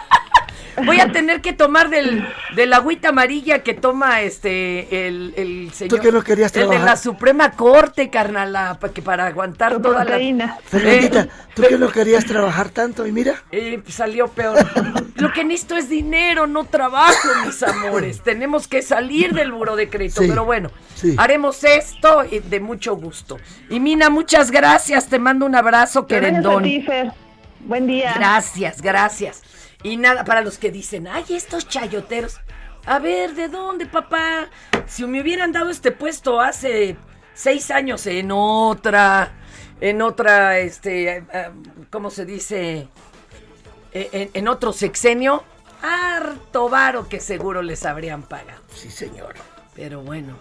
Voy 0.84 0.99
a 0.99 1.11
tener 1.11 1.41
que 1.41 1.53
tomar 1.53 1.89
del, 1.89 2.28
del 2.55 2.73
agüita 2.73 3.09
amarilla 3.09 3.59
que 3.63 3.73
toma 3.73 4.21
este 4.21 5.07
el, 5.07 5.34
el 5.38 5.71
señor. 5.73 6.01
que 6.01 6.11
no 6.11 6.21
querías 6.23 6.51
El 6.55 6.61
de 6.61 6.67
trabajar? 6.67 6.86
la 6.89 6.97
Suprema 6.97 7.51
Corte, 7.51 8.09
carnala, 8.09 8.78
para 8.80 8.93
que 8.93 9.01
para 9.01 9.28
aguantar 9.28 9.82
toda 9.82 10.03
proteína. 10.03 10.45
la. 10.47 10.57
Fernandita, 10.69 11.21
Eh, 11.21 11.30
tú 11.53 11.63
que 11.69 11.78
no 11.78 11.89
querías 11.89 12.26
trabajar 12.26 12.69
tanto 12.69 13.05
y 13.07 13.11
mira. 13.11 13.43
eh, 13.51 13.82
salió 13.88 14.28
peor. 14.28 14.57
Lo 15.15 15.32
que 15.32 15.43
necesito 15.43 15.78
es 15.78 15.88
dinero, 15.89 16.47
no 16.47 16.65
trabajo, 16.65 17.28
mis 17.45 17.61
amores. 17.63 18.21
Tenemos 18.21 18.67
que 18.67 18.82
salir 18.82 19.34
del 19.34 19.51
buro 19.51 19.76
de 19.76 19.89
crédito. 19.89 20.21
Sí, 20.21 20.28
Pero 20.28 20.43
bueno, 20.45 20.71
sí. 20.95 21.15
haremos 21.17 21.63
esto 21.63 22.26
y 22.30 22.39
de 22.39 22.59
mucho 22.59 22.95
gusto. 22.95 23.38
Y 23.69 23.80
Mina, 23.80 24.09
muchas 24.09 24.51
gracias. 24.51 25.07
Te 25.07 25.19
mando 25.19 25.45
un 25.45 25.55
abrazo, 25.55 26.05
Gracias 26.07 26.28
a 26.28 26.32
querendón. 26.32 26.63
ti, 26.63 26.82
Fer. 26.82 27.11
Buen 27.61 27.88
día. 27.88 28.13
Gracias, 28.15 28.82
gracias. 28.82 29.41
Y 29.84 29.97
nada, 29.97 30.23
para 30.26 30.41
los 30.41 30.57
que 30.57 30.71
dicen, 30.71 31.07
ay, 31.07 31.26
estos 31.30 31.67
chayoteros. 31.67 32.39
A 32.86 32.99
ver, 32.99 33.34
¿de 33.34 33.47
dónde, 33.47 33.86
papá? 33.86 34.49
Si 34.88 35.05
me 35.05 35.21
hubieran 35.21 35.51
dado 35.51 35.69
este 35.69 35.91
puesto 35.91 36.39
hace 36.39 36.97
seis 37.34 37.71
años 37.71 38.05
en 38.07 38.32
otra, 38.32 39.34
en 39.82 40.01
otra, 40.01 40.59
este, 40.59 41.17
eh, 41.17 41.23
eh, 41.34 41.49
¿cómo 41.89 42.09
se 42.09 42.26
dice? 42.26 42.88
Eh, 43.91 44.09
En, 44.11 44.30
en 44.34 44.47
otro 44.47 44.71
sexenio, 44.73 45.43
harto 45.82 46.69
varo 46.69 47.07
que 47.07 47.19
seguro 47.19 47.61
les 47.61 47.86
habrían 47.86 48.23
pagado. 48.23 48.61
Sí, 48.73 48.89
señor. 48.89 49.36
Pero 49.76 50.01
bueno, 50.01 50.38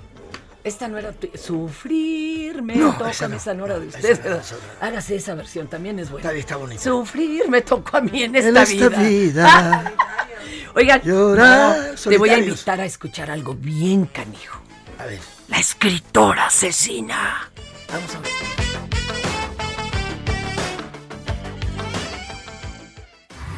esta 0.65 0.89
no 0.89 0.97
era 0.99 1.13
tu- 1.13 1.31
sufrir, 1.37 2.63
me 2.63 2.75
No, 2.75 2.93
toca, 2.93 3.11
esa 3.11 3.29
no. 3.29 3.37
esa 3.37 3.53
no 3.55 3.67
era 3.67 3.79
de 3.79 3.89
Esa 3.89 3.99
ustedes. 3.99 4.25
no, 4.25 4.37
esa 4.37 4.55
no. 4.55 4.61
Hágase 4.87 5.17
esa 5.17 5.35
versión, 5.35 5.69
también 5.69 5.99
es 5.99 6.11
buena. 6.11 6.29
Está, 6.29 6.39
está 6.41 6.57
bonito. 6.57 6.83
Sufrir 6.83 7.49
me 7.51 7.61
tocó 7.63 7.99
a 7.99 8.01
mí 8.01 8.23
en 8.23 8.35
En 8.35 8.47
esta, 8.57 8.63
esta 8.63 8.89
vida. 8.89 8.99
vida. 9.03 9.93
Oigan, 10.75 11.01
Llorar, 11.03 11.91
no, 11.95 12.11
te 12.11 12.19
voy 12.19 12.31
a 12.31 12.39
invitar 12.39 12.81
a 12.81 12.85
escuchar 12.87 13.31
algo 13.31 13.55
bien 13.55 14.07
canijo. 14.07 14.59
A 14.99 15.05
ver. 15.05 15.21
La 15.49 15.59
escritora 15.59 16.47
asesina. 16.47 17.51
Vamos 17.93 18.15
a 18.15 18.19
ver. 18.21 18.31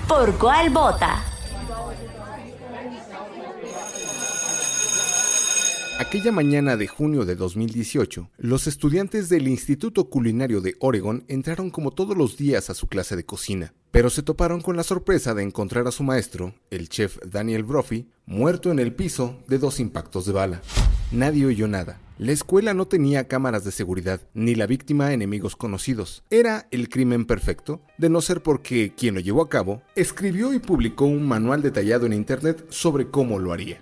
¿Por 0.08 0.36
cuál 0.38 0.70
vota? 0.70 1.22
Aquella 5.98 6.30
mañana 6.30 6.76
de 6.76 6.88
junio 6.88 7.24
de 7.24 7.36
2018, 7.36 8.28
los 8.36 8.66
estudiantes 8.66 9.30
del 9.30 9.48
Instituto 9.48 10.10
Culinario 10.10 10.60
de 10.60 10.76
Oregon 10.78 11.24
entraron 11.26 11.70
como 11.70 11.90
todos 11.90 12.14
los 12.14 12.36
días 12.36 12.68
a 12.68 12.74
su 12.74 12.86
clase 12.86 13.16
de 13.16 13.24
cocina, 13.24 13.72
pero 13.92 14.10
se 14.10 14.22
toparon 14.22 14.60
con 14.60 14.76
la 14.76 14.82
sorpresa 14.82 15.32
de 15.32 15.42
encontrar 15.42 15.86
a 15.86 15.92
su 15.92 16.02
maestro, 16.02 16.52
el 16.70 16.90
chef 16.90 17.16
Daniel 17.24 17.64
Brophy, 17.64 18.10
muerto 18.26 18.70
en 18.70 18.78
el 18.78 18.92
piso 18.92 19.38
de 19.48 19.56
dos 19.56 19.80
impactos 19.80 20.26
de 20.26 20.32
bala. 20.32 20.60
Nadie 21.12 21.46
oyó 21.46 21.66
nada. 21.66 21.98
La 22.18 22.32
escuela 22.32 22.74
no 22.74 22.86
tenía 22.86 23.26
cámaras 23.26 23.64
de 23.64 23.72
seguridad, 23.72 24.20
ni 24.34 24.54
la 24.54 24.66
víctima 24.66 25.14
enemigos 25.14 25.56
conocidos. 25.56 26.24
Era 26.28 26.68
el 26.72 26.90
crimen 26.90 27.24
perfecto, 27.24 27.80
de 27.96 28.10
no 28.10 28.20
ser 28.20 28.42
porque 28.42 28.92
quien 28.94 29.14
lo 29.14 29.20
llevó 29.20 29.40
a 29.40 29.48
cabo 29.48 29.80
escribió 29.94 30.52
y 30.52 30.58
publicó 30.58 31.06
un 31.06 31.26
manual 31.26 31.62
detallado 31.62 32.04
en 32.04 32.12
internet 32.12 32.66
sobre 32.68 33.10
cómo 33.10 33.38
lo 33.38 33.54
haría. 33.54 33.80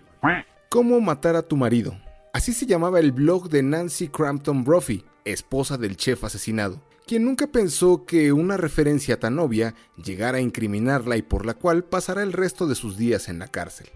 ¿Cómo 0.69 1.01
matar 1.01 1.37
a 1.37 1.43
tu 1.43 1.57
marido? 1.57 1.97
Así 2.35 2.53
se 2.53 2.67
llamaba 2.67 2.99
el 2.99 3.13
blog 3.13 3.49
de 3.49 3.63
Nancy 3.63 4.09
Crampton 4.09 4.65
Brophy, 4.65 5.05
esposa 5.25 5.79
del 5.79 5.97
chef 5.97 6.25
asesinado, 6.25 6.83
quien 7.07 7.25
nunca 7.25 7.47
pensó 7.47 8.05
que 8.07 8.33
una 8.33 8.57
referencia 8.57 9.21
tan 9.21 9.39
obvia 9.39 9.77
llegara 10.05 10.39
a 10.39 10.41
incriminarla 10.41 11.17
y 11.17 11.23
por 11.23 11.47
la 11.47 11.55
cual 11.55 11.85
pasará 11.85 12.25
el 12.25 12.33
resto 12.33 12.67
de 12.67 12.75
sus 12.75 12.97
días 12.97 13.29
en 13.29 13.39
la 13.39 13.47
cárcel. 13.47 13.87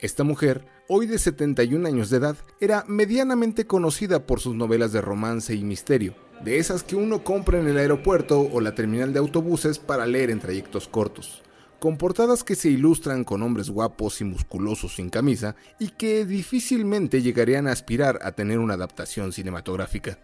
Esta 0.00 0.24
mujer, 0.24 0.66
hoy 0.88 1.06
de 1.06 1.20
71 1.20 1.86
años 1.86 2.10
de 2.10 2.16
edad, 2.16 2.36
era 2.58 2.84
medianamente 2.88 3.64
conocida 3.64 4.26
por 4.26 4.40
sus 4.40 4.56
novelas 4.56 4.90
de 4.90 5.00
romance 5.00 5.54
y 5.54 5.62
misterio, 5.62 6.16
de 6.44 6.58
esas 6.58 6.82
que 6.82 6.96
uno 6.96 7.22
compra 7.22 7.60
en 7.60 7.68
el 7.68 7.78
aeropuerto 7.78 8.40
o 8.40 8.60
la 8.60 8.74
terminal 8.74 9.12
de 9.12 9.20
autobuses 9.20 9.78
para 9.78 10.04
leer 10.04 10.30
en 10.30 10.40
trayectos 10.40 10.88
cortos 10.88 11.44
con 11.84 11.98
portadas 11.98 12.44
que 12.44 12.54
se 12.54 12.70
ilustran 12.70 13.24
con 13.24 13.42
hombres 13.42 13.68
guapos 13.68 14.22
y 14.22 14.24
musculosos 14.24 14.94
sin 14.94 15.10
camisa 15.10 15.54
y 15.78 15.88
que 15.88 16.24
difícilmente 16.24 17.20
llegarían 17.20 17.68
a 17.68 17.72
aspirar 17.72 18.20
a 18.22 18.32
tener 18.32 18.58
una 18.58 18.72
adaptación 18.72 19.34
cinematográfica. 19.34 20.18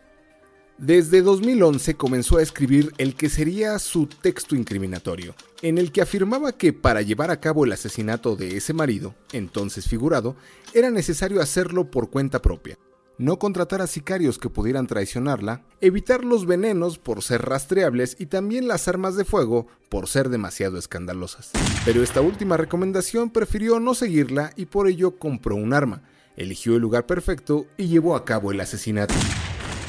Desde 0.78 1.20
2011 1.20 1.96
comenzó 1.96 2.38
a 2.38 2.42
escribir 2.42 2.94
el 2.96 3.14
que 3.14 3.28
sería 3.28 3.78
su 3.78 4.06
texto 4.06 4.56
incriminatorio, 4.56 5.34
en 5.60 5.76
el 5.76 5.92
que 5.92 6.00
afirmaba 6.00 6.52
que 6.52 6.72
para 6.72 7.02
llevar 7.02 7.30
a 7.30 7.40
cabo 7.40 7.66
el 7.66 7.72
asesinato 7.72 8.36
de 8.36 8.56
ese 8.56 8.72
marido, 8.72 9.14
entonces 9.30 9.86
figurado, 9.86 10.36
era 10.72 10.90
necesario 10.90 11.42
hacerlo 11.42 11.90
por 11.90 12.08
cuenta 12.08 12.40
propia, 12.40 12.78
no 13.20 13.38
contratar 13.38 13.82
a 13.82 13.86
sicarios 13.86 14.38
que 14.38 14.48
pudieran 14.48 14.86
traicionarla, 14.86 15.62
evitar 15.82 16.24
los 16.24 16.46
venenos 16.46 16.98
por 16.98 17.22
ser 17.22 17.42
rastreables 17.42 18.16
y 18.18 18.26
también 18.26 18.66
las 18.66 18.88
armas 18.88 19.14
de 19.14 19.26
fuego 19.26 19.66
por 19.90 20.08
ser 20.08 20.30
demasiado 20.30 20.78
escandalosas. 20.78 21.50
Pero 21.84 22.02
esta 22.02 22.22
última 22.22 22.56
recomendación 22.56 23.28
prefirió 23.28 23.78
no 23.78 23.92
seguirla 23.92 24.52
y 24.56 24.64
por 24.64 24.88
ello 24.88 25.18
compró 25.18 25.54
un 25.54 25.74
arma, 25.74 26.02
eligió 26.34 26.76
el 26.76 26.80
lugar 26.80 27.04
perfecto 27.04 27.66
y 27.76 27.88
llevó 27.88 28.16
a 28.16 28.24
cabo 28.24 28.52
el 28.52 28.60
asesinato. 28.60 29.12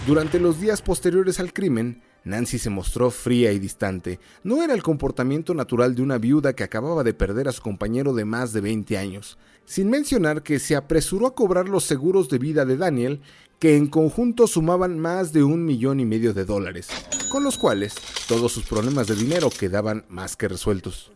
Durante 0.05 0.37
los 0.37 0.59
días 0.59 0.81
posteriores 0.81 1.39
al 1.39 1.53
crimen, 1.53 2.01
Nancy 2.25 2.59
se 2.59 2.69
mostró 2.69 3.11
fría 3.11 3.53
y 3.53 3.59
distante. 3.59 4.19
No 4.43 4.61
era 4.61 4.73
el 4.73 4.83
comportamiento 4.83 5.53
natural 5.53 5.95
de 5.95 6.01
una 6.01 6.17
viuda 6.17 6.53
que 6.53 6.65
acababa 6.65 7.05
de 7.05 7.13
perder 7.13 7.47
a 7.47 7.53
su 7.53 7.61
compañero 7.61 8.13
de 8.13 8.25
más 8.25 8.51
de 8.51 8.59
20 8.59 8.97
años. 8.97 9.37
Sin 9.65 9.89
mencionar 9.89 10.43
que 10.43 10.59
se 10.59 10.75
apresuró 10.75 11.27
a 11.27 11.35
cobrar 11.35 11.69
los 11.69 11.83
seguros 11.83 12.29
de 12.29 12.37
vida 12.37 12.65
de 12.65 12.77
Daniel, 12.77 13.21
que 13.59 13.77
en 13.77 13.87
conjunto 13.87 14.47
sumaban 14.47 14.99
más 14.99 15.33
de 15.33 15.43
un 15.43 15.65
millón 15.65 15.99
y 15.99 16.05
medio 16.05 16.33
de 16.33 16.45
dólares, 16.45 16.87
con 17.29 17.43
los 17.43 17.57
cuales 17.57 17.93
todos 18.27 18.51
sus 18.51 18.63
problemas 18.65 19.07
de 19.07 19.15
dinero 19.15 19.49
quedaban 19.49 20.03
más 20.09 20.35
que 20.35 20.47
resueltos. 20.47 21.11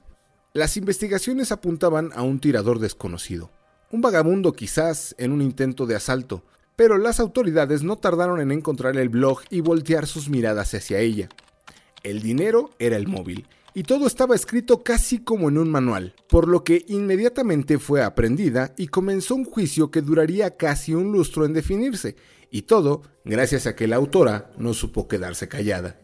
Las 0.53 0.77
investigaciones 0.77 1.51
apuntaban 1.51 2.11
a 2.13 2.21
un 2.21 2.39
tirador 2.39 2.79
desconocido, 2.79 3.51
un 3.91 4.01
vagabundo 4.01 4.53
quizás 4.53 5.15
en 5.17 5.31
un 5.31 5.41
intento 5.41 5.85
de 5.85 5.95
asalto, 5.95 6.43
pero 6.75 6.97
las 6.97 7.19
autoridades 7.19 7.83
no 7.83 7.95
tardaron 7.95 8.39
en 8.39 8.51
encontrar 8.51 8.95
el 8.97 9.09
blog 9.09 9.41
y 9.49 9.61
voltear 9.61 10.07
sus 10.07 10.29
miradas 10.29 10.73
hacia 10.73 10.99
ella. 10.99 11.29
El 12.03 12.21
dinero 12.21 12.69
era 12.77 12.95
el 12.95 13.07
móvil, 13.07 13.47
y 13.75 13.83
todo 13.83 14.07
estaba 14.07 14.35
escrito 14.35 14.83
casi 14.83 15.19
como 15.19 15.49
en 15.49 15.57
un 15.57 15.69
manual, 15.69 16.15
por 16.29 16.47
lo 16.47 16.63
que 16.63 16.85
inmediatamente 16.87 17.77
fue 17.77 18.01
aprendida 18.01 18.73
y 18.77 18.87
comenzó 18.87 19.35
un 19.35 19.43
juicio 19.43 19.91
que 19.91 20.01
duraría 20.01 20.55
casi 20.55 20.95
un 20.95 21.11
lustro 21.11 21.45
en 21.45 21.53
definirse, 21.53 22.15
y 22.49 22.63
todo 22.63 23.03
gracias 23.25 23.67
a 23.67 23.75
que 23.75 23.87
la 23.87 23.97
autora 23.97 24.49
no 24.57 24.73
supo 24.73 25.09
quedarse 25.09 25.49
callada. 25.49 25.99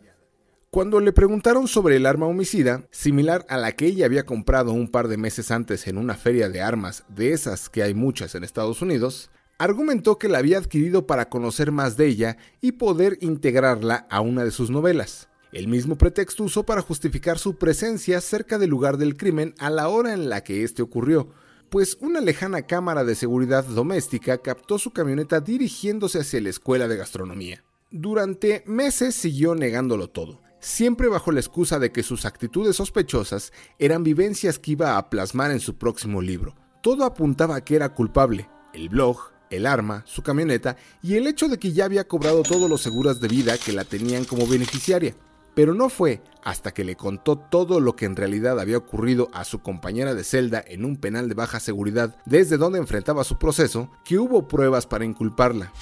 Cuando 0.70 1.00
le 1.00 1.14
preguntaron 1.14 1.68
sobre 1.68 1.96
el 1.96 2.06
arma 2.06 2.28
homicida, 2.28 2.84
similar 2.92 3.46
a 3.50 3.58
la 3.58 3.72
que 3.72 3.86
ella 3.86 4.06
había 4.06 4.26
comprado 4.26 4.74
un 4.74 4.90
par 4.90 5.08
de 5.08 5.18
meses 5.18 5.50
antes 5.50 5.88
en 5.88 5.98
una 5.98 6.16
feria 6.16 6.50
de 6.50 6.62
armas, 6.62 7.06
de 7.08 7.32
esas 7.32 7.70
que 7.70 7.84
hay 7.84 7.94
muchas 7.94 8.36
en 8.36 8.44
Estados 8.44 8.82
Unidos, 8.82 9.30
argumentó 9.58 10.18
que 10.18 10.28
la 10.28 10.40
había 10.40 10.58
adquirido 10.58 11.08
para 11.08 11.30
conocer 11.30 11.72
más 11.72 11.96
de 11.96 12.08
ella 12.08 12.38
y 12.60 12.74
poder 12.74 13.18
integrarla 13.22 14.08
a 14.10 14.20
una 14.20 14.44
de 14.44 14.52
sus 14.52 14.70
novelas. 14.70 15.30
El 15.52 15.68
mismo 15.68 15.98
pretexto 15.98 16.46
usó 16.46 16.64
para 16.64 16.82
justificar 16.82 17.38
su 17.38 17.58
presencia 17.58 18.22
cerca 18.22 18.58
del 18.58 18.70
lugar 18.70 18.98
del 18.98 19.18
crimen 19.18 19.54
a 19.60 19.70
la 19.70 19.90
hora 19.90 20.14
en 20.14 20.30
la 20.30 20.46
que 20.46 20.64
este 20.64 20.82
ocurrió, 20.82 21.30
pues 21.70 21.98
una 22.00 22.22
lejana 22.22 22.62
cámara 22.62 23.04
de 23.04 23.16
seguridad 23.16 23.66
doméstica 23.66 24.38
captó 24.38 24.80
su 24.80 24.92
camioneta 24.92 25.42
dirigiéndose 25.42 26.20
hacia 26.20 26.40
la 26.40 26.50
escuela 26.50 26.88
de 26.88 26.96
gastronomía. 26.96 27.64
Durante 27.92 28.64
meses 28.66 29.14
siguió 29.14 29.54
negándolo 29.54 30.10
todo, 30.10 30.42
siempre 30.62 31.10
bajo 31.10 31.34
la 31.34 31.42
excusa 31.42 31.80
de 31.80 31.92
que 31.92 32.04
sus 32.04 32.24
actitudes 32.24 32.78
sospechosas 32.78 33.52
eran 33.78 34.04
vivencias 34.04 34.58
que 34.58 34.72
iba 34.72 34.98
a 34.98 35.10
plasmar 35.10 35.52
en 35.52 35.60
su 35.60 35.78
próximo 35.78 36.22
libro. 36.22 36.56
Todo 36.82 37.04
apuntaba 37.04 37.58
a 37.58 37.66
que 37.66 37.76
era 37.76 37.94
culpable. 37.94 38.50
El 38.74 38.88
blog, 38.88 39.18
el 39.50 39.66
arma, 39.66 40.04
su 40.08 40.24
camioneta 40.24 40.78
y 41.04 41.16
el 41.16 41.28
hecho 41.28 41.50
de 41.50 41.60
que 41.60 41.74
ya 41.74 41.84
había 41.84 42.08
cobrado 42.08 42.42
todos 42.44 42.70
los 42.70 42.82
seguros 42.82 43.20
de 43.20 43.28
vida 43.28 43.58
que 43.58 43.74
la 43.74 43.84
tenían 43.84 44.24
como 44.24 44.48
beneficiaria. 44.48 45.14
Pero 45.54 45.74
no 45.74 45.90
fue 45.90 46.22
hasta 46.44 46.74
que 46.74 46.84
le 46.84 46.96
contó 46.96 47.38
todo 47.38 47.80
lo 47.80 47.96
que 47.96 48.06
en 48.06 48.16
realidad 48.16 48.60
había 48.60 48.78
ocurrido 48.78 49.30
a 49.34 49.44
su 49.44 49.60
compañera 49.60 50.14
de 50.14 50.24
celda 50.24 50.64
en 50.66 50.86
un 50.86 50.98
penal 50.98 51.28
de 51.28 51.36
baja 51.36 51.60
seguridad 51.60 52.16
desde 52.26 52.58
donde 52.58 52.80
enfrentaba 52.80 53.24
su 53.24 53.38
proceso 53.38 53.92
que 54.06 54.18
hubo 54.18 54.48
pruebas 54.48 54.88
para 54.88 55.06
inculparla. 55.06 55.74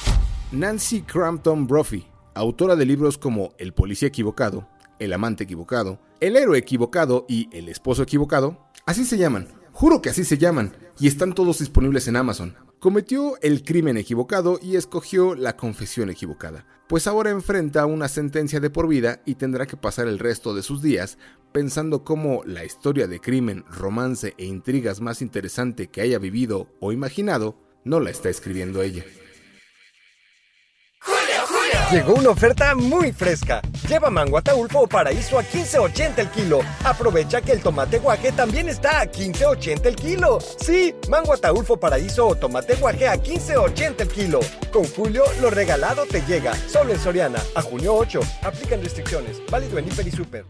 Nancy 0.52 1.04
Crampton 1.04 1.68
Brophy, 1.68 2.08
autora 2.34 2.76
de 2.76 2.86
libros 2.86 3.18
como 3.18 3.54
El 3.58 3.74
policía 3.74 4.08
equivocado, 4.08 4.68
El 4.98 5.14
amante 5.14 5.44
equivocado, 5.44 6.00
El 6.20 6.36
héroe 6.36 6.58
equivocado 6.58 7.26
y 7.30 7.50
El 7.56 7.70
esposo 7.70 8.02
equivocado, 8.02 8.68
así 8.88 9.06
se 9.06 9.18
llaman, 9.18 9.48
juro 9.72 10.02
que 10.02 10.10
así 10.10 10.24
se 10.24 10.40
llaman, 10.40 10.76
y 11.00 11.08
están 11.08 11.34
todos 11.34 11.60
disponibles 11.60 12.08
en 12.08 12.16
Amazon. 12.16 12.56
Cometió 12.80 13.36
el 13.42 13.64
crimen 13.64 13.98
equivocado 13.98 14.58
y 14.62 14.76
escogió 14.78 15.36
la 15.36 15.56
confesión 15.56 16.10
equivocada, 16.10 16.66
pues 16.90 17.06
ahora 17.06 17.30
enfrenta 17.30 17.86
una 17.86 18.08
sentencia 18.08 18.60
de 18.60 18.72
por 18.72 18.88
vida 18.88 19.22
y 19.24 19.36
tendrá 19.36 19.68
que 19.68 19.78
pasar 19.78 20.08
el 20.08 20.18
resto 20.18 20.56
de 20.56 20.64
sus 20.64 20.82
días 20.82 21.20
pensando 21.52 22.04
cómo 22.04 22.42
la 22.46 22.66
historia 22.66 23.08
de 23.08 23.20
crimen, 23.20 23.64
romance 23.70 24.34
e 24.40 24.46
intrigas 24.46 25.00
más 25.00 25.22
interesante 25.22 25.92
que 25.92 26.02
haya 26.02 26.18
vivido 26.18 26.68
o 26.80 26.92
imaginado 26.92 27.56
no 27.84 28.00
la 28.00 28.10
está 28.10 28.30
escribiendo 28.30 28.82
ella. 28.82 29.06
Llegó 31.92 32.14
una 32.14 32.30
oferta 32.30 32.76
muy 32.76 33.12
fresca. 33.12 33.62
Lleva 33.88 34.12
mango 34.12 34.38
ataulfo 34.38 34.82
o 34.82 34.88
paraíso 34.88 35.40
a 35.40 35.44
15.80 35.44 36.20
el 36.20 36.30
kilo. 36.30 36.60
Aprovecha 36.84 37.42
que 37.42 37.52
el 37.52 37.62
tomate 37.62 37.98
guaje 37.98 38.32
también 38.32 38.70
está 38.70 39.02
a 39.02 39.06
15.80 39.08 39.88
el 39.88 39.96
kilo. 39.96 40.38
Sí, 40.40 40.94
mango 41.10 41.34
ataulfo 41.34 41.78
paraíso 41.78 42.28
o 42.28 42.36
tomate 42.36 42.76
guaje 42.76 43.08
a 43.08 43.16
15.80 43.16 44.02
el 44.02 44.08
kilo. 44.08 44.40
Con 44.72 44.84
Julio, 44.86 45.24
lo 45.42 45.50
regalado 45.50 46.06
te 46.06 46.22
llega. 46.22 46.54
Solo 46.54 46.94
en 46.94 47.00
Soriana. 47.00 47.42
A 47.56 47.64
junio 47.64 47.96
8. 47.96 48.20
Aplican 48.44 48.84
restricciones. 48.84 49.42
Válido 49.50 49.80
en 49.80 49.88
Hiper 49.88 50.08
y 50.08 50.12
Super. 50.12 50.46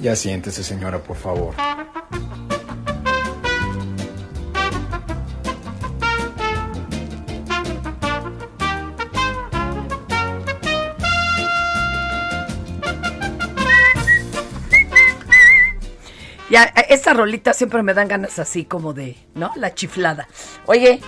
Ya 0.00 0.16
siéntese, 0.16 0.64
señora, 0.64 1.02
por 1.02 1.18
favor. 1.18 1.54
Ya, 16.50 16.64
esta 16.64 17.14
rolita 17.14 17.52
siempre 17.52 17.82
me 17.84 17.94
dan 17.94 18.08
ganas 18.08 18.40
así 18.40 18.64
como 18.64 18.92
de, 18.92 19.16
¿no? 19.34 19.52
La 19.54 19.72
chiflada. 19.72 20.26
Oye, 20.66 21.00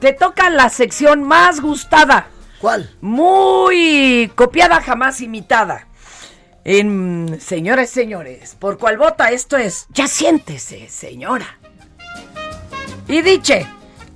te 0.00 0.12
toca 0.12 0.50
la 0.50 0.68
sección 0.68 1.22
más 1.22 1.60
gustada. 1.60 2.26
¿Cuál? 2.60 2.94
Muy 3.00 4.30
copiada, 4.34 4.82
jamás 4.82 5.22
imitada. 5.22 5.88
En, 6.64 7.40
señores, 7.40 7.88
señores, 7.88 8.54
por 8.54 8.78
cual 8.78 8.98
vota 8.98 9.30
esto 9.30 9.56
es, 9.56 9.86
ya 9.90 10.06
siéntese, 10.06 10.88
señora. 10.88 11.58
Y 13.08 13.22
diche, 13.22 13.66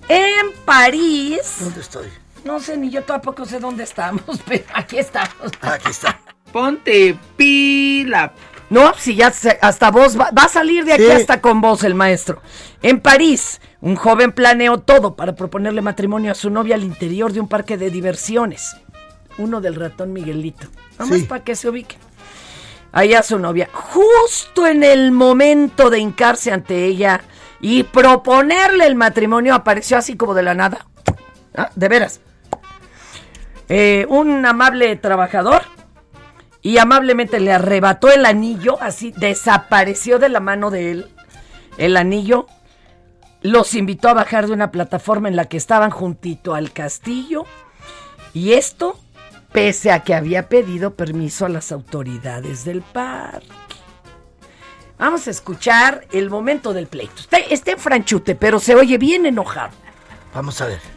en 0.08 0.52
París. 0.64 1.56
¿Dónde 1.58 1.80
estoy? 1.80 2.06
No 2.44 2.60
sé, 2.60 2.76
ni 2.76 2.90
yo 2.90 3.02
tampoco 3.02 3.46
sé 3.46 3.58
dónde 3.58 3.82
estamos, 3.84 4.22
pero 4.46 4.64
aquí 4.74 4.98
estamos. 4.98 5.52
Aquí 5.62 5.88
está. 5.90 6.20
Ponte 6.52 7.18
pila. 7.36 8.32
No, 8.68 8.92
si 8.98 9.14
ya 9.14 9.30
se- 9.30 9.58
hasta 9.62 9.90
vos 9.90 10.18
va, 10.18 10.30
va 10.36 10.42
a 10.44 10.48
salir 10.48 10.84
de 10.84 10.94
aquí 10.94 11.04
Sí. 11.04 11.10
hasta 11.12 11.40
con 11.40 11.60
vos 11.60 11.84
el 11.84 11.94
maestro. 11.94 12.42
En 12.82 13.00
París, 13.00 13.60
un 13.80 13.94
joven 13.96 14.32
planeó 14.32 14.78
todo 14.78 15.14
para 15.14 15.36
proponerle 15.36 15.82
matrimonio 15.82 16.32
a 16.32 16.34
su 16.34 16.50
novia 16.50 16.74
al 16.74 16.82
interior 16.82 17.32
de 17.32 17.40
un 17.40 17.48
parque 17.48 17.76
de 17.76 17.90
diversiones. 17.90 18.76
Uno 19.38 19.60
del 19.60 19.74
ratón 19.76 20.12
Miguelito. 20.12 20.66
Vamos 20.98 21.18
Sí. 21.18 21.24
para 21.24 21.44
que 21.44 21.54
se 21.54 21.68
ubiquen. 21.68 21.98
Allá 22.92 23.22
su 23.22 23.38
novia, 23.38 23.68
justo 23.72 24.66
en 24.66 24.82
el 24.82 25.12
momento 25.12 25.90
de 25.90 25.98
hincarse 25.98 26.50
ante 26.50 26.86
ella 26.86 27.20
y 27.60 27.82
proponerle 27.84 28.86
el 28.86 28.94
matrimonio, 28.96 29.54
apareció 29.54 29.98
así 29.98 30.16
como 30.16 30.34
de 30.34 30.42
la 30.42 30.54
nada. 30.54 30.86
Ah, 31.54 31.70
De 31.74 31.88
veras. 31.88 32.20
Eh, 33.68 34.06
un 34.08 34.44
amable 34.46 34.96
trabajador 34.96 35.62
y 36.66 36.78
amablemente 36.78 37.38
le 37.38 37.52
arrebató 37.52 38.10
el 38.10 38.26
anillo, 38.26 38.82
así 38.82 39.12
desapareció 39.16 40.18
de 40.18 40.28
la 40.28 40.40
mano 40.40 40.72
de 40.72 40.90
él 40.90 41.06
el 41.78 41.96
anillo, 41.96 42.48
los 43.40 43.74
invitó 43.74 44.08
a 44.08 44.14
bajar 44.14 44.48
de 44.48 44.52
una 44.52 44.72
plataforma 44.72 45.28
en 45.28 45.36
la 45.36 45.44
que 45.44 45.58
estaban 45.58 45.92
juntito 45.92 46.56
al 46.56 46.72
castillo 46.72 47.44
y 48.34 48.54
esto 48.54 48.98
pese 49.52 49.92
a 49.92 50.02
que 50.02 50.12
había 50.12 50.48
pedido 50.48 50.94
permiso 50.94 51.46
a 51.46 51.50
las 51.50 51.70
autoridades 51.70 52.64
del 52.64 52.82
parque. 52.82 53.46
Vamos 54.98 55.28
a 55.28 55.30
escuchar 55.30 56.04
el 56.10 56.30
momento 56.30 56.72
del 56.72 56.88
pleito. 56.88 57.22
Está, 57.48 57.70
en 57.70 57.78
franchute, 57.78 58.34
pero 58.34 58.58
se 58.58 58.74
oye 58.74 58.98
bien 58.98 59.24
enojado. 59.24 59.70
Vamos 60.34 60.60
a 60.60 60.66
ver. 60.66 60.95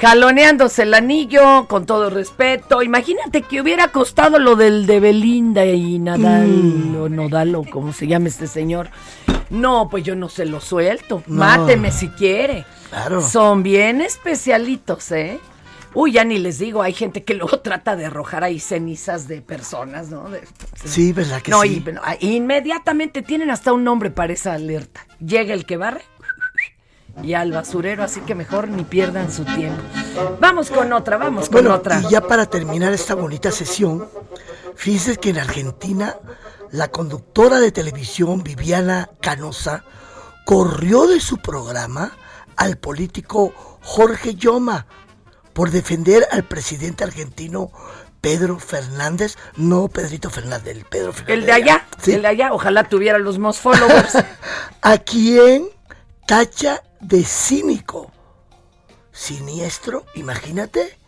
Jaloneándose 0.00 0.82
el 0.84 0.94
anillo, 0.94 1.66
con 1.66 1.84
todo 1.84 2.08
respeto. 2.08 2.82
Imagínate 2.82 3.42
que 3.42 3.60
hubiera 3.60 3.88
costado 3.88 4.38
lo 4.38 4.54
del 4.54 4.86
de 4.86 5.00
Belinda 5.00 5.66
y 5.66 5.98
Nadal, 5.98 6.46
Mm. 6.46 6.96
o 7.02 7.08
Nodal, 7.08 7.54
o 7.56 7.64
como 7.64 7.92
se 7.92 8.06
llama 8.06 8.28
este 8.28 8.46
señor. 8.46 8.90
No, 9.50 9.88
pues 9.90 10.04
yo 10.04 10.14
no 10.14 10.28
se 10.28 10.44
lo 10.46 10.60
suelto. 10.60 11.22
No. 11.26 11.38
Máteme 11.38 11.90
si 11.90 12.08
quiere. 12.10 12.64
Claro. 12.90 13.22
Son 13.22 13.62
bien 13.64 14.00
especialitos, 14.00 15.10
¿eh? 15.10 15.40
Uy, 15.94 16.12
ya 16.12 16.22
ni 16.22 16.38
les 16.38 16.58
digo, 16.58 16.82
hay 16.82 16.92
gente 16.92 17.24
que 17.24 17.34
luego 17.34 17.58
trata 17.62 17.96
de 17.96 18.06
arrojar 18.06 18.44
ahí 18.44 18.60
cenizas 18.60 19.26
de 19.26 19.40
personas, 19.42 20.10
¿no? 20.10 20.28
De- 20.30 20.42
Sí, 20.84 21.12
¿verdad 21.12 21.42
que 21.42 21.50
no, 21.50 21.62
sí? 21.62 21.82
ah, 22.04 22.14
inmediatamente 22.20 23.22
tienen 23.22 23.50
hasta 23.50 23.72
un 23.72 23.82
nombre 23.82 24.10
para 24.10 24.32
esa 24.32 24.52
alerta. 24.52 25.06
Llega 25.18 25.54
el 25.54 25.66
que 25.66 25.76
barre 25.76 26.02
y 27.22 27.34
al 27.34 27.52
basurero, 27.52 28.02
así 28.02 28.20
que 28.20 28.34
mejor 28.34 28.68
ni 28.68 28.84
pierdan 28.84 29.32
su 29.32 29.44
tiempo. 29.44 29.82
Vamos 30.40 30.70
con 30.70 30.92
otra, 30.92 31.16
vamos 31.16 31.46
con 31.48 31.52
Bueno, 31.62 31.74
otra. 31.74 32.00
y 32.00 32.10
ya 32.10 32.20
para 32.20 32.46
terminar 32.46 32.92
esta 32.92 33.14
bonita 33.14 33.50
sesión, 33.50 34.08
fíjense 34.74 35.16
que 35.16 35.30
en 35.30 35.38
Argentina 35.38 36.16
la 36.70 36.88
conductora 36.88 37.60
de 37.60 37.72
televisión 37.72 38.42
Viviana 38.42 39.10
Canosa 39.20 39.84
corrió 40.44 41.06
de 41.06 41.20
su 41.20 41.38
programa 41.38 42.12
al 42.56 42.76
político 42.76 43.52
Jorge 43.82 44.34
Yoma 44.34 44.86
por 45.52 45.70
defender 45.70 46.26
al 46.30 46.44
presidente 46.44 47.04
argentino 47.04 47.70
Pedro 48.20 48.58
Fernández, 48.58 49.36
no 49.56 49.88
Pedrito 49.88 50.30
Fernández, 50.30 50.76
el 50.76 50.84
Pedro 50.84 51.12
Fernández. 51.12 51.38
El 51.38 51.46
de 51.46 51.52
allá, 51.52 51.86
el 52.06 52.22
de 52.22 52.28
allá, 52.28 52.52
ojalá 52.52 52.84
tuviera 52.84 53.18
los 53.18 53.38
más 53.38 53.58
followers. 53.58 54.12
a 54.82 54.98
quien 54.98 55.68
tacha 56.26 56.82
de 57.00 57.24
cínico, 57.24 58.10
siniestro, 59.12 60.04
imagínate, 60.14 60.98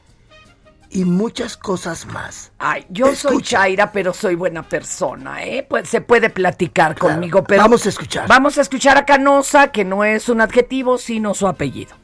y 0.90 1.04
muchas 1.04 1.56
cosas 1.56 2.06
más. 2.06 2.50
Ay, 2.58 2.84
yo 2.88 3.14
soy 3.14 3.42
Chaira, 3.42 3.92
pero 3.92 4.12
soy 4.12 4.34
buena 4.34 4.62
persona, 4.62 5.42
¿eh? 5.44 5.64
Pues 5.68 5.88
se 5.88 6.00
puede 6.00 6.30
platicar 6.30 6.98
conmigo, 6.98 7.44
pero... 7.44 7.62
Vamos 7.62 7.86
a 7.86 7.88
escuchar. 7.88 8.26
Vamos 8.26 8.58
a 8.58 8.62
escuchar 8.62 8.98
a 8.98 9.06
Canosa, 9.06 9.68
que 9.68 9.84
no 9.84 10.04
es 10.04 10.28
un 10.28 10.40
adjetivo, 10.40 10.98
sino 10.98 11.32
su 11.34 11.46
apellido. 11.46 11.96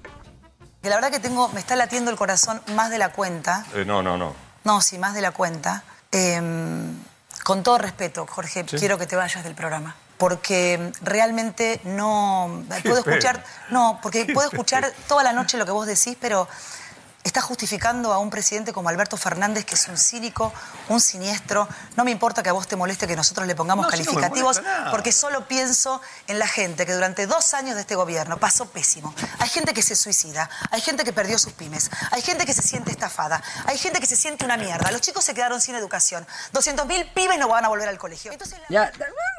Que 0.83 0.89
la 0.89 0.97
verdad 0.97 1.11
que 1.11 1.19
tengo, 1.19 1.49
me 1.49 1.59
está 1.59 1.75
latiendo 1.75 2.13
el 2.13 2.17
corazón 2.17 2.63
más 2.77 2.91
de 2.91 2.99
la 2.99 3.11
cuenta. 3.11 3.67
Eh, 3.75 3.85
no, 3.85 4.03
no, 4.03 4.17
no. 4.17 4.35
No, 4.63 4.81
sí, 4.81 4.99
más 4.99 5.15
de 5.15 5.21
la 5.21 5.33
cuenta. 5.33 5.83
Em, 6.13 6.95
con 7.43 7.65
todo 7.65 7.79
respeto, 7.79 8.25
Jorge, 8.29 8.65
quiero 8.65 8.99
que 8.99 9.07
te 9.07 9.17
vayas 9.17 9.43
del 9.43 9.55
programa. 9.55 9.97
Porque 10.19 10.93
realmente 11.03 11.81
no. 11.85 12.65
Puedo 12.83 12.99
escuchar. 12.99 13.45
No, 13.71 13.99
porque 14.03 14.27
puedo 14.33 14.49
escuchar 14.49 14.93
toda 15.09 15.23
la 15.23 15.33
noche 15.33 15.59
lo 15.59 15.67
que 15.67 15.73
vos 15.73 15.87
decís, 15.87 16.17
pero 16.21 16.49
está 17.27 17.41
justificando 17.41 18.13
a 18.13 18.19
un 18.19 18.31
presidente 18.31 18.73
como 18.73 18.89
Alberto 18.89 19.17
Fernández, 19.17 19.65
que 19.65 19.75
es 19.75 19.89
un 19.89 19.99
cínico, 19.99 20.53
un 20.89 21.01
siniestro. 21.01 21.69
No 21.97 22.05
me 22.05 22.13
importa 22.13 22.43
que 22.43 22.49
a 22.49 22.53
vos 22.53 22.69
te 22.69 22.77
moleste 22.77 23.07
que 23.07 23.17
nosotros 23.17 23.47
le 23.47 23.55
pongamos 23.55 23.87
No, 23.87 23.91
sí, 23.91 23.99
no 23.99 24.13
me 24.13 24.21
calificativos, 24.21 24.63
porque 24.91 25.13
solo 25.13 25.47
pienso 25.49 26.01
en 26.29 26.39
la 26.39 26.47
gente 26.47 26.87
que 26.87 26.95
durante 26.95 27.27
dos 27.27 27.53
años 27.55 27.75
de 27.75 27.81
este 27.81 27.97
gobierno 27.97 28.39
pasó 28.39 28.67
pésimo. 28.67 29.13
Hay 29.41 29.49
gente 29.49 29.75
que 29.75 29.83
se 29.83 29.97
suicida, 29.97 30.49
hay 30.71 30.81
gente 30.81 31.03
que 31.05 31.13
perdió 31.13 31.39
sus 31.39 31.53
pymes, 31.53 31.91
hay 32.13 32.23
gente 32.23 32.47
que 32.47 32.55
se 32.55 32.63
siente 32.63 32.93
estafada, 32.93 33.43
hay 33.67 33.77
gente 33.77 33.99
que 34.01 34.07
se 34.07 34.17
siente 34.17 34.45
una 34.45 34.57
mierda. 34.57 34.91
Los 34.93 35.01
chicos 35.01 35.25
se 35.25 35.35
quedaron 35.35 35.61
sin 35.61 35.75
educación. 35.75 36.27
200.000 36.53 37.13
pibes 37.13 37.39
no 37.39 37.49
van 37.49 37.65
a 37.65 37.69
volver 37.69 37.89
al 37.89 37.99
colegio. 37.99 38.33
Entonces, 38.33 38.59
Ya, 38.69 38.93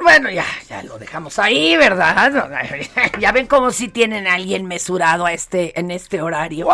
bueno, 0.03 0.29
ya, 0.29 0.45
ya 0.67 0.83
lo 0.83 0.99
dejamos 0.99 1.39
ahí, 1.39 1.77
¿verdad? 1.77 2.33
Ya 3.19 3.31
ven 3.31 3.47
cómo 3.47 3.71
si 3.71 3.87
tienen 3.87 4.27
a 4.27 4.33
alguien 4.33 4.65
mesurado 4.65 5.25
a 5.25 5.31
este, 5.31 5.79
en 5.79 5.91
este 5.91 6.21
horario. 6.21 6.67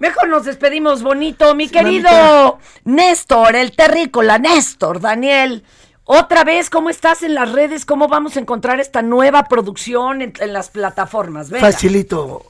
Mejor 0.00 0.28
nos 0.28 0.46
despedimos 0.46 1.02
bonito, 1.02 1.54
mi 1.54 1.68
querido 1.68 2.58
Néstor, 2.84 3.54
el 3.54 3.76
terrícola, 3.76 4.38
Néstor, 4.38 5.00
Daniel. 5.00 5.62
Otra 6.04 6.42
vez, 6.42 6.70
¿cómo 6.70 6.88
estás 6.90 7.22
en 7.22 7.34
las 7.34 7.52
redes? 7.52 7.84
¿Cómo 7.84 8.08
vamos 8.08 8.36
a 8.36 8.40
encontrar 8.40 8.80
esta 8.80 9.02
nueva 9.02 9.44
producción 9.44 10.22
en, 10.22 10.32
en 10.40 10.52
las 10.54 10.70
plataformas? 10.70 11.50
Venga. 11.50 11.70
Facilito. 11.70 12.46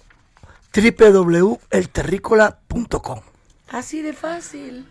www.elterrícola.com 0.73 3.21
Así 3.71 4.01
de 4.01 4.13
fácil. 4.13 4.87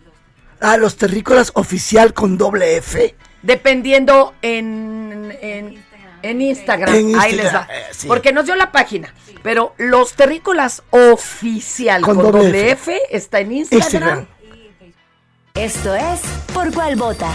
Ah, 0.60 0.76
los 0.76 0.96
terrícolas 0.96 1.52
oficial 1.54 2.12
con 2.12 2.36
doble 2.36 2.76
F. 2.76 3.14
Dependiendo 3.42 4.34
en, 4.42 5.34
en, 5.40 5.82
en 6.22 6.40
Instagram. 6.42 6.94
En 6.94 7.18
Ahí 7.18 7.32
les 7.32 7.54
va. 7.54 7.68
eh, 7.72 7.84
sí. 7.92 8.06
Porque 8.08 8.32
nos 8.32 8.46
dio 8.46 8.54
la 8.56 8.72
página. 8.72 9.14
Pero 9.42 9.74
los 9.78 10.12
terrícolas 10.14 10.82
oficial 10.90 12.02
con, 12.02 12.16
Con 12.16 12.32
doble 12.32 12.72
F. 12.72 12.98
está 13.10 13.40
en 13.40 13.52
Instagram. 13.52 13.82
Instagram. 13.82 14.26
Esto 15.54 15.94
es 15.94 16.20
Por 16.54 16.72
Cuál 16.72 16.96
Vota. 16.96 17.30